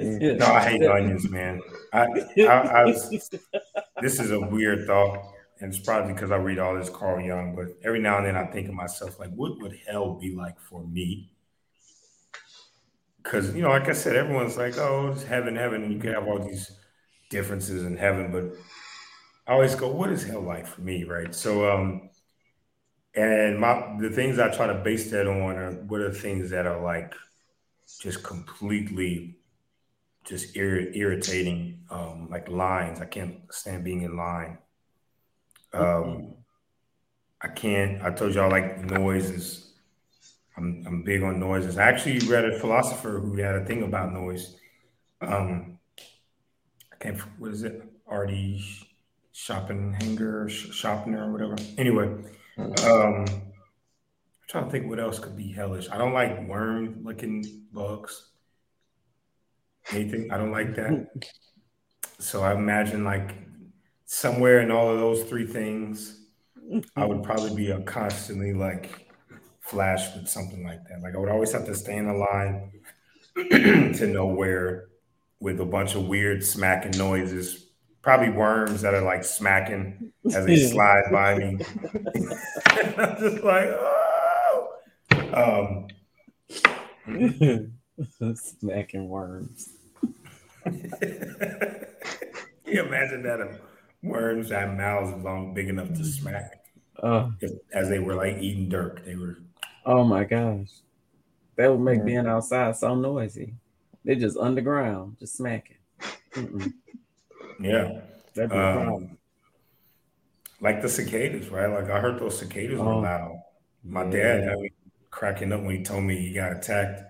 No, 0.00 0.46
I 0.46 0.60
hate 0.62 0.84
onions, 0.84 1.28
man. 1.30 1.60
I, 1.92 2.06
I, 2.46 2.52
I 2.52 2.84
was, 2.84 3.08
this 4.00 4.20
is 4.20 4.30
a 4.30 4.40
weird 4.40 4.86
thought, 4.86 5.32
and 5.60 5.74
it's 5.74 5.84
probably 5.84 6.12
because 6.12 6.30
I 6.30 6.36
read 6.36 6.58
all 6.58 6.76
this 6.76 6.90
Carl 6.90 7.20
Jung. 7.20 7.54
But 7.56 7.68
every 7.84 8.00
now 8.00 8.18
and 8.18 8.26
then, 8.26 8.36
I 8.36 8.46
think 8.46 8.68
of 8.68 8.74
myself 8.74 9.18
like, 9.18 9.30
what 9.30 9.60
would 9.60 9.78
hell 9.86 10.14
be 10.14 10.34
like 10.34 10.60
for 10.60 10.86
me? 10.86 11.30
Because 13.22 13.54
you 13.54 13.62
know, 13.62 13.70
like 13.70 13.88
I 13.88 13.92
said, 13.92 14.16
everyone's 14.16 14.56
like, 14.56 14.78
"Oh, 14.78 15.08
it's 15.08 15.24
heaven, 15.24 15.56
heaven," 15.56 15.82
and 15.82 15.92
you 15.92 15.98
can 15.98 16.12
have 16.12 16.26
all 16.28 16.38
these 16.38 16.70
differences 17.30 17.84
in 17.84 17.96
heaven. 17.96 18.30
But 18.30 18.56
I 19.46 19.54
always 19.54 19.74
go, 19.74 19.90
"What 19.90 20.10
is 20.12 20.24
hell 20.24 20.42
like 20.42 20.66
for 20.66 20.80
me?" 20.82 21.04
Right? 21.04 21.34
So, 21.34 21.70
um, 21.70 22.10
and 23.14 23.58
my 23.58 23.96
the 24.00 24.10
things 24.10 24.38
I 24.38 24.50
try 24.54 24.66
to 24.66 24.74
base 24.74 25.10
that 25.10 25.26
on 25.26 25.56
are 25.56 25.72
what 25.72 26.00
are 26.00 26.12
things 26.12 26.50
that 26.50 26.66
are 26.66 26.80
like 26.82 27.14
just 28.00 28.22
completely 28.22 29.35
just 30.26 30.56
ir- 30.56 30.92
irritating, 30.92 31.80
um, 31.90 32.28
like 32.30 32.48
lines. 32.48 33.00
I 33.00 33.06
can't 33.06 33.40
stand 33.50 33.84
being 33.84 34.02
in 34.02 34.16
line. 34.16 34.58
Um, 35.72 36.34
I 37.40 37.48
can't. 37.48 38.02
I 38.02 38.10
told 38.10 38.34
y'all 38.34 38.50
like 38.50 38.84
noises. 38.84 39.74
I'm 40.56 40.84
I'm 40.86 41.02
big 41.02 41.22
on 41.22 41.38
noises. 41.38 41.78
I 41.78 41.84
actually 41.84 42.18
read 42.20 42.44
a 42.44 42.58
philosopher 42.58 43.20
who 43.20 43.36
had 43.36 43.54
a 43.54 43.64
thing 43.64 43.82
about 43.82 44.12
noise. 44.12 44.56
Um, 45.20 45.78
I 46.92 46.96
can't. 46.96 47.18
What 47.38 47.52
is 47.52 47.62
it? 47.62 47.82
R.D. 48.08 48.64
Schopenhauer, 49.32 50.48
Schopenhauer, 50.48 51.28
or 51.28 51.32
whatever. 51.32 51.56
Anyway, 51.76 52.06
um, 52.56 52.72
I'm 52.86 53.26
trying 54.48 54.64
to 54.64 54.70
think 54.70 54.88
what 54.88 54.98
else 54.98 55.18
could 55.18 55.36
be 55.36 55.52
hellish. 55.52 55.90
I 55.90 55.98
don't 55.98 56.14
like 56.14 56.48
worm 56.48 57.04
looking 57.04 57.44
bugs. 57.72 58.30
Anything. 59.92 60.30
I 60.32 60.36
don't 60.36 60.50
like 60.52 60.74
that. 60.76 61.06
So 62.18 62.42
I 62.42 62.54
imagine 62.54 63.04
like 63.04 63.34
somewhere 64.04 64.60
in 64.60 64.70
all 64.70 64.90
of 64.90 64.98
those 64.98 65.24
three 65.24 65.46
things, 65.46 66.20
I 66.96 67.04
would 67.04 67.22
probably 67.22 67.54
be 67.54 67.70
a 67.70 67.80
constantly 67.82 68.52
like 68.52 69.06
flash 69.60 70.14
with 70.14 70.28
something 70.28 70.64
like 70.64 70.80
that. 70.88 71.02
Like 71.02 71.14
I 71.14 71.18
would 71.18 71.28
always 71.28 71.52
have 71.52 71.66
to 71.66 71.74
stay 71.74 71.96
in 71.96 72.06
the 72.06 72.14
line 72.14 72.72
to 73.94 74.06
know 74.06 74.26
where 74.26 74.88
with 75.40 75.60
a 75.60 75.66
bunch 75.66 75.94
of 75.94 76.06
weird 76.06 76.42
smacking 76.44 76.92
noises 76.98 77.66
probably 78.02 78.30
worms 78.30 78.82
that 78.82 78.94
are 78.94 79.02
like 79.02 79.24
smacking 79.24 80.12
as 80.32 80.46
they 80.46 80.56
slide 80.70 81.04
by 81.12 81.36
me. 81.38 81.58
I'm 82.96 83.16
just 83.18 83.42
like, 83.42 83.68
oh. 83.68 84.68
Um, 85.32 85.88
smacking 88.34 89.08
worms. 89.08 89.70
Can 90.64 91.86
you 92.64 92.82
imagine 92.82 93.22
that 93.22 93.40
if 93.40 93.60
worms 94.02 94.50
had 94.50 94.76
mouths 94.76 95.22
long, 95.22 95.54
big 95.54 95.68
enough 95.68 95.92
to 95.94 96.04
smack? 96.04 96.64
Uh, 97.02 97.30
as 97.72 97.88
they 97.88 97.98
were 97.98 98.14
like 98.14 98.38
eating 98.38 98.68
dirt, 98.68 99.02
they 99.04 99.16
were. 99.16 99.38
Oh 99.84 100.02
my 100.02 100.24
gosh, 100.24 100.70
that 101.56 101.70
would 101.70 101.80
make 101.80 102.04
being 102.04 102.26
outside 102.26 102.76
so 102.76 102.94
noisy. 102.94 103.54
They're 104.04 104.14
just 104.14 104.36
underground, 104.36 105.16
just 105.18 105.36
smacking. 105.36 105.76
Mm-mm. 106.32 106.72
Yeah. 107.60 108.00
That'd 108.34 108.50
be 108.50 108.56
um, 108.56 108.74
problem. 108.74 109.18
Like 110.60 110.82
the 110.82 110.88
cicadas, 110.88 111.48
right? 111.48 111.66
Like 111.66 111.90
I 111.90 112.00
heard 112.00 112.18
those 112.18 112.38
cicadas 112.38 112.78
oh, 112.80 112.84
were 112.84 113.02
loud. 113.02 113.42
My 113.84 114.04
yeah. 114.04 114.38
dad 114.38 114.56
cracking 115.10 115.52
up 115.52 115.62
when 115.62 115.76
he 115.76 115.82
told 115.82 116.04
me 116.04 116.18
he 116.18 116.32
got 116.32 116.52
attacked 116.52 117.02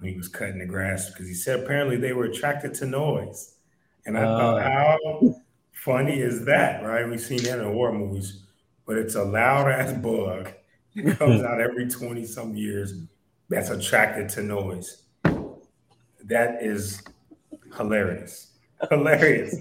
when 0.00 0.10
he 0.10 0.16
was 0.16 0.28
cutting 0.28 0.58
the 0.58 0.66
grass 0.66 1.10
because 1.10 1.28
he 1.28 1.34
said 1.34 1.60
apparently 1.60 1.96
they 1.96 2.12
were 2.12 2.24
attracted 2.24 2.74
to 2.74 2.86
noise. 2.86 3.54
And 4.06 4.18
I 4.18 4.24
uh, 4.24 4.38
thought, 4.38 4.62
how 4.62 5.34
funny 5.72 6.18
is 6.20 6.44
that, 6.46 6.82
right? 6.82 7.08
We've 7.08 7.20
seen 7.20 7.42
that 7.44 7.58
in 7.58 7.64
horror 7.64 7.92
movies, 7.92 8.44
but 8.86 8.96
it's 8.96 9.14
a 9.14 9.22
loud 9.22 9.68
ass 9.70 9.92
bug 9.92 10.50
that 10.96 11.18
comes 11.18 11.42
out 11.42 11.60
every 11.60 11.88
20 11.88 12.24
some 12.24 12.56
years 12.56 12.94
that's 13.48 13.70
attracted 13.70 14.28
to 14.30 14.42
noise. 14.42 15.02
That 16.24 16.62
is 16.62 17.02
hilarious. 17.76 18.48
Hilarious. 18.90 19.56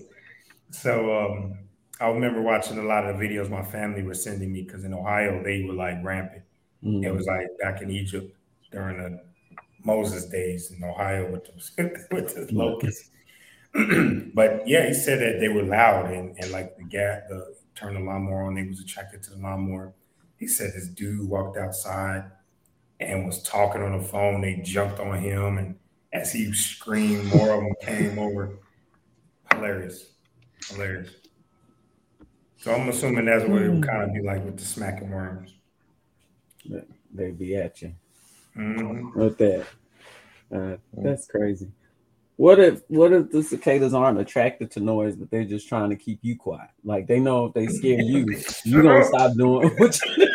So 0.71 1.17
um, 1.17 1.57
I 1.99 2.07
remember 2.07 2.41
watching 2.41 2.77
a 2.77 2.83
lot 2.83 3.05
of 3.05 3.17
the 3.17 3.25
videos 3.25 3.49
my 3.49 3.63
family 3.63 4.01
was 4.01 4.23
sending 4.23 4.53
me 4.53 4.61
because 4.61 4.85
in 4.85 4.93
Ohio 4.93 5.43
they 5.43 5.63
were 5.63 5.73
like 5.73 6.01
rampant. 6.01 6.43
Mm-hmm. 6.83 7.03
It 7.03 7.13
was 7.13 7.27
like 7.27 7.47
back 7.59 7.81
in 7.81 7.91
Egypt 7.91 8.33
during 8.71 8.97
the 8.97 9.21
Moses 9.83 10.25
days 10.25 10.71
in 10.71 10.83
Ohio 10.83 11.31
with 11.31 11.45
those 11.45 11.71
with 12.11 12.35
the 12.35 12.53
locusts. 12.53 13.09
but 14.33 14.67
yeah, 14.67 14.87
he 14.87 14.93
said 14.93 15.19
that 15.19 15.39
they 15.39 15.47
were 15.47 15.63
loud 15.63 16.11
and, 16.11 16.35
and 16.39 16.51
like 16.51 16.75
the 16.77 16.83
gas, 16.83 17.21
the 17.29 17.55
turn 17.75 17.93
the 17.93 17.99
lawnmower 17.99 18.43
on, 18.43 18.55
they 18.55 18.63
was 18.63 18.79
attracted 18.79 19.23
to 19.23 19.31
the 19.31 19.37
lawnmower. 19.37 19.93
He 20.37 20.47
said 20.47 20.73
this 20.73 20.87
dude 20.87 21.27
walked 21.27 21.57
outside 21.57 22.31
and 22.99 23.25
was 23.25 23.43
talking 23.43 23.81
on 23.81 23.97
the 23.97 24.03
phone. 24.03 24.41
They 24.41 24.55
jumped 24.55 24.99
on 24.99 25.19
him, 25.19 25.57
and 25.57 25.75
as 26.11 26.31
he 26.31 26.51
screamed, 26.53 27.25
more 27.33 27.53
of 27.53 27.61
them 27.61 27.73
came 27.81 28.19
over. 28.19 28.57
Hilarious. 29.53 30.13
Hilarious. 30.67 31.09
So 32.57 32.73
I'm 32.73 32.89
assuming 32.89 33.25
that's 33.25 33.45
what 33.45 33.61
it 33.61 33.69
would 33.69 33.83
hmm. 33.83 33.89
kind 33.89 34.03
of 34.03 34.13
be 34.13 34.21
like 34.21 34.43
with 34.43 34.57
the 34.57 34.65
smacking 34.65 35.11
worms. 35.11 35.53
They'd 37.13 37.39
be 37.39 37.55
at 37.55 37.81
you 37.81 37.93
mm-hmm. 38.57 39.19
with 39.19 39.37
that. 39.37 39.65
Uh, 40.53 40.77
that's 40.93 41.27
crazy. 41.27 41.71
What 42.37 42.59
if 42.59 42.81
what 42.87 43.11
if 43.11 43.31
the 43.31 43.43
cicadas 43.43 43.93
aren't 43.93 44.17
attracted 44.17 44.71
to 44.71 44.79
noise, 44.79 45.15
but 45.17 45.29
they're 45.29 45.43
just 45.43 45.67
trying 45.67 45.89
to 45.89 45.97
keep 45.97 46.19
you 46.21 46.37
quiet? 46.37 46.69
Like 46.85 47.05
they 47.05 47.19
know 47.19 47.45
if 47.45 47.53
they 47.53 47.67
scare 47.67 47.99
you, 47.99 48.25
you 48.63 48.81
gonna 48.81 49.03
stop 49.03 49.35
doing 49.35 49.69
what 49.77 49.99
you 50.05 50.27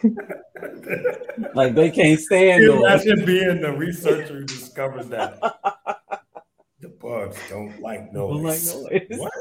like 1.54 1.74
they 1.74 1.90
can't 1.90 2.18
stand 2.18 2.62
it. 2.62 2.70
Imagine 2.70 3.24
being 3.26 3.60
the 3.60 3.72
researcher 3.72 4.34
who 4.34 4.44
discovers 4.44 5.08
that 5.08 5.38
the 6.80 6.88
bugs 6.88 7.36
don't 7.48 7.80
like 7.80 8.12
noise. 8.12 8.72
Don't 8.72 8.84
like 8.84 9.10
noise. 9.10 9.20
What? 9.20 9.32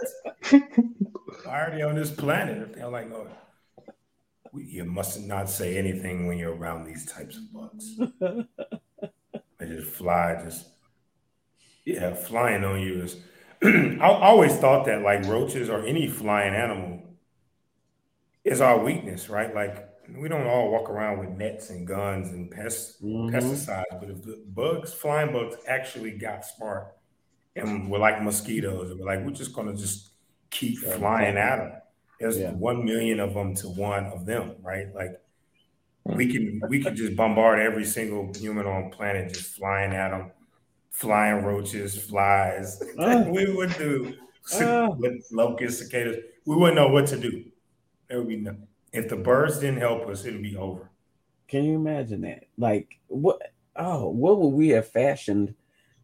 They 1.47 1.81
on 1.81 1.95
this 1.95 2.11
planet 2.11 2.61
if 2.61 2.73
they 2.73 2.81
don't 2.81 2.91
like 2.91 3.09
noise? 3.09 3.27
You 4.53 4.85
must 4.85 5.21
not 5.21 5.49
say 5.49 5.77
anything 5.77 6.27
when 6.27 6.37
you're 6.37 6.55
around 6.55 6.85
these 6.85 7.05
types 7.05 7.37
of 7.37 7.53
bugs. 7.53 7.97
they 9.59 9.67
just 9.67 9.91
fly, 9.91 10.41
just 10.43 10.67
yeah, 11.85 12.13
flying 12.13 12.63
on 12.63 12.79
you 12.79 13.03
is. 13.03 13.17
I 13.63 14.07
always 14.07 14.55
thought 14.57 14.85
that 14.85 15.01
like 15.01 15.25
roaches 15.25 15.69
or 15.69 15.85
any 15.85 16.07
flying 16.07 16.53
animal 16.53 17.01
is 18.43 18.61
our 18.61 18.83
weakness, 18.83 19.29
right? 19.29 19.53
Like 19.53 19.87
we 20.15 20.29
don't 20.29 20.47
all 20.47 20.71
walk 20.71 20.89
around 20.89 21.19
with 21.19 21.29
nets 21.29 21.69
and 21.69 21.85
guns 21.85 22.29
and 22.29 22.49
pest, 22.49 23.03
mm-hmm. 23.03 23.35
pesticides, 23.35 23.99
but 23.99 24.09
if 24.09 24.23
the 24.23 24.43
bugs, 24.47 24.93
flying 24.93 25.33
bugs, 25.33 25.55
actually 25.67 26.11
got 26.11 26.45
smart 26.45 26.95
and 27.55 27.89
were 27.89 27.99
like 27.99 28.21
mosquitoes, 28.21 28.91
and 28.91 28.99
we're 28.99 29.05
like, 29.05 29.25
we're 29.25 29.31
just 29.31 29.53
gonna 29.53 29.75
just 29.75 30.11
keep 30.49 30.81
yeah, 30.83 30.97
flying 30.97 31.37
at 31.37 31.57
them. 31.57 31.71
There's 32.19 32.39
yeah. 32.39 32.51
one 32.51 32.83
million 32.83 33.19
of 33.19 33.33
them 33.33 33.53
to 33.55 33.69
one 33.69 34.05
of 34.05 34.25
them, 34.25 34.55
right? 34.61 34.93
Like 34.93 35.21
we 36.03 36.31
can 36.31 36.61
we 36.69 36.81
can 36.81 36.95
just 36.95 37.15
bombard 37.15 37.59
every 37.59 37.85
single 37.85 38.31
human 38.33 38.65
on 38.65 38.89
planet 38.89 39.33
just 39.33 39.55
flying 39.55 39.93
at 39.93 40.11
them, 40.11 40.31
flying 40.91 41.43
roaches, 41.43 41.97
flies. 41.97 42.81
Uh, 42.97 43.25
we 43.29 43.53
would 43.53 43.75
do 43.77 44.13
uh, 44.55 44.89
with 44.97 45.25
locusts, 45.31 45.81
cicadas. 45.81 46.17
We 46.45 46.55
wouldn't 46.55 46.75
know 46.75 46.87
what 46.87 47.07
to 47.07 47.19
do. 47.19 47.45
There 48.07 48.19
would 48.19 48.29
be 48.29 48.37
no 48.37 48.55
If 48.93 49.09
the 49.09 49.17
birds 49.17 49.59
didn't 49.59 49.79
help 49.79 50.07
us, 50.07 50.25
it'd 50.25 50.41
be 50.41 50.55
over. 50.55 50.89
Can 51.47 51.63
you 51.63 51.75
imagine 51.75 52.21
that? 52.21 52.45
Like 52.57 52.99
what? 53.07 53.53
Oh, 53.75 54.09
what 54.09 54.39
would 54.39 54.49
we 54.49 54.69
have 54.69 54.87
fashioned 54.87 55.53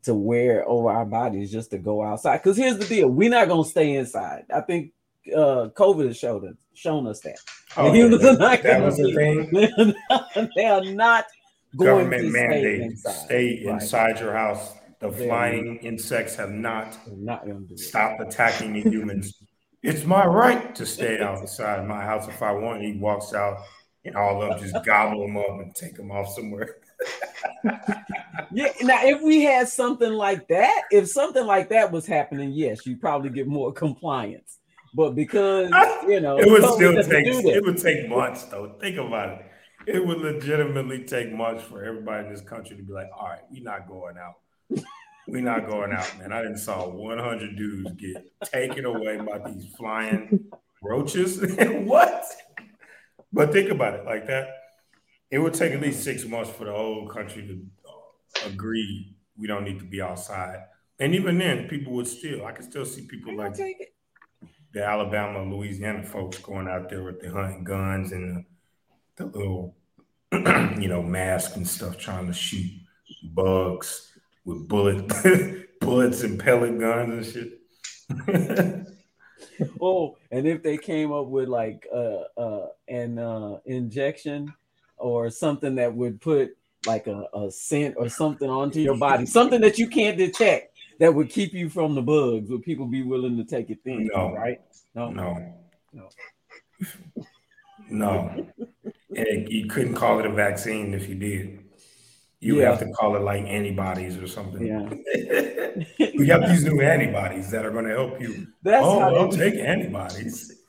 to 0.04 0.14
wear 0.14 0.68
over 0.68 0.90
our 0.90 1.06
bodies 1.06 1.52
just 1.52 1.72
to 1.72 1.78
go 1.78 2.04
outside? 2.04 2.38
Because 2.38 2.58
here's 2.58 2.78
the 2.78 2.86
deal: 2.86 3.10
we're 3.10 3.30
not 3.30 3.48
gonna 3.48 3.64
stay 3.66 3.96
inside. 3.96 4.46
I 4.54 4.62
think 4.62 4.92
uh 5.36 5.70
COVID 5.76 6.08
has 6.08 6.18
showed 6.18 6.44
us 6.46 6.56
shown 6.74 7.08
us 7.08 7.20
that. 7.22 7.38
Oh, 7.78 7.92
Humans 7.94 8.22
that, 8.24 8.36
are 8.36 8.38
not 8.38 8.64
that 8.64 8.82
was 8.82 8.98
the 8.98 9.14
thing. 9.14 9.50
They're 9.52 9.94
not, 10.10 10.50
they 10.56 10.66
are 10.66 10.84
not 10.84 11.26
going 11.76 12.10
Government 12.10 12.22
to 12.24 12.30
stay 12.32 12.48
mandate: 12.48 12.82
inside. 12.82 13.14
stay 13.14 13.64
Right. 13.66 13.82
inside 13.82 14.20
your 14.20 14.34
house. 14.34 14.74
The 15.00 15.10
There 15.10 15.28
flying 15.28 15.78
insects 15.78 16.36
have 16.36 16.52
not 16.52 16.98
not 17.18 17.46
it. 17.48 17.80
stopped 17.80 18.22
attacking 18.22 18.74
the 18.74 18.82
humans. 18.82 19.34
It's 19.82 20.06
my 20.06 20.26
right 20.26 20.74
to 20.76 20.86
stay 20.86 21.20
outside 21.20 21.86
my 21.86 22.02
house 22.02 22.28
if 22.30 22.42
I 22.42 22.54
want. 22.54 22.84
He 22.84 22.94
walks 22.94 23.34
out, 23.34 23.58
and 24.06 24.16
all 24.16 24.42
of 24.42 24.50
them 24.50 24.60
just 24.72 24.86
gobble 24.86 25.26
him 25.26 25.36
up 25.36 25.60
and 25.60 25.76
take 25.76 25.98
him 25.98 26.10
off 26.12 26.30
somewhere. 26.34 26.78
Yeah. 28.54 28.72
Now, 28.84 29.04
if 29.04 29.22
we 29.22 29.42
had 29.42 29.68
something 29.68 30.14
like 30.14 30.48
that, 30.50 30.84
if 30.92 31.08
something 31.08 31.46
like 31.46 31.70
that 31.70 31.92
was 31.92 32.06
happening, 32.06 32.52
yes, 32.52 32.86
you'd 32.86 33.02
probably 33.02 33.30
get 33.30 33.48
more 33.48 33.74
compliance. 33.74 34.60
But 34.94 35.16
because 35.16 35.72
you 36.08 36.20
know, 36.20 36.38
It 36.38 36.48
would 36.48 36.64
still 36.64 36.94
take 37.04 37.26
it 37.26 37.64
would 37.66 37.78
take 37.80 38.08
months 38.08 38.44
though. 38.44 38.76
Think 38.80 38.98
about 38.98 39.40
it. 39.40 39.46
It 39.88 40.06
would 40.06 40.20
legitimately 40.20 41.04
take 41.06 41.34
months 41.34 41.64
for 41.64 41.84
everybody 41.84 42.28
in 42.28 42.32
this 42.32 42.42
country 42.42 42.78
to 42.78 42.84
be 42.84 42.94
like, 42.94 43.08
all 43.18 43.28
right, 43.28 43.42
we're 43.50 43.64
not 43.64 43.88
going 43.88 44.16
out. 44.18 44.36
We're 45.28 45.42
not 45.42 45.68
going 45.68 45.92
out, 45.92 46.18
man. 46.20 46.32
I 46.32 46.42
didn't 46.42 46.58
saw 46.58 46.88
100 46.88 47.58
dudes 47.58 47.92
get 47.94 48.32
taken 48.52 48.86
away 48.86 49.18
by 49.18 49.40
these 49.50 49.74
flying 49.76 50.46
roaches. 50.82 51.42
what? 51.86 52.24
But 53.32 53.52
think 53.52 53.72
about 53.72 53.96
it 53.96 54.06
like 54.06 54.28
that. 54.28 54.48
It 55.34 55.40
would 55.40 55.56
take 55.56 55.74
at 55.74 55.82
least 55.82 56.04
six 56.04 56.26
months 56.26 56.52
for 56.52 56.66
the 56.66 56.72
whole 56.72 57.08
country 57.08 57.42
to 57.48 57.66
uh, 57.90 58.50
agree 58.50 59.16
we 59.36 59.48
don't 59.48 59.64
need 59.64 59.80
to 59.80 59.86
be 59.86 60.00
outside. 60.00 60.60
And 61.00 61.16
even 61.16 61.40
then, 61.40 61.68
people 61.68 61.94
would 61.94 62.06
still, 62.06 62.46
I 62.46 62.52
can 62.52 62.64
still 62.70 62.86
see 62.86 63.08
people 63.08 63.32
I'll 63.32 63.38
like 63.48 63.56
take 63.56 63.78
it. 63.82 63.96
the 64.74 64.86
Alabama, 64.86 65.44
Louisiana 65.44 66.04
folks 66.04 66.38
going 66.38 66.68
out 66.68 66.88
there 66.88 67.02
with 67.02 67.20
the 67.20 67.32
hunting 67.32 67.64
guns 67.64 68.12
and 68.12 68.46
the, 69.18 69.26
the 69.26 69.26
little, 69.36 69.76
you 70.80 70.88
know, 70.88 71.02
mask 71.02 71.56
and 71.56 71.68
stuff, 71.68 71.98
trying 71.98 72.28
to 72.28 72.34
shoot 72.34 72.70
bugs 73.34 74.16
with 74.46 74.68
bullet 74.68 75.12
bullets 75.82 76.22
and 76.22 76.40
pellet 76.40 76.80
guns 76.80 77.36
and 77.36 77.50
shit. 78.30 78.88
Oh, 79.80 80.18
and 80.32 80.48
if 80.48 80.64
they 80.64 80.78
came 80.78 81.12
up 81.12 81.28
with 81.28 81.48
like 81.48 81.86
uh 81.94 82.24
uh 82.38 82.68
an 82.88 83.20
uh 83.20 83.58
injection 83.66 84.54
or 84.98 85.30
something 85.30 85.76
that 85.76 85.94
would 85.94 86.22
put 86.22 86.56
like 86.86 87.08
a, 87.08 87.28
a 87.34 87.52
scent 87.52 87.96
or 87.98 88.10
something 88.10 88.50
onto 88.50 88.80
your 88.80 88.98
body, 88.98 89.26
something 89.26 89.62
that 89.62 89.78
you 89.78 89.88
can't 89.88 90.18
detect 90.18 90.74
that 91.00 91.14
would 91.14 91.30
keep 91.30 91.54
you 91.54 91.70
from 91.70 91.96
the 91.96 92.02
bugs, 92.02 92.50
would 92.50 92.64
people 92.64 92.86
be 92.86 93.02
willing 93.04 93.38
to 93.38 93.44
take 93.44 93.70
it 93.70 93.80
then? 93.84 94.10
No. 94.14 94.34
right? 94.34 94.62
No, 94.96 95.10
no, 95.10 95.54
No. 95.92 96.10
no. 97.90 98.48
And 99.16 99.50
you 99.50 99.68
couldn't 99.68 99.96
call 99.96 100.20
it 100.20 100.26
a 100.26 100.32
vaccine 100.32 100.94
if 100.94 101.08
you 101.10 101.16
did. 101.16 101.60
You 102.40 102.60
Yeah. 102.60 102.72
have 102.72 102.80
to 102.80 102.92
call 102.92 103.16
it 103.16 103.22
like 103.22 103.44
antibodies 103.46 104.18
or 104.18 104.28
something. 104.28 104.66
Yeah. 104.66 104.90
we 106.18 106.26
got 106.26 106.48
these 106.48 106.64
new 106.66 106.82
antibodies 106.82 107.50
that 107.52 107.66
are 107.66 107.72
going 107.72 107.86
to 107.86 107.92
help 107.92 108.22
you 108.22 108.48
That's 108.62 108.86
oh, 108.86 109.12
well, 109.12 109.30
take 109.30 109.56
antibodies. 109.56 110.60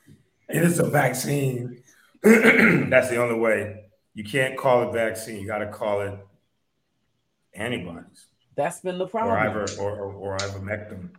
It 0.49 0.63
is 0.63 0.79
a 0.79 0.89
vaccine. 0.89 1.83
That's 2.23 3.09
the 3.09 3.17
only 3.21 3.39
way. 3.39 3.84
You 4.15 4.23
can't 4.23 4.57
call 4.57 4.89
it 4.89 4.93
vaccine. 4.93 5.39
You 5.41 5.45
got 5.47 5.59
to 5.59 5.67
call 5.67 6.01
it 6.01 6.17
antibodies 7.53 8.27
that's 8.55 8.79
been 8.79 8.97
the 8.97 9.05
or 9.05 9.09
problem. 9.09 9.37
iver 9.37 9.65
or, 9.79 9.91
or, 9.91 10.13
or 10.13 10.37
ivermectin. 10.37 11.09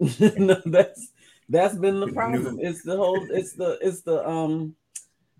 no, 0.38 0.60
that's 0.66 1.12
that's 1.48 1.74
been 1.74 2.00
the 2.00 2.08
problem. 2.12 2.58
It's 2.60 2.82
the 2.82 2.96
whole 2.96 3.26
it's 3.30 3.52
the 3.52 3.78
it's 3.82 4.00
the 4.02 4.26
um 4.26 4.74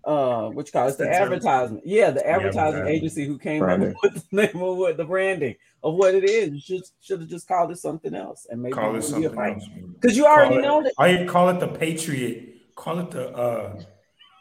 uh 0.03 0.49
what 0.49 0.67
you 0.67 0.71
call 0.71 0.85
it? 0.85 0.89
It's 0.89 0.97
the 0.97 1.09
advertisement. 1.09 1.83
Yeah, 1.85 2.11
the 2.11 2.27
advertising 2.27 2.59
advertising. 2.81 2.87
agency 2.95 3.25
who 3.25 3.37
came 3.39 3.59
Branding. 3.59 3.89
up 3.89 3.95
with 4.03 4.29
the 4.29 4.35
name 4.35 4.61
of 4.61 4.77
what 4.77 4.97
the 4.97 5.05
branding 5.05 5.55
of 5.83 5.95
what 5.95 6.13
it 6.13 6.23
is. 6.23 6.51
You 6.51 6.59
should 6.59 6.83
should 7.01 7.19
have 7.21 7.29
just 7.29 7.47
called 7.47 7.71
it 7.71 7.77
something 7.77 8.13
else 8.13 8.45
and 8.49 8.61
maybe 8.61 8.73
Call 8.73 8.95
it 8.95 9.01
something 9.03 9.35
else. 9.39 9.63
Because 9.99 10.15
you 10.15 10.25
already 10.27 10.49
Call 10.49 10.59
it- 10.59 10.61
know 10.61 10.83
that 10.83 10.93
I 10.99 11.25
call 11.25 11.49
it 11.49 11.59
the 11.59 11.67
Patriot. 11.67 12.75
Call 12.75 12.99
it 12.99 13.11
the 13.11 13.29
uh 13.35 13.81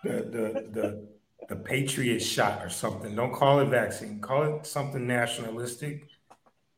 the 0.05 0.11
the 0.11 0.69
the 0.73 1.08
the 1.49 1.57
Patriot 1.57 2.21
shot 2.21 2.65
or 2.65 2.69
something. 2.69 3.15
Don't 3.17 3.33
call 3.33 3.61
it 3.61 3.67
vaccine. 3.67 4.21
Call 4.21 4.57
it 4.59 4.67
something 4.67 5.07
nationalistic. 5.07 6.05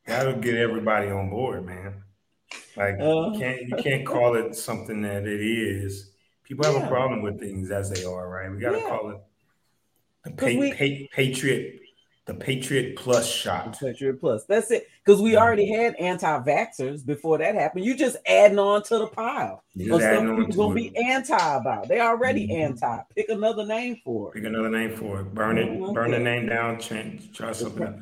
That'll 0.07 0.41
get 0.41 0.55
everybody 0.57 1.09
on 1.11 1.29
board, 1.31 1.67
man. 1.67 2.03
Like 2.77 2.95
Uh. 3.01 3.31
you 3.33 3.39
can't 3.39 3.61
you 3.69 3.77
can't 3.77 4.07
call 4.07 4.35
it 4.37 4.55
something 4.55 5.03
that 5.03 5.27
it 5.27 5.41
is. 5.41 6.13
People 6.45 6.65
have 6.65 6.75
Yeah. 6.75 6.87
a 6.87 6.89
problem 6.89 7.23
with 7.23 7.39
things 7.39 7.71
as 7.71 7.91
they 7.91 8.05
are, 8.05 8.29
right? 8.29 8.51
We 8.51 8.59
got 8.59 8.73
to 8.73 8.79
Yeah. 8.79 8.89
call 8.89 9.11
it 9.11 9.19
the 10.25 10.31
pa- 10.33 10.47
we- 10.47 10.73
pa- 10.73 11.15
Patriot, 11.15 11.81
the 12.31 12.37
Patriot 12.39 12.95
Plus 12.97 13.29
shot. 13.29 13.77
Patriot 13.81 14.21
Plus. 14.21 14.45
That's 14.45 14.71
it. 14.71 14.87
Because 15.05 15.21
we 15.21 15.33
Yeah. 15.33 15.41
already 15.41 15.67
had 15.73 15.97
anti-vaxxers 15.97 17.05
before 17.05 17.39
that 17.39 17.57
happened. 17.57 17.85
You're 17.85 17.97
just 17.97 18.17
adding 18.25 18.59
on 18.61 18.85
to 18.85 18.99
the 18.99 19.09
pile. 19.09 19.65
You 19.75 19.95
Or 19.95 19.99
just 19.99 20.09
adding 20.11 20.29
on 20.29 20.37
people 20.37 20.53
to 20.53 20.57
gonna 20.59 20.75
be 20.75 20.97
anti 20.97 21.57
about. 21.57 21.89
They 21.89 21.99
already 22.01 22.47
Mhm. 22.47 22.61
anti. 22.61 22.99
Pick 23.17 23.31
another 23.31 23.67
name 23.67 23.97
for 24.05 24.29
it. 24.29 24.35
Pick 24.35 24.45
another 24.45 24.71
name 24.71 24.95
for 24.95 25.21
it. 25.21 25.35
Burn 25.35 25.59
it. 25.59 25.69
Mhm. 25.69 25.93
Burn 25.93 26.13
the 26.13 26.21
name 26.21 26.47
down. 26.47 26.79
Change. 26.79 27.37
Try 27.37 27.51
something 27.51 27.83
else. 27.83 28.01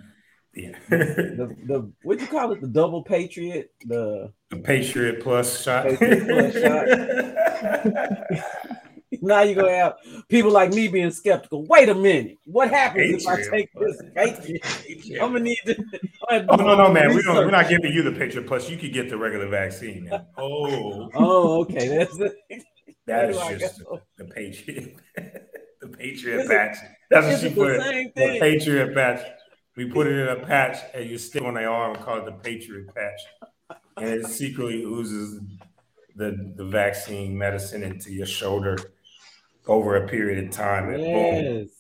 Yeah. 0.55 0.73
The 0.91 1.57
the 1.67 1.91
what 2.03 2.19
do 2.19 2.25
you 2.25 2.31
call 2.31 2.53
it? 2.53 2.61
The 2.61 2.69
double 2.69 3.03
patriot. 3.03 3.71
The 3.87 4.31
The 4.51 4.57
Patriot 4.57 5.21
Plus 5.23 5.63
shot. 5.63 5.87
Patriot 5.87 6.27
Plus 6.27 6.55
now 9.21 9.43
you're 9.43 9.55
gonna 9.55 9.75
have 9.77 9.95
people 10.29 10.51
like 10.51 10.71
me 10.73 10.89
being 10.89 11.11
skeptical. 11.11 11.65
Wait 11.67 11.89
a 11.89 11.95
minute, 11.95 12.37
what 12.45 12.71
happens 12.71 13.23
if 13.25 13.29
I 13.29 13.43
take 13.43 13.69
this 13.75 14.03
patriot? 14.15 14.65
I'm 15.23 15.33
gonna 15.33 15.41
need 15.41 15.59
to. 15.67 15.77
Oh 16.31 16.41
gonna 16.47 16.57
do 16.59 16.65
no, 16.65 16.77
no, 16.77 16.93
man. 16.93 17.09
We 17.11 17.17
research. 17.17 17.35
we're 17.35 17.51
not 17.51 17.69
giving 17.69 17.93
you 17.93 18.03
the 18.03 18.13
picture. 18.13 18.43
Plus. 18.43 18.69
You 18.69 18.77
could 18.77 18.93
get 18.93 19.09
the 19.09 19.17
regular 19.17 19.49
vaccine. 19.49 20.05
Now. 20.05 20.27
Oh, 20.39 21.11
Oh, 21.15 21.61
okay. 21.63 21.89
That's 21.89 22.19
it. 22.21 22.35
that 23.07 23.31
is 23.31 23.37
Where 23.37 23.49
do 23.49 23.55
I 23.55 23.59
just 23.59 23.79
the, 23.79 24.01
the 24.19 24.25
Patriot. 24.27 24.97
the 25.81 25.89
Patriot 25.89 26.41
Is 26.41 26.45
it- 26.45 26.49
patch. 26.51 26.77
That's 27.11 27.27
what 27.27 27.41
she 27.41 27.49
the 27.49 27.55
put. 27.55 28.15
The? 28.15 28.39
Patriot 28.41 28.95
patch. 28.95 29.27
We 29.77 29.87
put 29.87 30.07
it 30.09 30.19
in 30.19 30.29
a 30.29 30.45
patch 30.45 30.79
and 30.95 31.09
you 31.09 31.17
stick 31.19 31.43
on 31.43 31.55
their 31.55 31.71
arm 31.71 31.95
and 31.95 32.05
call 32.05 32.19
it 32.19 32.25
the 32.25 32.33
Patriot 32.33 32.93
patch. 32.95 33.79
And 33.97 34.09
it 34.09 34.27
secretly 34.27 34.83
oozes 34.83 35.41
the, 36.17 36.53
the 36.57 36.65
vaccine 36.65 37.39
medicine 37.39 37.83
into 37.85 38.13
your 38.13 38.27
shoulder 38.27 38.77
over 39.69 39.97
a 39.97 40.09
period 40.09 40.45
of 40.45 40.51
time. 40.51 40.89
And 40.89 41.03
boom, 41.03 41.71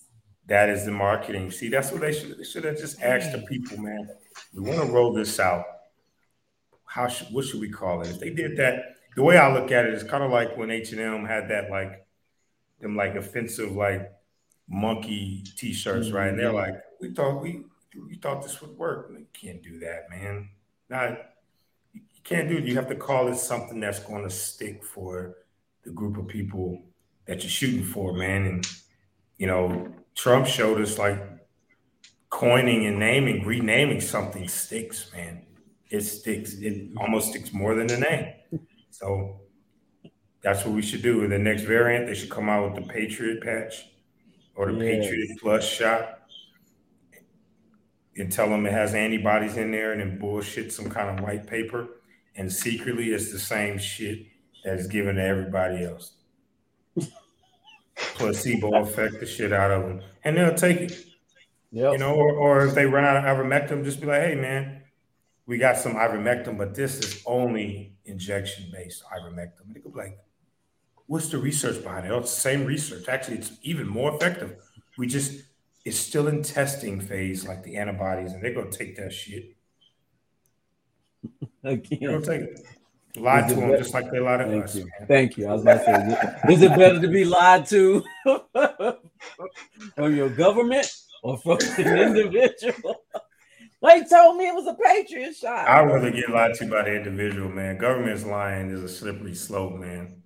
That 0.46 0.68
is 0.68 0.84
the 0.84 0.92
marketing. 0.92 1.50
See, 1.50 1.68
that's 1.68 1.90
what 1.90 2.02
they 2.02 2.12
should 2.12 2.38
they 2.38 2.44
should 2.44 2.64
have 2.64 2.78
just 2.78 3.00
asked 3.00 3.32
the 3.32 3.38
people, 3.38 3.78
man. 3.78 4.08
We 4.54 4.60
want 4.60 4.80
to 4.80 4.92
roll 4.92 5.12
this 5.12 5.40
out. 5.40 5.64
How 6.84 7.08
should 7.08 7.28
what 7.28 7.44
should 7.44 7.60
we 7.60 7.70
call 7.70 8.02
it? 8.02 8.08
If 8.08 8.20
they 8.20 8.30
did 8.30 8.56
that, 8.58 8.96
the 9.16 9.22
way 9.22 9.36
I 9.36 9.52
look 9.52 9.72
at 9.72 9.86
it 9.86 9.94
is 9.94 10.04
kind 10.04 10.22
of 10.22 10.30
like 10.30 10.56
when 10.56 10.70
H 10.70 10.92
and 10.92 11.00
M 11.00 11.24
had 11.24 11.48
that 11.48 11.70
like 11.70 12.06
them 12.80 12.96
like 12.96 13.16
offensive 13.16 13.72
like 13.72 14.12
monkey 14.68 15.42
T-shirts, 15.56 16.10
right? 16.10 16.28
And 16.28 16.38
they're 16.38 16.48
mm-hmm. 16.48 16.56
like, 16.56 16.74
we 17.00 17.10
thought 17.10 17.42
we 17.42 17.64
we 18.06 18.16
thought 18.16 18.42
this 18.42 18.60
would 18.60 18.76
work. 18.76 19.10
You 19.10 19.26
can't 19.32 19.62
do 19.62 19.80
that, 19.80 20.08
man. 20.10 20.50
Not 20.88 21.18
you 21.92 22.00
can't 22.24 22.48
do 22.48 22.58
it. 22.58 22.64
You 22.64 22.74
have 22.76 22.88
to 22.88 22.94
call 22.94 23.28
it 23.28 23.36
something 23.36 23.80
that's 23.80 23.98
going 23.98 24.22
to 24.24 24.30
stick 24.30 24.84
for 24.84 25.36
the 25.84 25.90
group 25.90 26.16
of 26.16 26.28
people 26.28 26.82
that 27.28 27.42
you're 27.42 27.50
shooting 27.50 27.84
for, 27.84 28.14
man. 28.14 28.46
And 28.46 28.66
you 29.36 29.46
know, 29.46 29.94
Trump 30.16 30.48
showed 30.48 30.80
us 30.80 30.98
like 30.98 31.22
coining 32.30 32.86
and 32.86 32.98
naming, 32.98 33.46
renaming 33.46 34.00
something 34.00 34.48
sticks, 34.48 35.12
man. 35.14 35.46
It 35.90 36.00
sticks. 36.00 36.54
It 36.54 36.90
almost 36.96 37.30
sticks 37.30 37.52
more 37.52 37.74
than 37.76 37.86
the 37.86 37.98
name. 37.98 38.34
So 38.90 39.42
that's 40.42 40.64
what 40.64 40.74
we 40.74 40.82
should 40.82 41.02
do. 41.02 41.22
In 41.22 41.30
the 41.30 41.38
next 41.38 41.62
variant, 41.62 42.06
they 42.06 42.14
should 42.14 42.30
come 42.30 42.48
out 42.48 42.74
with 42.74 42.82
the 42.82 42.92
Patriot 42.92 43.42
patch 43.42 43.86
or 44.56 44.72
the 44.72 44.84
Yes. 44.84 45.06
Patriot 45.06 45.38
Plus 45.40 45.64
shot 45.64 46.18
and 48.16 48.32
tell 48.32 48.48
them 48.48 48.66
it 48.66 48.72
has 48.72 48.94
antibodies 48.94 49.56
in 49.56 49.70
there 49.70 49.92
and 49.92 50.00
then 50.00 50.18
bullshit 50.18 50.72
some 50.72 50.90
kind 50.90 51.16
of 51.16 51.24
white 51.24 51.46
paper. 51.46 51.86
And 52.34 52.52
secretly, 52.52 53.12
it's 53.12 53.32
the 53.32 53.38
same 53.38 53.78
shit 53.78 54.26
that 54.64 54.78
is 54.78 54.88
given 54.88 55.16
to 55.16 55.22
everybody 55.22 55.84
else. 55.84 56.12
Placebo 58.14 58.74
affect 58.82 59.20
the 59.20 59.26
shit 59.26 59.52
out 59.52 59.70
of 59.70 59.82
them, 59.82 60.00
and 60.24 60.36
they'll 60.36 60.54
take 60.54 60.80
it. 60.80 61.04
Yep. 61.70 61.92
You 61.92 61.98
know, 61.98 62.14
or, 62.14 62.32
or 62.32 62.66
if 62.66 62.74
they 62.74 62.86
run 62.86 63.04
out 63.04 63.16
of 63.16 63.24
ivermectin, 63.24 63.84
just 63.84 64.00
be 64.00 64.06
like, 64.06 64.22
hey, 64.22 64.34
man, 64.34 64.82
we 65.46 65.58
got 65.58 65.76
some 65.76 65.94
ivermectin, 65.94 66.56
but 66.56 66.74
this 66.74 66.98
is 66.98 67.22
only 67.26 67.94
injection 68.04 68.70
based 68.72 69.02
ivermectin. 69.04 69.72
They 69.72 69.80
could 69.80 69.92
be 69.92 69.98
like, 69.98 70.18
what's 71.06 71.28
the 71.28 71.38
research 71.38 71.82
behind 71.82 72.06
it? 72.06 72.12
Oh, 72.12 72.18
it's 72.18 72.34
the 72.34 72.40
same 72.40 72.64
research. 72.64 73.08
Actually, 73.08 73.38
it's 73.38 73.52
even 73.62 73.86
more 73.86 74.14
effective. 74.14 74.56
We 74.96 75.06
just 75.06 75.42
it's 75.84 75.98
still 75.98 76.28
in 76.28 76.42
testing 76.42 77.00
phase, 77.00 77.46
like 77.46 77.62
the 77.62 77.76
antibodies, 77.76 78.32
and 78.32 78.42
they're 78.42 78.54
gonna 78.54 78.70
take 78.70 78.96
that 78.96 79.12
shit. 79.12 79.56
Again, 81.64 81.98
they're 82.00 82.20
gonna 82.20 82.24
take 82.24 82.42
it. 82.42 82.60
Lie 83.16 83.48
to 83.48 83.54
them 83.54 83.70
just 83.70 83.94
like 83.94 84.10
they 84.10 84.20
lied 84.20 84.40
to 84.40 84.46
Thank 84.46 84.64
us. 84.64 84.76
You. 84.76 84.88
Thank 85.06 85.36
you. 85.36 85.48
I 85.48 85.52
was 85.52 85.62
about 85.62 85.84
to 85.84 86.40
say, 86.46 86.52
is 86.52 86.62
it 86.62 86.76
better 86.76 87.00
to 87.00 87.08
be 87.08 87.24
lied 87.24 87.66
to 87.66 88.04
from 89.96 90.16
your 90.16 90.28
government 90.30 90.86
or 91.22 91.38
from 91.38 91.58
an 91.78 91.98
individual? 91.98 93.02
They 93.80 94.04
told 94.04 94.36
me 94.36 94.48
it 94.48 94.54
was 94.54 94.66
a 94.66 94.74
Patriot 94.74 95.36
shot. 95.36 95.68
I'd 95.68 95.84
rather 95.84 96.10
get 96.10 96.30
lied 96.30 96.54
to 96.54 96.66
by 96.66 96.82
the 96.82 96.96
individual, 96.96 97.48
man. 97.48 97.78
Government's 97.78 98.24
lying 98.24 98.70
is 98.70 98.82
a 98.82 98.88
slippery 98.88 99.34
slope, 99.34 99.78
man. 99.78 100.22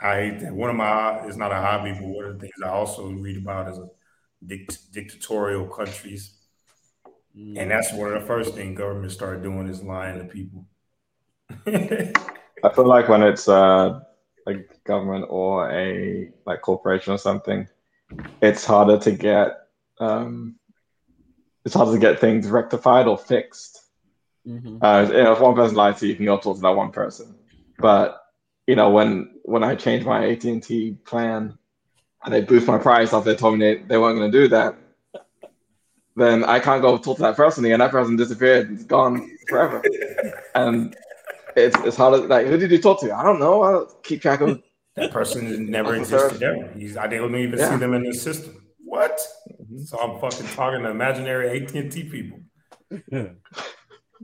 I 0.00 0.16
hate 0.16 0.40
that. 0.40 0.52
One 0.52 0.70
of 0.70 0.76
my 0.76 1.26
it's 1.26 1.36
not 1.36 1.52
a 1.52 1.56
hobby, 1.56 1.92
but 1.92 2.02
one 2.02 2.24
of 2.24 2.34
the 2.34 2.40
things 2.40 2.54
I 2.64 2.68
also 2.68 3.10
read 3.10 3.38
about 3.38 3.70
is 3.70 3.80
dict- 4.44 4.92
dictatorial 4.92 5.66
countries, 5.68 6.34
mm. 7.36 7.58
and 7.58 7.70
that's 7.70 7.92
one 7.92 8.12
of 8.12 8.20
the 8.20 8.26
first 8.26 8.54
things 8.54 8.76
government 8.76 9.12
started 9.12 9.42
doing 9.42 9.68
is 9.68 9.82
lying 9.82 10.18
to 10.18 10.24
people. 10.24 10.66
I 11.66 12.72
feel 12.74 12.86
like 12.86 13.08
when 13.08 13.22
it's 13.22 13.48
uh, 13.48 14.00
a 14.46 14.54
government 14.84 15.26
or 15.28 15.70
a 15.70 16.30
like 16.46 16.62
corporation 16.62 17.12
or 17.12 17.18
something, 17.18 17.68
it's 18.40 18.64
harder 18.64 18.98
to 18.98 19.12
get 19.12 19.68
um, 19.98 20.56
it's 21.64 21.74
harder 21.74 21.92
to 21.92 21.98
get 21.98 22.20
things 22.20 22.48
rectified 22.48 23.06
or 23.06 23.18
fixed. 23.18 23.82
Mm-hmm. 24.46 24.78
Uh, 24.80 25.02
you 25.02 25.24
know, 25.24 25.32
if 25.32 25.40
one 25.40 25.54
person 25.54 25.76
lies 25.76 25.98
to 26.00 26.06
you, 26.06 26.12
you 26.12 26.16
can 26.16 26.26
go 26.26 26.38
talk 26.38 26.56
to 26.56 26.62
that 26.62 26.76
one 26.76 26.92
person. 26.92 27.34
But 27.78 28.22
you 28.66 28.76
know, 28.76 28.90
when 28.90 29.34
when 29.42 29.62
I 29.62 29.74
changed 29.74 30.06
my 30.06 30.28
AT 30.28 30.44
and 30.44 30.62
T 30.62 30.96
plan 31.04 31.58
and 32.24 32.34
they 32.34 32.40
boost 32.40 32.66
my 32.66 32.78
price 32.78 33.12
after 33.12 33.30
they 33.32 33.36
told 33.36 33.58
me 33.58 33.74
they, 33.74 33.82
they 33.82 33.98
weren't 33.98 34.18
going 34.18 34.30
to 34.30 34.38
do 34.38 34.48
that, 34.48 34.76
then 36.16 36.44
I 36.44 36.60
can't 36.60 36.82
go 36.82 36.96
talk 36.96 37.16
to 37.16 37.22
that 37.22 37.36
person 37.36 37.64
again. 37.64 37.78
That 37.80 37.90
person 37.90 38.16
disappeared, 38.16 38.72
it's 38.72 38.84
gone 38.84 39.30
forever. 39.48 39.82
and 40.54 40.96
it's 41.56 41.76
it's 41.84 41.96
hard. 41.96 42.22
To, 42.22 42.28
like, 42.28 42.46
who 42.46 42.56
did 42.56 42.70
you 42.70 42.80
talk 42.80 43.00
to? 43.00 43.14
I 43.14 43.22
don't 43.22 43.40
know. 43.40 43.62
I 43.62 43.72
don't 43.72 44.02
keep 44.02 44.22
track 44.22 44.40
of. 44.40 44.62
That 44.96 45.12
person 45.12 45.70
never 45.70 45.94
existed 45.94 46.42
ever. 46.42 46.72
He's, 46.74 46.96
I 46.96 47.06
don't 47.06 47.36
even 47.36 47.58
yeah. 47.58 47.68
see 47.68 47.76
them 47.76 47.92
in 47.92 48.02
the 48.02 48.14
system. 48.14 48.66
What? 48.82 49.20
Mm-hmm. 49.60 49.82
So 49.82 49.98
I'm 49.98 50.18
fucking 50.18 50.46
talking 50.54 50.84
to 50.84 50.88
imaginary 50.88 51.62
AT 51.62 51.74
and 51.74 51.92
T 51.92 52.04
people. 52.04 52.40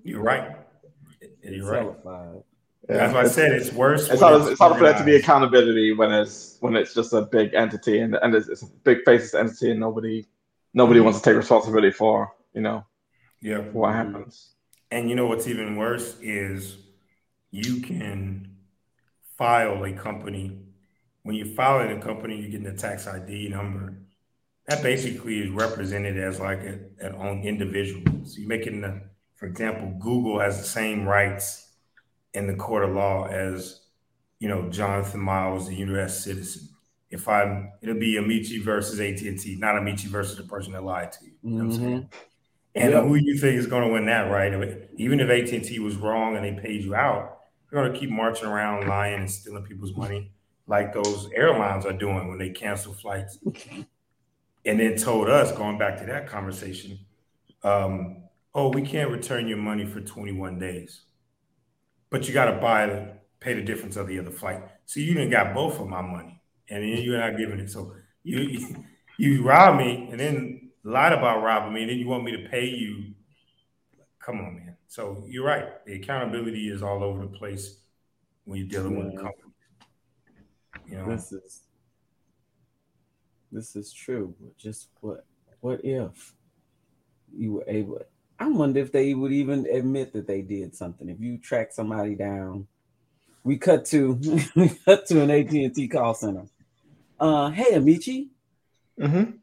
You're 0.03 0.23
right. 0.23 0.57
You're 1.43 1.71
right. 1.71 2.43
Yeah, 2.89 2.97
That's 2.97 3.15
why 3.15 3.21
I 3.21 3.29
said 3.29 3.53
it's 3.53 3.73
worse. 3.73 4.09
It's 4.09 4.21
hard, 4.21 4.51
it's 4.51 4.59
hard 4.59 4.79
for 4.79 4.85
there 4.85 4.99
to 4.99 5.05
be 5.05 5.17
accountability 5.17 5.93
when 5.93 6.11
it's 6.11 6.57
when 6.61 6.75
it's 6.75 6.95
just 6.95 7.13
a 7.13 7.23
big 7.23 7.55
entity 7.55 8.01
and 8.01 8.17
and 8.17 8.35
it's, 8.35 8.49
it's 8.49 8.63
a 8.63 8.67
big 8.83 8.99
faceless 9.05 9.35
entity 9.35 9.71
and 9.71 9.81
nobody 9.81 10.27
nobody 10.75 11.01
wants 11.01 11.21
to 11.21 11.25
take 11.25 11.37
responsibility 11.37 11.93
for 11.93 12.33
you 12.55 12.61
know 12.61 12.85
yeah 13.41 13.59
what 13.59 13.95
happens. 13.95 14.55
And 14.91 15.09
you 15.09 15.17
know 15.17 15.27
what's 15.27 15.47
even 15.47 15.77
worse 15.77 16.17
is 16.21 16.79
you 17.53 17.81
can 17.81 18.57
file 19.39 19.85
a 19.85 19.93
company. 19.93 20.59
When 21.23 21.37
you 21.37 21.55
file 21.55 21.81
in 21.89 21.97
a 21.97 22.01
company, 22.03 22.41
you 22.41 22.49
get 22.49 22.65
the 22.65 22.73
tax 22.73 23.07
ID 23.07 23.51
number. 23.51 23.99
That 24.67 24.83
basically 24.83 25.41
is 25.41 25.51
represented 25.51 26.19
as 26.19 26.41
like 26.41 26.61
a, 26.63 26.79
an 27.01 27.15
own 27.17 27.43
individual. 27.43 28.25
So 28.25 28.41
you 28.41 28.49
make 28.49 28.63
it 28.63 28.73
in 28.73 28.81
the, 28.81 29.03
for 29.37 29.47
example, 29.47 29.95
Google 30.01 30.41
has 30.41 30.59
the 30.59 30.67
same 30.67 31.07
rights 31.07 31.69
in 32.33 32.47
the 32.47 32.55
court 32.55 32.85
of 32.85 32.95
law 32.95 33.27
as 33.27 33.81
you 34.39 34.49
know 34.49 34.71
Jonathan 34.71 35.21
Miles, 35.21 35.69
the 35.69 35.77
U.S. 35.77 36.25
citizen. 36.25 36.69
If 37.11 37.29
I'm, 37.29 37.73
it'll 37.83 37.99
be 37.99 38.17
Amici 38.17 38.59
versus 38.59 38.99
AT 38.99 39.21
and 39.21 39.39
T, 39.39 39.57
not 39.57 39.77
Amici 39.77 40.09
versus 40.09 40.39
the 40.39 40.45
person 40.45 40.73
that 40.73 40.83
lied 40.83 41.13
to 41.13 41.25
you. 41.27 41.33
you 41.43 41.51
know 41.51 41.65
mm-hmm. 41.65 42.01
And 42.75 42.93
yep. 42.93 43.05
who 43.05 43.17
you 43.17 43.37
think 43.37 43.59
is 43.59 43.67
going 43.67 43.87
to 43.87 43.93
win 43.93 44.07
that, 44.07 44.31
right? 44.31 44.51
Even 44.97 45.21
if 45.21 45.29
AT 45.29 45.53
and 45.53 45.63
T 45.63 45.79
was 45.79 45.97
wrong 45.97 46.37
and 46.37 46.45
they 46.45 46.59
paid 46.59 46.83
you 46.83 46.95
out, 46.95 47.42
you're 47.73 47.83
going 47.83 47.93
to 47.93 47.99
keep 47.99 48.11
marching 48.11 48.47
around 48.47 48.87
lying 48.87 49.21
and 49.21 49.31
stealing 49.31 49.65
people's 49.65 49.97
money, 49.97 50.31
like 50.67 50.93
those 50.93 51.29
airlines 51.35 51.87
are 51.87 51.93
doing 51.93 52.29
when 52.29 52.39
they 52.39 52.51
cancel 52.51 52.93
flights. 52.93 53.39
and 54.65 54.79
then 54.79 54.97
told 54.97 55.29
us, 55.29 55.51
going 55.53 55.79
back 55.79 55.99
to 55.99 56.07
that 56.07 56.29
conversation, 56.29 56.99
um, 57.65 58.19
oh, 58.55 58.69
we 58.69 58.83
can't 58.83 59.11
return 59.11 59.49
your 59.49 59.59
money 59.59 59.87
for 59.87 60.01
21 60.01 60.59
days 60.59 61.03
but 62.13 62.29
you 62.29 62.35
got 62.35 62.45
to 62.45 62.61
buy 62.61 62.87
the 62.87 63.09
pay 63.41 63.55
the 63.55 63.63
difference 63.63 63.97
of 63.97 64.07
the 64.07 64.21
other 64.21 64.31
flight. 64.31 64.63
So 64.85 65.01
you 65.01 65.15
didn't 65.15 65.31
got 65.31 65.55
both 65.55 65.81
of 65.81 65.89
my 65.89 66.03
money, 66.03 66.41
and 66.69 66.85
then 66.85 67.03
you're 67.03 67.19
not 67.19 67.37
giving 67.37 67.59
it. 67.59 67.71
So 67.71 67.95
you 68.23 68.39
you, 68.39 68.85
you 69.19 69.43
rob 69.43 69.79
me, 69.79 70.09
and 70.13 70.21
then 70.21 70.71
lied 70.85 71.13
about 71.13 71.43
robbing 71.43 71.73
me, 71.73 71.83
and 71.83 71.91
then 71.91 71.99
you 71.99 72.07
want 72.07 72.23
me 72.23 72.33
to 72.33 72.49
pay 72.49 72.67
you. 72.67 73.15
Come 74.21 74.39
on, 74.39 74.57
man. 74.57 74.77
So 74.93 75.25
you're 75.27 75.47
right. 75.47 75.83
The 75.87 75.95
accountability 75.95 76.69
is 76.69 76.83
all 76.83 77.03
over 77.03 77.23
the 77.23 77.39
place 77.39 77.79
when 78.45 78.59
you're 78.59 78.69
dealing 78.69 78.93
yeah. 78.93 79.05
with 79.05 79.15
a 79.15 79.17
company. 79.17 79.53
You 80.87 80.97
know, 80.99 81.07
this 81.07 81.33
is 81.33 81.61
this 83.51 83.75
is 83.75 83.91
true. 83.91 84.35
Just 84.59 84.91
what 85.01 85.25
what 85.61 85.81
if 85.83 86.35
you 87.35 87.55
were 87.55 87.65
able 87.67 88.01
I 88.39 88.49
wonder 88.49 88.81
if 88.81 88.93
they 88.93 89.15
would 89.15 89.33
even 89.33 89.65
admit 89.65 90.13
that 90.13 90.27
they 90.27 90.43
did 90.43 90.77
something. 90.77 91.09
If 91.09 91.21
you 91.21 91.39
track 91.39 91.73
somebody 91.73 92.15
down, 92.15 92.67
we 93.45 93.57
cut 93.57 93.87
to 93.87 94.21
we 94.57 94.69
cut 94.69 95.07
to 95.07 95.23
an 95.23 95.31
AT 95.31 95.53
and 95.53 95.75
T 95.75 95.89
call 95.89 96.13
center. 96.13 96.45
Uh, 97.19 97.49
hey, 97.49 97.77
Amici. 97.77 98.29
Mm-hmm. 99.01 99.39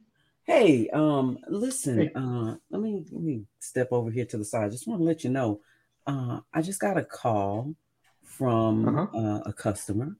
Hey, 0.49 0.89
um, 0.89 1.37
listen. 1.47 1.99
Hey. 1.99 2.11
Uh, 2.15 2.55
let 2.71 2.81
me 2.81 3.05
let 3.11 3.21
me 3.21 3.43
step 3.59 3.89
over 3.91 4.09
here 4.09 4.25
to 4.25 4.37
the 4.37 4.43
side. 4.43 4.65
I 4.65 4.69
Just 4.69 4.87
want 4.87 4.99
to 4.99 5.03
let 5.03 5.23
you 5.23 5.29
know. 5.29 5.61
Uh, 6.07 6.39
I 6.51 6.63
just 6.63 6.79
got 6.79 6.97
a 6.97 7.03
call 7.03 7.75
from 8.23 8.87
uh-huh. 8.87 9.15
uh, 9.15 9.39
a 9.45 9.53
customer. 9.53 10.17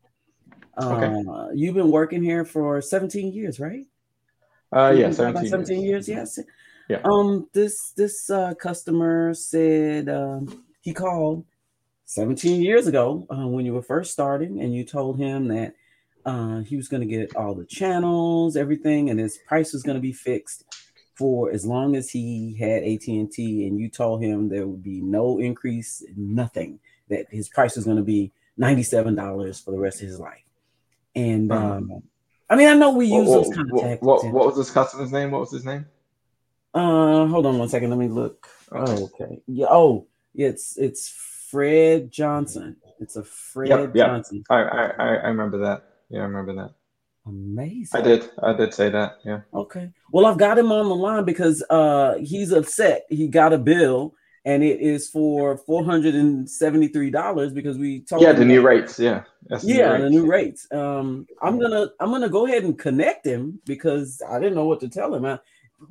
Uh, 0.77 0.91
okay. 0.91 1.55
You've 1.55 1.73
been 1.73 1.89
working 1.89 2.21
here 2.21 2.45
for 2.45 2.79
17 2.79 3.33
years, 3.33 3.59
right? 3.59 3.87
Uh, 4.71 4.93
yeah, 4.95 5.09
17, 5.09 5.49
17 5.49 5.81
years. 5.81 6.07
years. 6.07 6.37
Yes. 6.37 6.45
Yeah. 6.89 7.01
Um, 7.11 7.49
this 7.53 7.93
this 7.97 8.29
uh, 8.29 8.53
customer 8.53 9.33
said 9.33 10.09
um, 10.09 10.63
he 10.81 10.93
called 10.93 11.43
17 12.05 12.61
years 12.61 12.85
ago 12.85 13.25
uh, 13.31 13.47
when 13.47 13.65
you 13.65 13.73
were 13.73 13.81
first 13.81 14.11
starting, 14.11 14.61
and 14.61 14.75
you 14.75 14.83
told 14.83 15.17
him 15.17 15.47
that 15.47 15.73
uh, 16.25 16.59
he 16.59 16.75
was 16.75 16.87
going 16.87 17.01
to 17.01 17.07
get 17.07 17.35
all 17.35 17.53
the 17.53 17.65
channels, 17.65 18.55
everything, 18.55 19.09
and 19.09 19.19
his 19.19 19.39
price 19.47 19.73
was 19.73 19.83
going 19.83 19.95
to 19.95 20.01
be 20.01 20.13
fixed 20.13 20.65
for 21.15 21.51
as 21.51 21.65
long 21.65 21.95
as 21.95 22.09
he 22.09 22.55
had 22.57 22.83
AT&T 22.83 23.67
and 23.67 23.77
you 23.77 23.89
told 23.89 24.23
him 24.23 24.47
there 24.47 24.65
would 24.65 24.81
be 24.83 25.01
no 25.01 25.37
increase 25.37 26.01
nothing 26.15 26.79
that 27.09 27.25
his 27.29 27.49
price 27.49 27.75
was 27.75 27.83
going 27.83 27.97
to 27.97 28.03
be 28.03 28.31
$97 28.57 29.63
for 29.63 29.71
the 29.71 29.77
rest 29.77 30.01
of 30.01 30.07
his 30.07 30.17
life 30.17 30.43
and 31.15 31.51
uh-huh. 31.51 31.73
um, 31.73 32.03
I 32.49 32.55
mean 32.55 32.69
I 32.69 32.73
know 32.73 32.91
we 32.91 33.07
use 33.07 33.27
what, 33.27 33.43
those 33.43 33.53
contacts 33.53 34.01
what, 34.01 34.23
what, 34.23 34.33
what 34.33 34.45
was 34.45 34.55
this 34.55 34.71
customer's 34.71 35.11
name 35.11 35.31
what 35.31 35.41
was 35.41 35.51
his 35.51 35.65
name 35.65 35.85
uh, 36.73 37.25
hold 37.25 37.45
on 37.45 37.57
one 37.57 37.69
second. 37.69 37.89
Let 37.89 37.99
me 37.99 38.07
look. 38.07 38.47
Okay. 38.71 38.91
Oh, 38.91 39.03
okay. 39.05 39.41
Yeah. 39.47 39.67
Oh, 39.69 40.07
it's 40.35 40.77
it's 40.77 41.09
Fred 41.49 42.11
Johnson. 42.11 42.77
It's 42.99 43.15
a 43.15 43.23
Fred 43.23 43.69
yep, 43.69 43.95
yep. 43.95 44.07
Johnson. 44.07 44.43
I, 44.49 44.61
I 44.61 44.85
I 44.97 45.27
remember 45.29 45.59
that. 45.59 45.88
Yeah, 46.09 46.21
I 46.21 46.23
remember 46.23 46.53
that. 46.55 46.73
Amazing. 47.25 47.99
I 47.99 48.03
did. 48.03 48.29
I 48.41 48.53
did 48.53 48.73
say 48.73 48.89
that. 48.89 49.19
Yeah. 49.23 49.41
Okay. 49.53 49.91
Well, 50.11 50.25
I've 50.25 50.37
got 50.37 50.57
him 50.57 50.71
on 50.71 50.89
the 50.89 50.95
line 50.95 51.25
because 51.25 51.63
uh 51.69 52.15
he's 52.15 52.51
upset. 52.51 53.05
He 53.09 53.27
got 53.27 53.53
a 53.53 53.57
bill 53.57 54.15
and 54.45 54.63
it 54.63 54.79
is 54.79 55.07
for 55.07 55.57
four 55.57 55.83
hundred 55.83 56.15
and 56.15 56.49
seventy 56.49 56.87
three 56.87 57.11
dollars 57.11 57.53
because 57.53 57.77
we 57.77 58.01
told 58.01 58.21
yeah 58.21 58.31
the 58.31 58.45
new 58.45 58.61
rates 58.61 58.99
yeah 58.99 59.23
That's 59.47 59.63
yeah 59.63 59.91
the 59.93 59.97
new, 59.97 60.03
the 60.03 60.09
new 60.09 60.25
rates. 60.25 60.67
Um, 60.71 61.27
I'm 61.41 61.59
gonna 61.59 61.89
I'm 61.99 62.11
gonna 62.11 62.29
go 62.29 62.45
ahead 62.45 62.63
and 62.63 62.77
connect 62.77 63.25
him 63.25 63.59
because 63.65 64.21
I 64.27 64.39
didn't 64.39 64.55
know 64.55 64.65
what 64.65 64.79
to 64.81 64.89
tell 64.89 65.13
him. 65.13 65.25
I, 65.25 65.39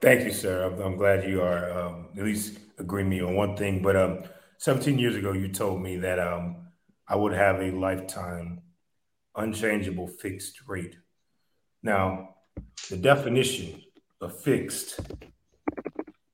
Thank 0.00 0.24
you, 0.24 0.32
sir. 0.32 0.64
I'm, 0.66 0.80
I'm 0.80 0.96
glad 0.96 1.28
you 1.28 1.42
are 1.42 1.70
um, 1.70 2.08
at 2.16 2.24
least 2.24 2.58
agreeing 2.78 3.08
me 3.08 3.20
on 3.20 3.34
one 3.34 3.56
thing. 3.56 3.82
But 3.82 3.96
um, 3.96 4.22
17 4.58 4.98
years 4.98 5.16
ago, 5.16 5.32
you 5.32 5.48
told 5.48 5.82
me 5.82 5.98
that 5.98 6.18
um, 6.18 6.68
I 7.08 7.16
would 7.16 7.32
have 7.32 7.60
a 7.60 7.70
lifetime 7.70 8.62
unchangeable 9.34 10.08
fixed 10.08 10.60
rate. 10.66 10.96
Now, 11.82 12.36
the 12.90 12.96
definition 12.96 13.82
of 14.20 14.40
fixed 14.40 15.00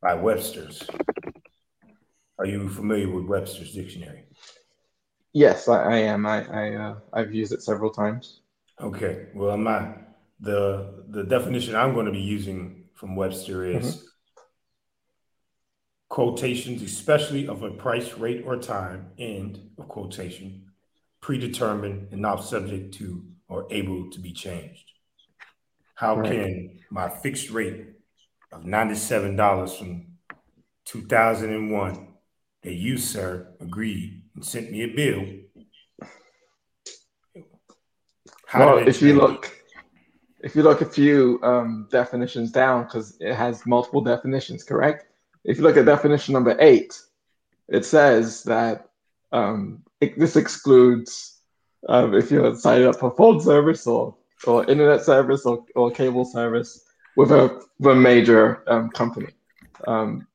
by 0.00 0.14
Webster's. 0.14 0.82
Are 2.38 2.46
you 2.46 2.68
familiar 2.68 3.08
with 3.08 3.26
Webster's 3.26 3.72
dictionary? 3.72 4.24
Yes, 5.32 5.68
I, 5.68 5.82
I 5.82 5.96
am. 5.96 6.26
I, 6.26 6.44
I 6.44 6.74
uh, 6.74 6.94
I've 7.12 7.34
used 7.34 7.52
it 7.52 7.62
several 7.62 7.90
times. 7.90 8.40
Okay. 8.80 9.26
Well, 9.34 9.50
I'm 9.50 9.64
the 10.40 11.04
the 11.08 11.22
definition 11.22 11.74
I'm 11.74 11.94
going 11.94 12.06
to 12.06 12.12
be 12.12 12.20
using 12.20 12.84
from 12.94 13.16
Webster 13.16 13.64
is 13.64 14.11
quotations, 16.12 16.82
especially 16.82 17.48
of 17.48 17.62
a 17.62 17.70
price, 17.70 18.12
rate, 18.18 18.44
or 18.44 18.54
time, 18.58 19.06
end 19.16 19.58
of 19.78 19.88
quotation, 19.88 20.62
predetermined 21.22 22.06
and 22.12 22.20
not 22.20 22.44
subject 22.44 22.92
to 22.92 23.24
or 23.48 23.66
able 23.70 24.10
to 24.10 24.20
be 24.20 24.30
changed. 24.30 24.84
How 25.94 26.16
Right. 26.16 26.30
can 26.30 26.80
my 26.90 27.08
fixed 27.08 27.48
rate 27.48 27.94
of 28.52 28.64
$97 28.64 29.74
from 29.78 30.18
2001 30.84 32.08
that 32.60 32.74
you, 32.74 32.98
sir, 32.98 33.54
agreed 33.58 34.22
and 34.34 34.44
sent 34.44 34.70
me 34.70 34.82
a 34.82 34.88
bill? 34.88 35.24
How 38.44 38.66
well, 38.66 38.86
if 38.86 39.00
you 39.00 39.14
look, 39.14 39.50
if 40.40 40.54
you 40.54 40.62
look 40.62 40.82
a 40.82 40.90
few 41.00 41.40
um, 41.42 41.88
definitions 41.90 42.52
down, 42.52 42.84
because 42.84 43.16
it 43.18 43.34
has 43.34 43.64
multiple 43.64 44.02
definitions, 44.02 44.62
correct? 44.62 45.06
If 45.44 45.58
you 45.58 45.64
look 45.64 45.76
at 45.76 45.86
definition 45.86 46.34
number 46.34 46.56
eight, 46.60 47.00
it 47.68 47.84
says 47.84 48.42
that 48.44 48.88
um, 49.32 49.82
it, 50.00 50.18
this 50.18 50.36
excludes 50.36 51.40
um, 51.88 52.14
if 52.14 52.30
you're 52.30 52.54
signed 52.54 52.84
up 52.84 52.96
for 52.96 53.10
phone 53.16 53.40
service 53.40 53.86
or, 53.86 54.14
or 54.46 54.68
internet 54.70 55.04
service 55.04 55.44
or, 55.44 55.64
or 55.74 55.90
cable 55.90 56.24
service 56.24 56.84
with 57.16 57.32
a, 57.32 57.60
with 57.78 57.92
a 57.92 58.00
major 58.00 58.62
um, 58.68 58.90
company. 58.90 59.32
Um, 59.86 60.26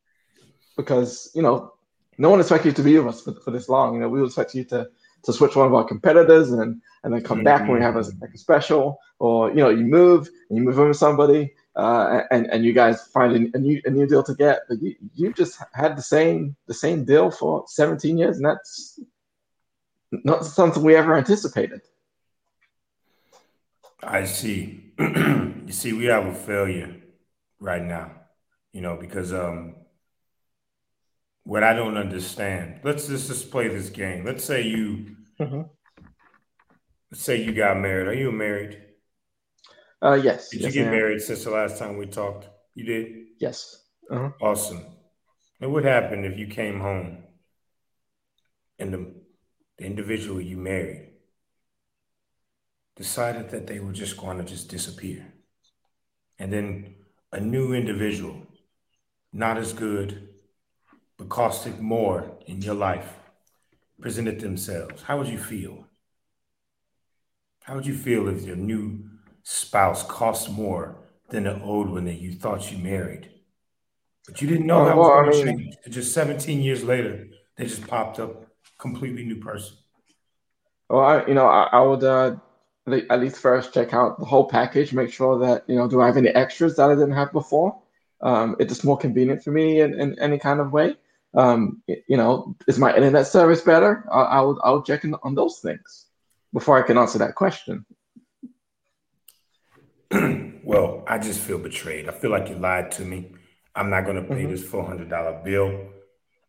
because, 0.76 1.32
you 1.34 1.41
know, 1.41 1.74
no 2.18 2.30
one 2.30 2.39
expects 2.39 2.66
you 2.66 2.72
to 2.72 2.84
be 2.84 2.97
with 2.97 3.08
us 3.08 3.22
for, 3.22 3.34
for 3.34 3.51
this 3.51 3.70
long. 3.70 3.93
You 3.93 4.01
know, 4.01 4.10
we 4.10 4.20
would 4.20 4.28
expect 4.28 4.55
you 4.55 4.64
to, 4.66 4.89
to 5.24 5.34
switch 5.34 5.55
one 5.55 5.68
of 5.68 5.74
our 5.74 5.84
competitors 5.84 6.51
and, 6.51 6.82
and 7.03 7.14
then 7.14 7.24
come 7.24 7.43
back 7.43 7.62
when 7.62 7.78
we 7.78 7.82
have 7.82 7.95
a, 7.95 8.03
like 8.22 8.34
a 8.34 8.38
special 8.38 8.99
or, 9.20 9.49
you 9.49 9.58
know, 9.58 9.70
you 9.70 9.86
move 9.86 10.30
and 10.49 10.58
you 10.58 10.64
move 10.64 10.78
in 10.80 10.88
with 10.88 10.97
somebody 10.97 11.53
uh, 11.78 12.23
and, 12.32 12.47
and 12.47 12.65
you 12.65 12.73
guys 12.73 13.07
find 13.13 13.53
a, 13.53 13.59
new, 13.59 13.80
a 13.86 13.89
new 13.89 14.07
deal 14.07 14.23
to 14.23 14.34
get, 14.34 14.61
but 14.67 14.82
you, 14.82 14.95
you 15.13 15.32
just 15.32 15.61
had 15.73 15.95
the 15.95 16.01
same, 16.01 16.55
the 16.65 16.73
same 16.73 17.05
deal 17.05 17.30
for 17.30 17.63
17 17.67 18.17
years. 18.17 18.38
And 18.38 18.47
that's 18.47 18.99
not 20.11 20.43
something 20.43 20.82
we 20.82 20.95
ever 20.95 21.15
anticipated. 21.15 21.82
I 24.01 24.25
see. 24.25 24.91
you 24.99 25.71
see, 25.71 25.93
we 25.93 26.05
have 26.05 26.25
a 26.25 26.34
failure 26.34 26.95
right 27.59 27.84
now, 27.84 28.11
you 28.73 28.82
know, 28.82 28.97
because 28.97 29.32
um 29.32 29.75
what 31.43 31.63
I 31.63 31.73
don't 31.73 31.95
understand. 31.97 32.82
Let's 32.84 33.07
just, 33.07 33.28
just 33.28 33.51
play 33.51 33.67
this 33.69 33.89
game. 33.89 34.25
Let's 34.25 34.43
say 34.43 34.63
you 34.63 35.15
Mhm. 35.39 35.69
let's 37.11 37.23
say 37.23 37.41
you 37.43 37.53
got 37.53 37.78
married. 37.78 38.07
Are 38.07 38.13
you 38.13 38.32
married? 38.32 38.82
Uh, 40.01 40.13
yes. 40.13 40.49
Did 40.49 40.61
yes, 40.61 40.75
you 40.75 40.83
get 40.83 40.91
married 40.91 41.21
since 41.21 41.43
the 41.43 41.49
last 41.51 41.77
time 41.77 41.97
we 41.97 42.05
talked? 42.05 42.47
You 42.75 42.85
did? 42.85 43.15
Yes. 43.39 43.83
Uh-huh. 44.11 44.31
Awesome. 44.41 44.85
And 45.59 45.73
what 45.73 45.83
happened 45.83 46.25
if 46.25 46.37
you 46.37 46.47
came 46.47 46.79
home 46.79 47.23
and 48.77 48.93
the, 48.93 49.11
the 49.77 49.85
individual 49.85 50.39
you 50.39 50.57
married 50.57 51.09
decided 52.95 53.49
that 53.49 53.65
they 53.67 53.79
were 53.79 53.91
just 53.91 54.17
going 54.17 54.37
to 54.37 54.43
just 54.43 54.69
disappear? 54.69 55.33
And 56.37 56.53
then 56.53 56.95
a 57.31 57.39
new 57.39 57.73
individual, 57.73 58.45
not 59.33 59.57
as 59.57 59.73
good, 59.73 60.29
but 61.17 61.29
costed 61.29 61.79
more 61.79 62.37
in 62.45 62.61
your 62.61 62.75
life, 62.75 63.15
presented 63.99 64.39
themselves. 64.39 65.01
How 65.01 65.17
would 65.17 65.27
you 65.27 65.39
feel? 65.39 65.87
How 67.63 67.73
would 67.75 67.87
you 67.87 67.95
feel 67.95 68.27
if 68.27 68.43
your 68.43 68.55
new 68.55 69.09
spouse 69.49 70.03
cost 70.03 70.51
more 70.51 70.97
than 71.29 71.45
the 71.45 71.61
old 71.61 71.89
one 71.89 72.03
that 72.03 72.19
you 72.19 72.33
thought 72.33 72.69
you 72.69 72.77
married? 72.77 73.29
But 74.25 74.41
you 74.41 74.47
didn't 74.47 74.65
know 74.65 74.83
that 74.83 74.97
well, 74.97 75.25
was 75.25 75.41
going 75.41 75.57
to 75.57 75.63
mean-. 75.63 75.73
Just 75.89 76.13
17 76.13 76.61
years 76.61 76.83
later, 76.83 77.27
they 77.55 77.65
just 77.65 77.87
popped 77.87 78.19
up, 78.19 78.45
completely 78.77 79.23
new 79.23 79.37
person. 79.37 79.77
Well, 80.89 81.01
I, 81.01 81.25
you 81.25 81.33
know, 81.33 81.47
I, 81.47 81.69
I 81.71 81.81
would 81.81 82.03
uh, 82.03 82.35
at 83.09 83.21
least 83.21 83.37
first 83.37 83.73
check 83.73 83.93
out 83.93 84.19
the 84.19 84.25
whole 84.25 84.49
package, 84.49 84.91
make 84.91 85.13
sure 85.13 85.39
that, 85.39 85.63
you 85.67 85.77
know, 85.77 85.87
do 85.87 86.01
I 86.01 86.07
have 86.07 86.17
any 86.17 86.29
extras 86.29 86.75
that 86.75 86.89
I 86.89 86.95
didn't 86.95 87.13
have 87.13 87.31
before? 87.31 87.81
Um, 88.21 88.57
it's 88.59 88.73
just 88.73 88.83
more 88.83 88.97
convenient 88.97 89.43
for 89.43 89.51
me 89.51 89.79
in, 89.79 89.97
in 89.97 90.19
any 90.19 90.39
kind 90.39 90.59
of 90.59 90.73
way. 90.73 90.97
Um, 91.33 91.81
you 91.87 92.17
know, 92.17 92.55
is 92.67 92.79
my 92.79 92.93
internet 92.93 93.27
service 93.27 93.61
better? 93.61 94.05
I, 94.11 94.21
I 94.23 94.41
would, 94.41 94.57
I 94.61 94.71
would 94.71 94.85
check 94.85 95.05
in 95.05 95.15
on 95.23 95.35
those 95.35 95.59
things 95.59 96.07
before 96.51 96.77
I 96.77 96.85
can 96.85 96.97
answer 96.97 97.19
that 97.19 97.35
question. 97.35 97.85
well, 100.64 101.03
I 101.08 101.18
just 101.18 101.39
feel 101.41 101.58
betrayed. 101.60 102.08
I 102.08 102.12
feel 102.12 102.32
like 102.32 102.49
you 102.49 102.55
lied 102.55 102.91
to 102.93 103.03
me. 103.03 103.34
I'm 103.76 103.89
not 103.89 104.05
going 104.05 104.16
to 104.18 104.24
pay 104.36 104.45
Mhm. 104.45 104.49
this 104.49 104.64
$400 104.64 105.43
bill. 105.43 105.89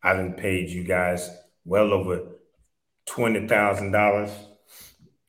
I 0.03 0.13
done 0.15 0.35
paid 0.35 0.71
you 0.71 0.85
guys 0.85 1.31
well 1.65 1.93
over 1.93 2.23
$20,000 3.07 4.31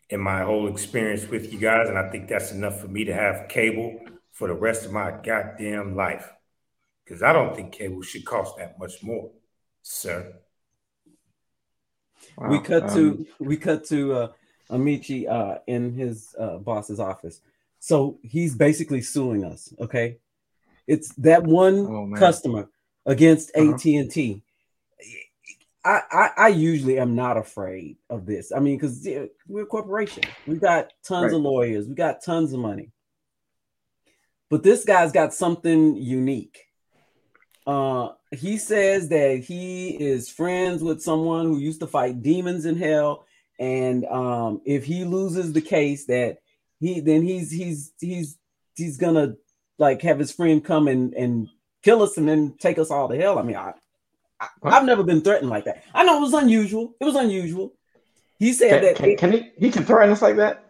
in 0.09 0.19
my 0.19 0.43
whole 0.43 0.67
experience 0.67 1.27
with 1.27 1.51
you 1.51 1.59
guys. 1.59 1.89
And 1.89 1.97
I 1.97 2.09
think 2.09 2.27
that's 2.29 2.51
enough 2.51 2.79
for 2.79 2.87
me 2.87 3.05
to 3.05 3.13
have 3.13 3.47
cable 3.49 3.99
for 4.31 4.47
the 4.47 4.53
rest 4.53 4.85
of 4.85 4.91
my 4.91 5.11
goddamn 5.11 5.95
life. 5.95 6.31
Because 7.03 7.23
I 7.23 7.33
don't 7.33 7.55
think 7.55 7.71
cable 7.73 8.01
should 8.03 8.25
cost 8.25 8.57
that 8.57 8.77
much 8.79 9.01
more, 9.03 9.31
sir. 9.81 10.33
Wow. 12.37 12.49
we 12.51 12.59
cut 12.59 12.83
Um, 12.83 12.89
to 12.95 13.27
we 13.39 13.57
cut 13.57 13.85
to 13.85 14.13
uh 14.13 14.31
Amici 14.69 15.27
uh 15.27 15.59
in 15.67 15.93
his 15.93 16.35
uh 16.37 16.57
boss's 16.57 16.99
office. 16.99 17.41
So 17.79 18.19
he's 18.23 18.55
basically 18.55 19.01
suing 19.01 19.43
us, 19.45 19.73
okay? 19.79 20.17
It's 20.87 21.13
that 21.15 21.43
one 21.43 21.87
Oh, 21.87 22.13
customer 22.15 22.69
against 23.05 23.51
Uh-huh. 23.55 23.73
AT&T. 23.73 24.43
I, 25.85 26.01
I 26.11 26.29
I 26.37 26.47
usually 26.49 26.99
am 26.99 27.15
not 27.15 27.37
afraid 27.37 27.97
of 28.09 28.25
this. 28.25 28.51
I 28.51 28.59
mean, 28.59 28.77
because 28.77 29.07
we're 29.47 29.63
a 29.63 29.65
corporation. 29.65 30.35
We 30.45 30.59
got 30.59 30.91
tons 31.03 31.31
Right. 31.31 31.37
of 31.37 31.41
lawyers, 31.41 31.87
we 31.87 31.95
got 31.95 32.21
tons 32.23 32.51
of 32.53 32.59
money. 32.59 32.91
But 34.49 34.63
this 34.63 34.83
guy's 34.83 35.11
got 35.11 35.33
something 35.33 35.95
unique. 35.95 36.65
Uh, 37.65 38.09
he 38.31 38.57
says 38.57 39.09
that 39.09 39.43
he 39.45 39.89
is 39.89 40.29
friends 40.29 40.83
with 40.83 41.01
someone 41.01 41.45
who 41.45 41.59
used 41.59 41.79
to 41.81 41.87
fight 41.87 42.21
demons 42.21 42.65
in 42.65 42.75
hell, 42.75 43.25
and 43.59 44.05
um, 44.05 44.61
if 44.65 44.83
he 44.85 45.05
loses 45.05 45.53
the 45.53 45.61
case, 45.61 46.05
that 46.07 46.39
he 46.79 46.99
then 46.99 47.21
he's 47.23 47.51
he's 47.51 47.93
he's 47.99 48.37
he's 48.75 48.97
gonna 48.97 49.35
like 49.77 50.01
have 50.01 50.19
his 50.19 50.31
friend 50.31 50.63
come 50.63 50.87
and 50.87 51.13
and 51.13 51.47
kill 51.83 52.01
us 52.01 52.17
and 52.17 52.27
then 52.27 52.55
take 52.59 52.77
us 52.77 52.91
all 52.91 53.09
to 53.09 53.15
hell. 53.15 53.39
I 53.39 53.43
mean, 53.43 53.55
I, 53.55 53.73
I 54.39 54.47
I've 54.63 54.85
never 54.85 55.03
been 55.03 55.21
threatened 55.21 55.49
like 55.49 55.65
that. 55.65 55.83
I 55.93 56.03
know 56.03 56.17
it 56.17 56.21
was 56.21 56.33
unusual. 56.33 56.95
It 56.99 57.05
was 57.05 57.15
unusual. 57.15 57.73
He 58.37 58.53
said 58.53 58.69
Can, 58.69 58.83
that 58.83 58.95
can, 58.95 59.17
can 59.17 59.31
he, 59.33 59.51
he 59.57 59.71
can 59.71 59.83
threaten 59.83 60.11
us 60.11 60.21
like 60.21 60.37
that? 60.37 60.63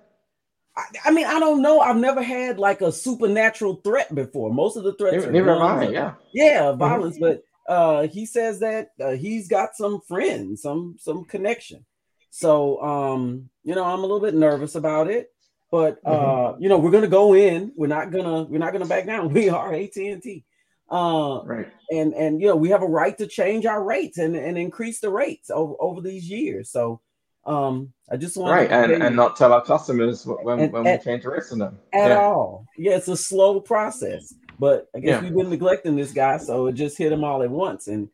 I, 0.76 0.84
I 1.06 1.12
mean, 1.12 1.28
I 1.28 1.40
don't 1.40 1.62
know. 1.62 1.80
I've 1.80 1.98
never 1.98 2.24
had 2.24 2.58
like 2.58 2.82
a 2.82 2.92
supernatural 2.92 3.76
threat 3.84 4.14
before. 4.14 4.52
Most 4.52 4.76
of 4.76 4.84
the 4.84 4.94
threats 4.94 5.26
never, 5.28 5.52
have 5.52 5.60
guns 5.60 5.90
I, 5.90 5.92
yeah. 5.92 6.14
yeah, 6.34 6.72
violence. 6.72 7.20
But 7.20 7.44
uh, 7.68 8.08
he 8.08 8.26
says 8.26 8.60
that 8.62 8.90
uh, 9.00 9.12
he's 9.12 9.48
got 9.48 9.76
some 9.76 10.02
friends, 10.08 10.64
some 10.64 10.96
some 11.00 11.26
connection. 11.26 11.86
So 12.32 12.82
um, 12.82 13.50
you 13.64 13.76
know, 13.76 13.84
I'm 13.84 14.00
a 14.00 14.02
little 14.02 14.20
bit 14.20 14.34
nervous 14.34 14.74
about 14.74 15.08
it. 15.08 15.32
But 15.72 16.00
uh, 16.06 16.56
you 16.60 16.68
know, 16.70 16.80
we're 16.80 16.92
gonna 16.92 17.08
go 17.08 17.36
in. 17.36 17.72
We're 17.76 17.88
not 17.88 18.12
gonna 18.12 18.44
we're 18.44 18.58
not 18.60 18.74
gonna 18.74 18.86
back 18.88 19.06
down. 19.06 19.32
We 19.34 19.50
are 19.50 19.74
AT 19.74 19.96
and 19.98 20.22
T. 20.22 20.44
Uh, 20.90 21.42
right. 21.46 21.68
And 21.92 22.14
and 22.14 22.42
you 22.42 22.48
know 22.48 22.56
we 22.56 22.70
have 22.70 22.82
a 22.82 22.88
right 22.88 23.16
to 23.20 23.28
change 23.28 23.66
our 23.68 23.84
rates 23.84 24.18
and, 24.18 24.36
and 24.36 24.58
increase 24.58 25.00
the 25.00 25.10
rates 25.12 25.52
over, 25.52 25.76
over 25.80 26.02
these 26.02 26.28
years. 26.30 26.72
So 26.72 27.02
um, 27.46 27.94
I 28.12 28.18
just 28.18 28.36
want 28.38 28.50
to. 28.50 28.54
right 28.56 28.92
and, 28.92 29.04
and 29.04 29.16
not 29.16 29.36
tell 29.36 29.54
our 29.54 29.64
customers 29.64 30.26
when, 30.26 30.60
And 30.60 30.74
when 30.74 30.88
at- 30.88 31.00
we 31.00 31.06
change 31.06 31.24
the 31.24 31.30
rates 31.30 31.52
on 31.52 31.60
them. 31.60 31.78
at 31.94 32.10
yeah. 32.10 32.18
all. 32.20 32.66
Yeah, 32.78 32.96
it's 32.96 33.08
a 33.08 33.16
slow 33.18 33.60
process, 33.62 34.34
but 34.60 34.88
I 34.96 35.00
guess 35.00 35.22
Yeah. 35.22 35.30
we've 35.30 35.36
been 35.38 35.50
neglecting 35.52 35.96
this 35.96 36.12
guy, 36.12 36.38
so 36.38 36.66
it 36.68 36.74
just 36.74 36.98
hit 36.98 37.12
him 37.12 37.24
all 37.24 37.44
at 37.44 37.50
once, 37.52 37.88
and 37.88 38.10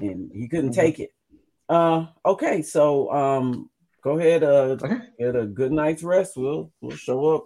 and 0.00 0.30
he 0.32 0.46
couldn't 0.48 0.70
Mhm. 0.70 0.74
take 0.76 1.00
it. 1.00 1.10
Uh, 1.68 2.06
okay, 2.24 2.62
so 2.62 3.12
um, 3.12 3.68
go 4.02 4.18
ahead, 4.18 4.42
uh, 4.42 4.76
Okay. 4.82 4.98
get 5.18 5.36
a 5.36 5.46
good 5.46 5.72
night's 5.72 6.02
rest. 6.02 6.36
We'll 6.36 6.72
we'll 6.80 6.96
show 6.96 7.34
up 7.34 7.44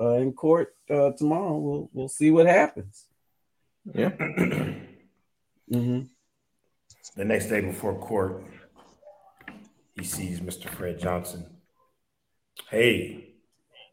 uh 0.00 0.14
in 0.14 0.32
court 0.32 0.74
uh 0.90 1.12
tomorrow. 1.12 1.56
We'll 1.58 1.90
we'll 1.92 2.08
see 2.08 2.30
what 2.30 2.46
happens. 2.46 3.06
Yeah. 3.94 4.10
hmm 5.70 6.00
The 7.16 7.24
next 7.24 7.46
day 7.46 7.60
before 7.60 7.98
court, 7.98 8.44
he 9.94 10.04
sees 10.04 10.40
Mr. 10.40 10.68
Fred 10.68 10.98
Johnson. 10.98 11.46
Hey, 12.70 13.34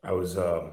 I 0.04 0.12
was 0.12 0.38
um 0.38 0.72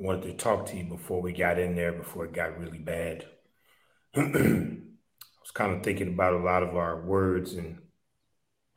I 0.00 0.04
wanted 0.04 0.22
to 0.22 0.32
talk 0.34 0.66
to 0.66 0.76
you 0.76 0.84
before 0.84 1.20
we 1.20 1.32
got 1.32 1.58
in 1.58 1.74
there 1.74 1.92
before 1.92 2.24
it 2.24 2.32
got 2.32 2.58
really 2.58 2.78
bad. 2.78 3.26
I 4.16 4.22
was 5.42 5.50
kind 5.52 5.74
of 5.74 5.82
thinking 5.82 6.08
about 6.08 6.34
a 6.34 6.38
lot 6.38 6.62
of 6.62 6.76
our 6.76 7.04
words 7.04 7.54
and 7.54 7.78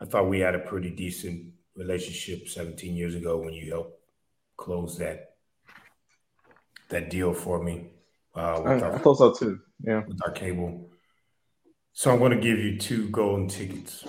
I 0.02 0.06
thought 0.06 0.28
we 0.30 0.39
had 0.39 0.56
a 0.56 0.60
pretty 0.60 0.89
decent 0.89 1.54
relationship 1.76 2.47
17 2.47 2.95
years 2.95 3.16
ago 3.16 3.38
when 3.38 3.54
you 3.54 3.72
helped 3.72 3.99
close 4.58 4.97
that 4.97 5.36
that 6.89 7.10
deal 7.10 7.34
for 7.34 7.64
me 7.64 7.91
uh, 8.36 8.39
I, 8.64 8.74
with, 8.74 8.84
I 8.84 8.88
our, 8.89 8.99
thought 8.99 9.18
so 9.18 9.34
too. 9.34 9.60
Yeah. 9.84 10.02
with 10.08 10.20
our 10.26 10.32
cable. 10.32 10.89
So 11.93 12.12
I'm 12.12 12.20
going 12.20 12.32
to 12.32 12.39
give 12.41 12.58
you 12.60 12.78
two 12.78 13.10
golden 13.10 13.47
tickets. 13.47 14.04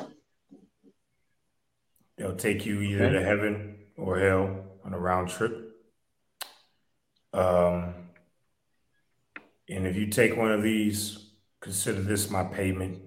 They'll 2.17 2.37
take 2.37 2.67
you 2.67 2.81
either 2.81 3.05
Okay. 3.05 3.13
to 3.19 3.25
heaven 3.25 3.77
or 3.97 4.19
hell 4.19 4.65
on 4.85 4.95
a 4.95 4.99
round 4.99 5.29
trip. 5.29 5.71
Um, 7.33 7.95
and 9.69 9.87
if 9.87 9.97
you 9.97 10.09
take 10.09 10.37
one 10.37 10.53
of 10.53 10.63
these, 10.63 11.31
consider 11.61 12.03
this 12.03 12.31
my 12.31 12.45
payment 12.45 13.01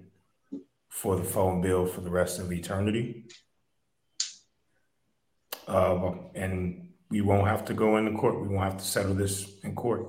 for 0.96 1.14
the 1.14 1.24
phone 1.24 1.60
bill 1.60 1.84
for 1.84 2.00
the 2.00 2.10
rest 2.10 2.38
of 2.38 2.50
eternity. 2.50 3.26
Uh, 5.68 6.12
and 6.34 6.88
we 7.10 7.20
won't 7.20 7.46
have 7.46 7.66
to 7.66 7.74
go 7.74 7.98
into 7.98 8.16
court. 8.16 8.40
We 8.40 8.48
won't 8.48 8.64
have 8.64 8.78
to 8.78 8.84
settle 8.84 9.12
this 9.12 9.46
in 9.62 9.74
court. 9.74 10.06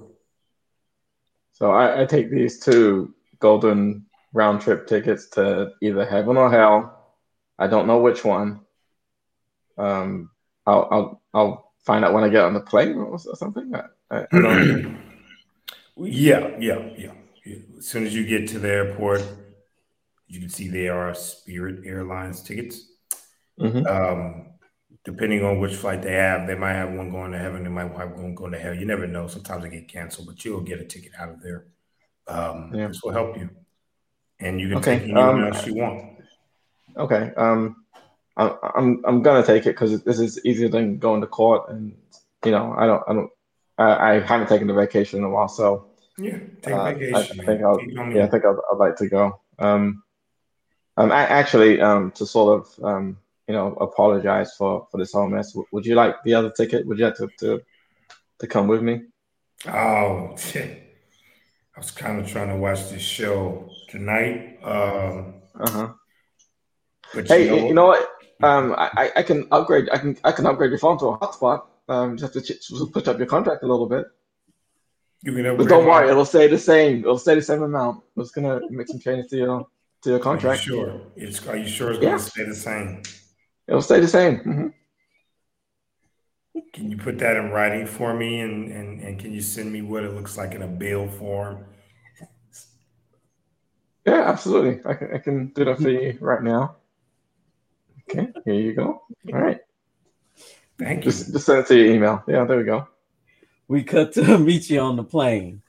So 1.52 1.72
I, 1.72 2.04
I 2.04 2.06
take 2.06 2.32
these 2.32 2.60
two 2.62 3.14
golden 3.40 4.06
round 4.32 4.62
trip 4.62 4.88
tickets 4.88 5.28
to 5.32 5.72
either 5.82 6.06
heaven 6.06 6.38
or 6.38 6.50
hell. 6.50 7.14
I 7.60 7.68
don't 7.68 7.88
know 7.88 8.00
which 8.00 8.24
one. 8.24 8.62
Um, 9.78 10.30
I'll 10.66 10.88
I'll 10.90 11.22
I'll 11.34 11.74
find 11.86 12.06
out 12.06 12.14
when 12.14 12.24
I 12.24 12.30
get 12.30 12.46
on 12.46 12.54
the 12.54 12.62
plane 12.62 12.96
or, 12.96 13.20
something. 13.20 13.74
I, 13.76 13.82
I, 14.10 14.20
I 14.32 14.42
don't. 14.42 14.98
Yeah, 15.98 16.48
yeah, 16.60 16.80
yeah, 16.98 17.14
yeah. 17.46 17.58
As 17.78 17.88
soon 17.88 18.06
as 18.06 18.16
you 18.16 18.26
get 18.26 18.48
to 18.50 18.60
the 18.60 18.70
airport, 18.70 19.24
you 20.28 20.40
can 20.40 20.50
see 20.50 20.68
they 20.68 20.90
are 20.90 21.14
Spirit 21.14 21.86
Airlines 21.86 22.42
tickets. 22.42 22.88
Mhm. 23.60 23.86
Um, 23.88 24.48
depending 25.04 25.44
on 25.44 25.60
which 25.60 25.76
flight 25.76 26.02
they 26.02 26.14
have, 26.14 26.48
they 26.48 26.56
might 26.56 26.74
have 26.74 26.92
one 26.94 27.10
going 27.12 27.32
to 27.32 27.38
heaven, 27.40 27.64
they 27.64 27.70
might 27.70 27.92
have 27.96 28.12
one 28.12 28.36
going 28.36 28.52
to 28.52 28.60
hell. 28.60 28.74
You 28.74 28.86
never 28.86 29.08
know. 29.08 29.28
Sometimes 29.28 29.64
they 29.64 29.70
get 29.70 29.88
canceled, 29.88 30.28
but 30.28 30.44
you'll 30.44 30.62
get 30.62 30.82
a 30.82 30.86
ticket 30.86 31.12
out 31.18 31.30
of 31.30 31.42
there. 31.42 31.66
Um, 32.28 32.72
Yeah. 32.74 32.88
This 32.88 33.02
will 33.04 33.14
help 33.14 33.38
you, 33.38 33.50
and 34.40 34.60
you 34.60 34.68
can 34.70 34.78
Okay, 34.80 35.00
take 35.00 35.10
anyone 35.10 35.18
um, 35.18 35.44
else 35.46 35.66
you 35.66 35.76
want. 35.76 36.20
Okay. 36.98 37.32
Um, 37.38 37.86
I, 38.36 38.56
I'm 38.76 39.02
I'm 39.06 39.22
gonna 39.22 39.46
take 39.46 39.64
it 39.66 39.70
because 39.76 40.04
this 40.04 40.20
is 40.20 40.44
easier 40.46 40.70
than 40.70 41.00
going 41.00 41.22
to 41.22 41.28
court, 41.28 41.70
and 41.70 41.96
you 42.46 42.52
know 42.52 42.74
I 42.78 42.86
don't 42.86 43.04
I 43.08 43.14
don't 43.14 43.30
I, 43.78 44.12
I 44.12 44.20
haven't 44.20 44.48
taken 44.50 44.70
a 44.70 44.74
vacation 44.74 45.20
in 45.20 45.26
a 45.26 45.30
while, 45.30 45.48
so 45.48 45.88
Yeah, 46.18 46.38
take 46.62 46.74
uh, 46.76 46.78
I, 46.78 46.92
I 46.92 46.94
vacation. 46.94 47.46
think. 47.46 47.62
I'll, 47.64 47.80
yeah, 48.14 48.26
I 48.26 48.28
think 48.28 48.46
I'd, 48.46 48.56
I'd 48.72 48.78
like 48.78 48.96
to 48.98 49.08
go. 49.08 49.42
Um, 49.60 50.04
um, 50.98 51.12
actually, 51.12 51.80
um, 51.82 52.12
to 52.12 52.26
sort 52.26 52.60
of 52.60 52.84
um, 52.84 53.18
you 53.48 53.54
know 53.54 53.74
apologize 53.76 54.56
for 54.58 54.88
for 54.92 54.98
this 54.98 55.14
whole 55.14 55.28
mess. 55.28 55.56
Would 55.72 55.86
you 55.86 55.96
like 55.96 56.16
the 56.24 56.34
other 56.34 56.50
ticket? 56.52 56.86
Would 56.86 57.00
you 57.00 57.06
like 57.06 57.16
to 57.16 57.28
to, 57.40 57.62
to 58.40 58.48
come 58.48 58.68
with 58.68 58.82
me? 58.82 59.04
Oh, 59.68 60.36
I 60.36 61.80
was 61.80 61.92
kind 61.92 62.20
of 62.20 62.28
trying 62.28 62.50
to 62.50 62.56
watch 62.58 62.90
this 62.90 63.02
show 63.02 63.70
tonight. 63.90 64.60
Um, 64.64 65.36
Uh 65.60 65.70
huh. 65.72 65.90
Hey, 67.14 67.46
you 67.46 67.52
know, 67.52 67.68
you 67.68 67.74
know 67.74 67.86
what? 67.88 68.10
Um, 68.44 68.76
I, 68.78 69.12
I- 69.16 69.24
can 69.24 69.48
upgrade. 69.52 69.90
I 69.92 69.98
can 69.98 70.18
I 70.24 70.32
can 70.32 70.46
upgrade 70.46 70.72
your 70.72 70.80
phone 70.80 70.98
to 71.00 71.06
a 71.08 71.18
hotspot. 71.18 71.64
Um, 71.90 72.18
just 72.18 72.34
have 72.36 72.44
to 72.44 72.54
ch- 72.54 72.92
push 72.94 73.08
up 73.08 73.18
your 73.18 73.28
contract 73.28 73.64
a 73.64 73.68
little 73.68 73.88
bit. 73.88 74.06
you 75.24 75.32
can 75.34 75.46
upgrade 75.46 75.58
But 75.58 75.70
don't 75.70 75.86
worry, 75.88 76.10
it'll 76.10 76.26
stay 76.26 76.48
the 76.48 76.58
same. 76.60 77.00
It'll 77.00 77.18
stay 77.18 77.34
the 77.36 77.42
same 77.42 77.64
amount. 77.64 78.04
Just 78.18 78.36
gonna 78.36 78.60
make 78.70 78.88
some 78.88 79.00
changes 79.00 79.30
to 79.32 79.38
your 79.38 79.68
to 80.04 80.10
your 80.10 80.18
Are 80.18 80.20
you 80.20 80.24
contract. 80.24 80.62
sure? 80.62 81.02
It's, 81.16 81.46
are 81.48 81.58
you 81.58 81.68
sure 81.68 81.92
it's 81.92 82.00
going 82.00 82.18
to 82.18 82.24
stay 82.24 82.44
the 82.44 82.56
same? 82.56 83.02
It'll 83.68 83.82
stay 83.82 84.00
the 84.00 84.08
same. 84.08 84.38
hmm 84.38 84.68
Can 86.74 86.90
you 86.92 86.98
put 86.98 87.20
that 87.20 87.36
in 87.38 87.52
writing 87.52 87.86
for 87.86 88.14
me 88.14 88.40
and, 88.42 88.72
and, 88.72 89.02
and 89.02 89.20
can 89.20 89.34
you 89.34 89.42
send 89.42 89.72
me 89.72 89.82
what 89.82 90.04
it 90.04 90.14
looks 90.14 90.38
like 90.38 90.54
in 90.54 90.62
a 90.62 90.68
bill 90.68 91.08
form? 91.08 91.66
Yeah, 94.06 94.24
absolutely. 94.30 94.80
I 94.90 94.94
can 94.94 95.14
I 95.14 95.18
can 95.18 95.48
do 95.48 95.66
that 95.66 95.80
for 95.80 95.90
you 95.90 96.18
right 96.22 96.42
now. 96.42 96.78
Okay, 98.10 98.32
here 98.46 98.54
you 98.54 98.74
go. 98.74 99.02
All 99.34 99.40
right, 99.40 99.60
Thank 100.80 101.04
you. 101.04 101.12
just 101.12 101.34
just 101.34 101.46
send 101.46 101.60
it 101.60 101.68
to 101.68 101.76
your 101.78 101.94
email. 101.94 102.24
Yeah, 102.26 102.46
there 102.46 102.58
we 102.58 102.64
go. 102.64 102.88
We 103.68 103.84
cut 103.84 104.14
to 104.14 104.38
meet 104.40 104.70
you 104.70 104.80
on 104.80 104.96
the 104.96 105.04
plane. 105.04 105.62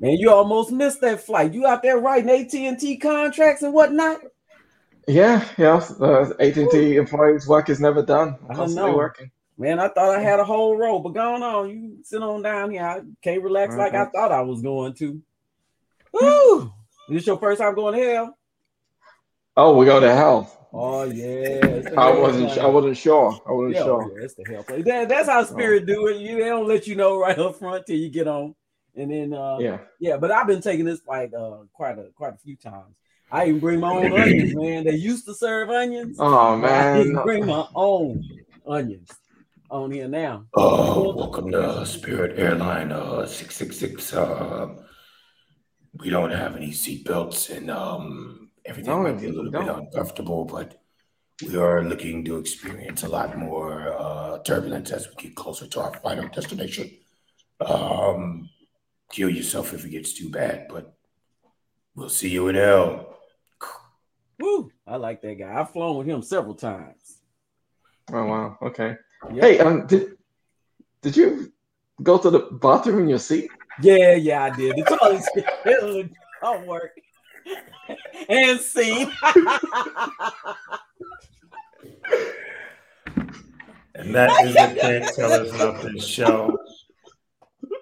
Man, 0.00 0.12
you 0.12 0.30
almost 0.30 0.72
missed 0.72 1.02
that 1.02 1.20
flight. 1.20 1.52
You 1.52 1.66
out 1.66 1.82
there 1.82 1.98
writing 1.98 2.30
AT 2.30 2.54
and 2.54 2.78
T 2.78 2.96
contracts 2.96 3.62
and 3.62 3.74
whatnot. 3.74 4.20
Yeah, 5.06 5.44
yeah. 5.58 5.84
Uh, 6.00 6.30
AT&T 6.38 6.96
employees' 6.96 7.46
work 7.46 7.68
is 7.68 7.80
never 7.80 8.02
done. 8.02 8.38
I 8.48 8.54
Constantly 8.54 8.92
know. 8.92 8.96
working. 8.96 9.30
Man, 9.58 9.78
I 9.78 9.88
thought 9.88 10.16
I 10.16 10.22
had 10.22 10.40
a 10.40 10.44
whole 10.44 10.76
row, 10.76 11.00
but 11.00 11.10
going 11.10 11.42
on, 11.42 11.68
you 11.68 11.98
sit 12.02 12.22
on 12.22 12.42
down 12.42 12.70
here. 12.70 12.84
I 12.84 13.00
can't 13.22 13.42
relax 13.42 13.74
like 13.76 13.94
I 13.94 14.06
thought 14.06 14.32
I 14.32 14.40
was 14.40 14.62
going 14.62 14.94
to. 14.94 15.20
Woo! 16.12 16.72
This 17.08 17.26
your 17.26 17.38
first 17.38 17.60
time 17.60 17.74
going 17.74 17.98
to 17.98 18.06
hell? 18.06 18.38
Oh, 19.56 19.76
we 19.76 19.84
go 19.84 20.00
to 20.00 20.14
hell. 20.14 20.68
Oh 20.72 21.02
yeah. 21.04 21.90
I 21.98 22.10
wasn't. 22.12 22.56
I 22.58 22.66
wasn't 22.66 22.96
sure. 22.96 23.38
I 23.46 23.52
wasn't 23.52 23.74
Yeah, 23.74 23.82
sure. 23.82 24.12
yeah, 24.16 24.24
it's 24.24 24.34
the 24.34 24.44
hell. 24.48 24.64
That, 24.84 25.08
that's 25.08 25.28
how 25.28 25.44
spirit 25.44 25.84
do 25.86 26.06
it. 26.06 26.18
You 26.18 26.38
they 26.38 26.48
don't 26.48 26.68
let 26.68 26.86
you 26.86 26.94
know 26.94 27.18
right 27.18 27.36
up 27.38 27.56
front 27.56 27.84
till 27.86 27.96
you 27.96 28.08
get 28.08 28.28
on, 28.28 28.54
and 28.96 29.10
then 29.10 29.32
uh, 29.32 29.58
Yeah. 29.58 29.78
Yeah, 29.98 30.16
but 30.16 30.30
I've 30.30 30.46
been 30.46 30.60
taking 30.62 30.84
this 30.84 31.00
flight 31.00 31.32
uh 31.34 31.58
quite 31.72 31.98
a 31.98 32.10
quite 32.14 32.34
a 32.34 32.38
few 32.38 32.56
times. 32.56 32.94
I 33.30 33.46
even 33.46 33.60
bring 33.60 33.80
my 33.80 33.92
own 33.92 34.12
onions, 34.12 34.54
man. 34.54 34.84
They 34.84 34.96
used 34.96 35.24
to 35.26 35.34
serve 35.34 35.70
onions. 35.70 36.16
Oh 36.18 36.54
I 36.54 36.56
man. 36.56 37.00
even 37.00 37.22
bring 37.22 37.46
my 37.46 37.64
own 37.74 38.24
onions 38.66 39.10
on 39.70 39.92
here 39.92 40.08
now. 40.08 40.46
Uh, 40.56 41.12
welcome 41.14 41.50
to 41.52 41.86
Spirit 41.86 42.38
Airline 42.38 42.90
uh, 42.90 43.24
666. 43.26 44.12
Uh, 44.14 44.68
we 45.94 46.10
don't 46.10 46.32
have 46.32 46.56
any 46.56 46.70
seatbelts 46.70 47.54
and 47.56 47.70
um, 47.70 48.50
everything 48.64 48.90
No, 48.90 49.02
might 49.02 49.20
be 49.20 49.26
a 49.28 49.32
little 49.32 49.50
bit 49.50 49.68
uncomfortable, 49.68 50.44
but 50.44 50.80
we 51.46 51.56
are 51.56 51.84
looking 51.84 52.24
to 52.24 52.38
experience 52.38 53.04
a 53.04 53.08
lot 53.08 53.36
more 53.38 53.94
uh, 53.96 54.38
turbulence 54.40 54.90
as 54.90 55.08
we 55.08 55.14
get 55.28 55.36
closer 55.36 55.66
to 55.68 55.80
our 55.80 55.94
final 56.00 56.28
destination. 56.28 56.90
Um, 57.60 58.48
kill 59.10 59.28
yourself 59.28 59.74
if 59.74 59.84
it 59.84 59.90
gets 59.90 60.12
too 60.12 60.30
bad, 60.30 60.66
but 60.68 60.94
we'll 61.94 62.08
see 62.08 62.28
you 62.28 62.48
in 62.48 62.54
hell. 62.54 63.18
Woo! 64.38 64.70
I 64.86 64.96
like 64.96 65.20
that 65.22 65.38
guy. 65.38 65.60
I've 65.60 65.70
flown 65.70 65.98
with 65.98 66.06
him 66.06 66.22
several 66.22 66.54
times. 66.54 67.18
Oh 68.12 68.24
wow. 68.24 68.58
Okay. 68.62 68.96
Yep. 69.32 69.44
Hey, 69.44 69.58
um, 69.58 69.86
did 69.86 70.16
did 71.02 71.16
you 71.16 71.52
go 72.02 72.16
to 72.18 72.30
the 72.30 72.40
bathroom 72.60 73.00
in 73.00 73.08
your 73.08 73.18
seat? 73.18 73.50
Yeah, 73.82 74.14
yeah, 74.14 74.44
I 74.44 74.50
did. 74.50 74.76
The 74.76 74.82
toilet 74.82 75.24
it 75.66 76.10
don't 76.42 76.66
work. 76.66 76.92
and 78.28 78.60
scene. 78.60 79.12
And 84.00 84.14
that 84.14 84.44
is 84.44 84.54
the 84.54 84.80
Can't 84.80 85.14
Tell 85.14 85.30
Us 85.30 85.52
Nothing 85.58 86.00
show. 86.00 86.58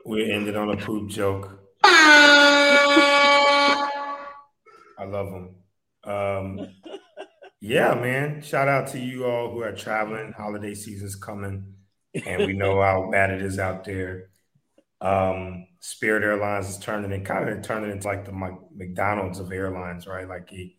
We 0.09 0.33
ended 0.33 0.57
on 0.57 0.71
a 0.71 0.77
poop 0.79 1.11
joke. 1.11 1.61
I 1.85 2.25
love 5.05 5.31
them. 5.31 5.57
Um, 6.03 6.67
yeah, 7.61 7.93
man. 7.93 8.41
Shout 8.41 8.69
out 8.69 8.87
to 8.93 8.99
you 8.99 9.27
all 9.27 9.53
who 9.53 9.61
are 9.61 9.75
traveling. 9.75 10.33
Holiday 10.33 10.73
season's 10.73 11.15
coming, 11.15 11.75
and 12.25 12.47
we 12.47 12.55
know 12.55 12.81
how 12.81 13.11
bad 13.13 13.29
it 13.29 13.43
is 13.43 13.59
out 13.59 13.85
there. 13.85 14.31
Um, 15.03 15.67
Spirit 15.81 16.23
Airlines 16.23 16.71
is 16.71 16.79
turning 16.79 17.13
it 17.13 17.27
kind 17.27 17.47
of 17.47 17.61
turning 17.61 17.91
into 17.91 18.09
like 18.09 18.25
the 18.25 18.33
McDonald's 18.75 19.41
of 19.41 19.53
airlines, 19.53 20.07
right? 20.07 20.27
Like 20.27 20.49
the 20.49 20.75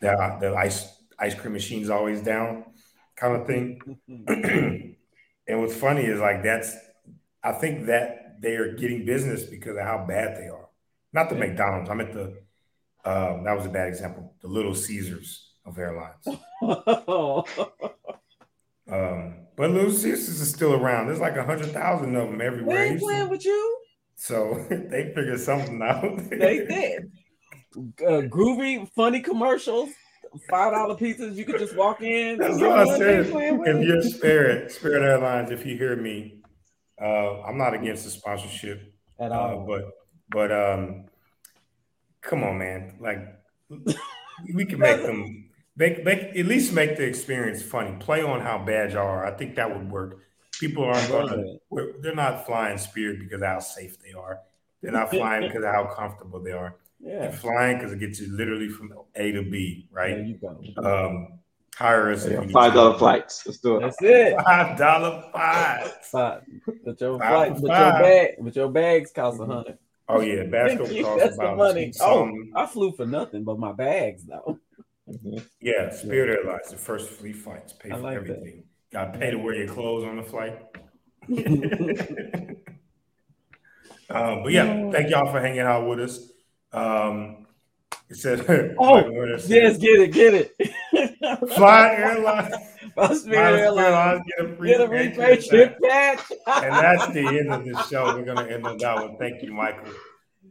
the, 0.00 0.38
the 0.40 0.56
ice 0.56 0.92
ice 1.20 1.36
cream 1.36 1.52
machine's 1.52 1.88
always 1.88 2.20
down, 2.20 2.64
kind 3.14 3.36
of 3.36 3.46
thing. 3.46 3.78
and 5.46 5.60
what's 5.60 5.76
funny 5.76 6.02
is 6.02 6.18
like 6.18 6.42
that's 6.42 6.74
I 7.44 7.52
think 7.52 7.86
that 7.86 8.25
they 8.40 8.56
are 8.56 8.72
getting 8.74 9.04
business 9.04 9.44
because 9.44 9.76
of 9.76 9.82
how 9.82 10.04
bad 10.06 10.36
they 10.36 10.48
are. 10.48 10.68
Not 11.12 11.30
the. 11.30 11.36
McDonald's. 11.36 11.88
I'm 11.88 12.00
at 12.00 12.12
the 12.12 12.36
um, 13.06 13.44
that 13.44 13.56
was 13.56 13.66
a 13.66 13.70
bad 13.70 13.86
example. 13.86 14.34
The 14.42 14.48
Little 14.48 14.74
Caesars 14.74 15.52
of 15.64 15.78
airlines. 15.78 16.26
um, 18.90 19.34
but 19.56 19.70
Little 19.70 19.92
Caesars 19.92 20.40
is 20.40 20.50
still 20.50 20.74
around. 20.74 21.06
There's 21.06 21.20
like 21.20 21.36
a 21.36 21.44
hundred 21.44 21.70
thousand 21.70 22.16
of 22.16 22.28
them 22.28 22.40
everywhere. 22.40 22.76
They 22.76 22.90
ain't 22.90 23.00
playing 23.00 23.28
with 23.28 23.44
you. 23.44 23.78
So 24.16 24.66
they 24.70 25.12
figured 25.14 25.38
something 25.38 25.80
out. 25.82 26.30
they 26.30 26.66
did. 26.66 27.12
Uh, 27.76 28.26
groovy, 28.26 28.90
funny 28.96 29.20
commercials. 29.20 29.90
Five 30.50 30.72
dollar 30.72 30.96
pizzas. 30.96 31.36
You 31.36 31.44
could 31.44 31.60
just 31.60 31.76
walk 31.76 32.02
in. 32.02 32.38
That's 32.38 32.60
what 32.60 32.78
I 32.80 32.98
said. 32.98 33.26
If 33.30 33.86
you're 33.86 34.02
Spirit, 34.02 34.72
Spirit 34.72 35.02
Airlines, 35.02 35.52
if 35.52 35.64
you 35.64 35.78
hear 35.78 35.94
me, 35.94 36.35
uh, 37.00 37.42
I'm 37.42 37.58
not 37.58 37.74
against 37.74 38.04
the 38.04 38.10
sponsorship 38.10 38.94
at 39.18 39.32
all. 39.32 39.62
Uh, 39.62 39.66
but 39.66 39.82
but 40.30 40.52
um, 40.52 41.04
come 42.20 42.42
on, 42.42 42.58
man. 42.58 42.96
Like 43.00 43.18
we 44.52 44.64
can 44.64 44.78
make 44.78 45.02
them 45.02 45.50
make, 45.76 46.04
make 46.04 46.36
at 46.36 46.46
least 46.46 46.72
make 46.72 46.96
the 46.96 47.04
experience 47.04 47.62
funny. 47.62 47.96
Play 47.98 48.22
on 48.22 48.40
how 48.40 48.58
bad 48.64 48.92
you 48.92 48.98
are. 48.98 49.26
I 49.26 49.32
think 49.32 49.56
that 49.56 49.74
would 49.74 49.90
work. 49.90 50.20
People 50.58 50.84
aren't 50.84 51.08
going 51.08 51.28
to. 51.70 51.92
They're 52.00 52.14
not 52.14 52.46
flying 52.46 52.78
Spirit 52.78 53.20
because 53.20 53.42
of 53.42 53.48
how 53.48 53.58
safe 53.58 53.98
they 54.00 54.12
are. 54.12 54.40
They're 54.82 54.92
not 54.92 55.10
flying 55.10 55.48
because 55.48 55.64
of 55.64 55.72
how 55.72 55.92
comfortable 55.94 56.42
they 56.42 56.52
are. 56.52 56.76
Yeah. 56.98 57.20
They're 57.20 57.32
flying 57.32 57.76
because 57.76 57.92
it 57.92 58.00
gets 58.00 58.20
you 58.20 58.34
literally 58.34 58.68
from 58.68 58.92
A 59.16 59.32
to 59.32 59.42
B, 59.42 59.88
right? 59.92 60.34
Um, 60.78 61.38
hire 61.76 62.10
us. 62.10 62.28
Yeah, 62.28 62.44
five 62.52 62.74
dollar 62.74 62.98
flights. 62.98 63.46
Let's 63.46 63.58
do 63.58 63.76
it. 63.76 63.80
That's 63.80 63.96
it. 64.00 64.40
Five 64.42 64.78
dollar 64.78 65.22
flights. 65.30 66.08
Five. 66.08 66.42
But 66.84 67.00
your 67.00 67.18
flight, 67.18 67.52
but 67.60 67.62
your 67.62 67.68
bag, 67.68 68.28
but 68.40 68.56
your 68.56 68.70
bags 68.70 69.12
cost 69.12 69.40
a 69.40 69.46
hundred. 69.46 69.78
Oh 70.08 70.20
yeah, 70.20 70.42
basketball 70.50 71.02
costs 71.02 71.22
That's 71.22 71.36
about 71.36 71.50
the 71.50 71.56
money. 71.56 71.92
Oh, 72.00 72.32
I 72.54 72.66
flew 72.66 72.92
for 72.92 73.06
nothing 73.06 73.44
but 73.44 73.58
my 73.58 73.72
bags 73.72 74.24
though. 74.24 74.58
Mm-hmm. 75.08 75.38
Yeah, 75.60 75.90
Spirit 75.90 76.36
Airlines, 76.36 76.70
the 76.70 76.76
first 76.76 77.10
fleet 77.10 77.36
flights, 77.36 77.72
pay 77.72 77.90
for 77.90 77.98
like 77.98 78.16
everything. 78.16 78.64
Got 78.92 79.12
to 79.12 79.18
pay 79.18 79.30
to 79.30 79.36
wear 79.36 79.54
your 79.54 79.68
clothes 79.72 80.04
on 80.04 80.16
the 80.16 80.22
flight. 80.22 80.58
um, 84.10 84.42
but 84.42 84.52
yeah, 84.52 84.90
thank 84.90 85.10
y'all 85.10 85.30
for 85.30 85.40
hanging 85.40 85.60
out 85.60 85.88
with 85.88 86.00
us. 86.00 86.28
Um, 86.72 87.46
it 88.08 88.16
says, 88.16 88.44
"Oh, 88.78 88.96
yes, 89.46 89.78
get 89.78 90.00
it, 90.00 90.12
get 90.12 90.34
it." 90.34 90.56
Fly 91.54 91.94
Airlines. 91.96 92.54
Spirit 93.20 93.60
Airlines. 93.60 94.22
Get 94.26 94.46
a 94.46 94.56
free, 94.56 94.70
get 94.70 94.80
a 94.80 94.88
free 94.88 95.08
patch. 95.10 96.32
and 96.46 96.72
that's 96.72 97.06
the 97.12 97.26
end 97.26 97.52
of 97.52 97.64
the 97.64 97.82
show. 97.84 98.16
We're 98.16 98.24
gonna 98.24 98.48
end 98.48 98.66
on 98.66 98.78
that 98.78 98.94
one. 98.96 99.16
Thank 99.18 99.42
you, 99.42 99.52
Michael. 99.52 99.92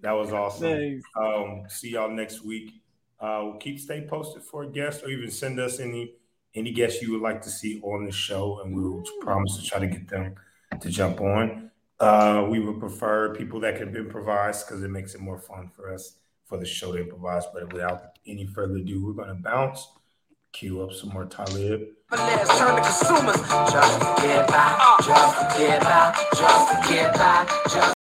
That 0.01 0.11
was 0.11 0.31
awesome. 0.31 1.01
Um, 1.19 1.63
see 1.67 1.91
y'all 1.91 2.09
next 2.11 2.43
week. 2.43 2.73
Uh, 3.19 3.41
we'll 3.43 3.57
keep 3.57 3.79
stay 3.79 4.05
posted 4.07 4.43
for 4.43 4.63
a 4.63 4.67
guest, 4.67 5.03
or 5.03 5.09
even 5.09 5.31
send 5.31 5.59
us 5.59 5.79
any 5.79 6.13
any 6.53 6.71
guests 6.71 7.01
you 7.01 7.11
would 7.11 7.21
like 7.21 7.41
to 7.41 7.49
see 7.49 7.81
on 7.81 8.05
the 8.05 8.11
show, 8.11 8.61
and 8.61 8.75
we 8.75 8.81
will 8.81 9.03
promise 9.21 9.57
to 9.57 9.63
try 9.63 9.79
to 9.79 9.87
get 9.87 10.07
them 10.07 10.35
to 10.79 10.89
jump 10.89 11.21
on. 11.21 11.71
Uh, 11.99 12.45
we 12.49 12.59
would 12.59 12.79
prefer 12.79 13.33
people 13.35 13.59
that 13.61 13.77
can 13.77 13.95
improvise 13.95 14.63
because 14.63 14.83
it 14.83 14.89
makes 14.89 15.15
it 15.15 15.21
more 15.21 15.39
fun 15.39 15.69
for 15.75 15.93
us 15.93 16.17
for 16.45 16.57
the 16.57 16.65
show 16.65 16.91
to 16.91 17.01
improvise. 17.01 17.43
But 17.53 17.71
without 17.71 18.17
any 18.27 18.45
further 18.45 18.75
ado, 18.75 19.05
we're 19.05 19.13
going 19.13 19.29
to 19.29 19.35
bounce, 19.35 19.87
cue 20.55 20.81
up 20.81 20.93
some 20.93 21.09
more 21.09 21.25
Talib. 21.25 21.81
Turn 22.11 22.81
consumers 22.81 23.41
just 23.71 23.99
get 24.21 24.47
by, 24.47 24.97
just 25.03 25.57
get 25.57 25.81
by, 25.81 26.15
just 26.33 26.89
get 26.89 27.13
by, 27.13 27.45
just 27.69 27.94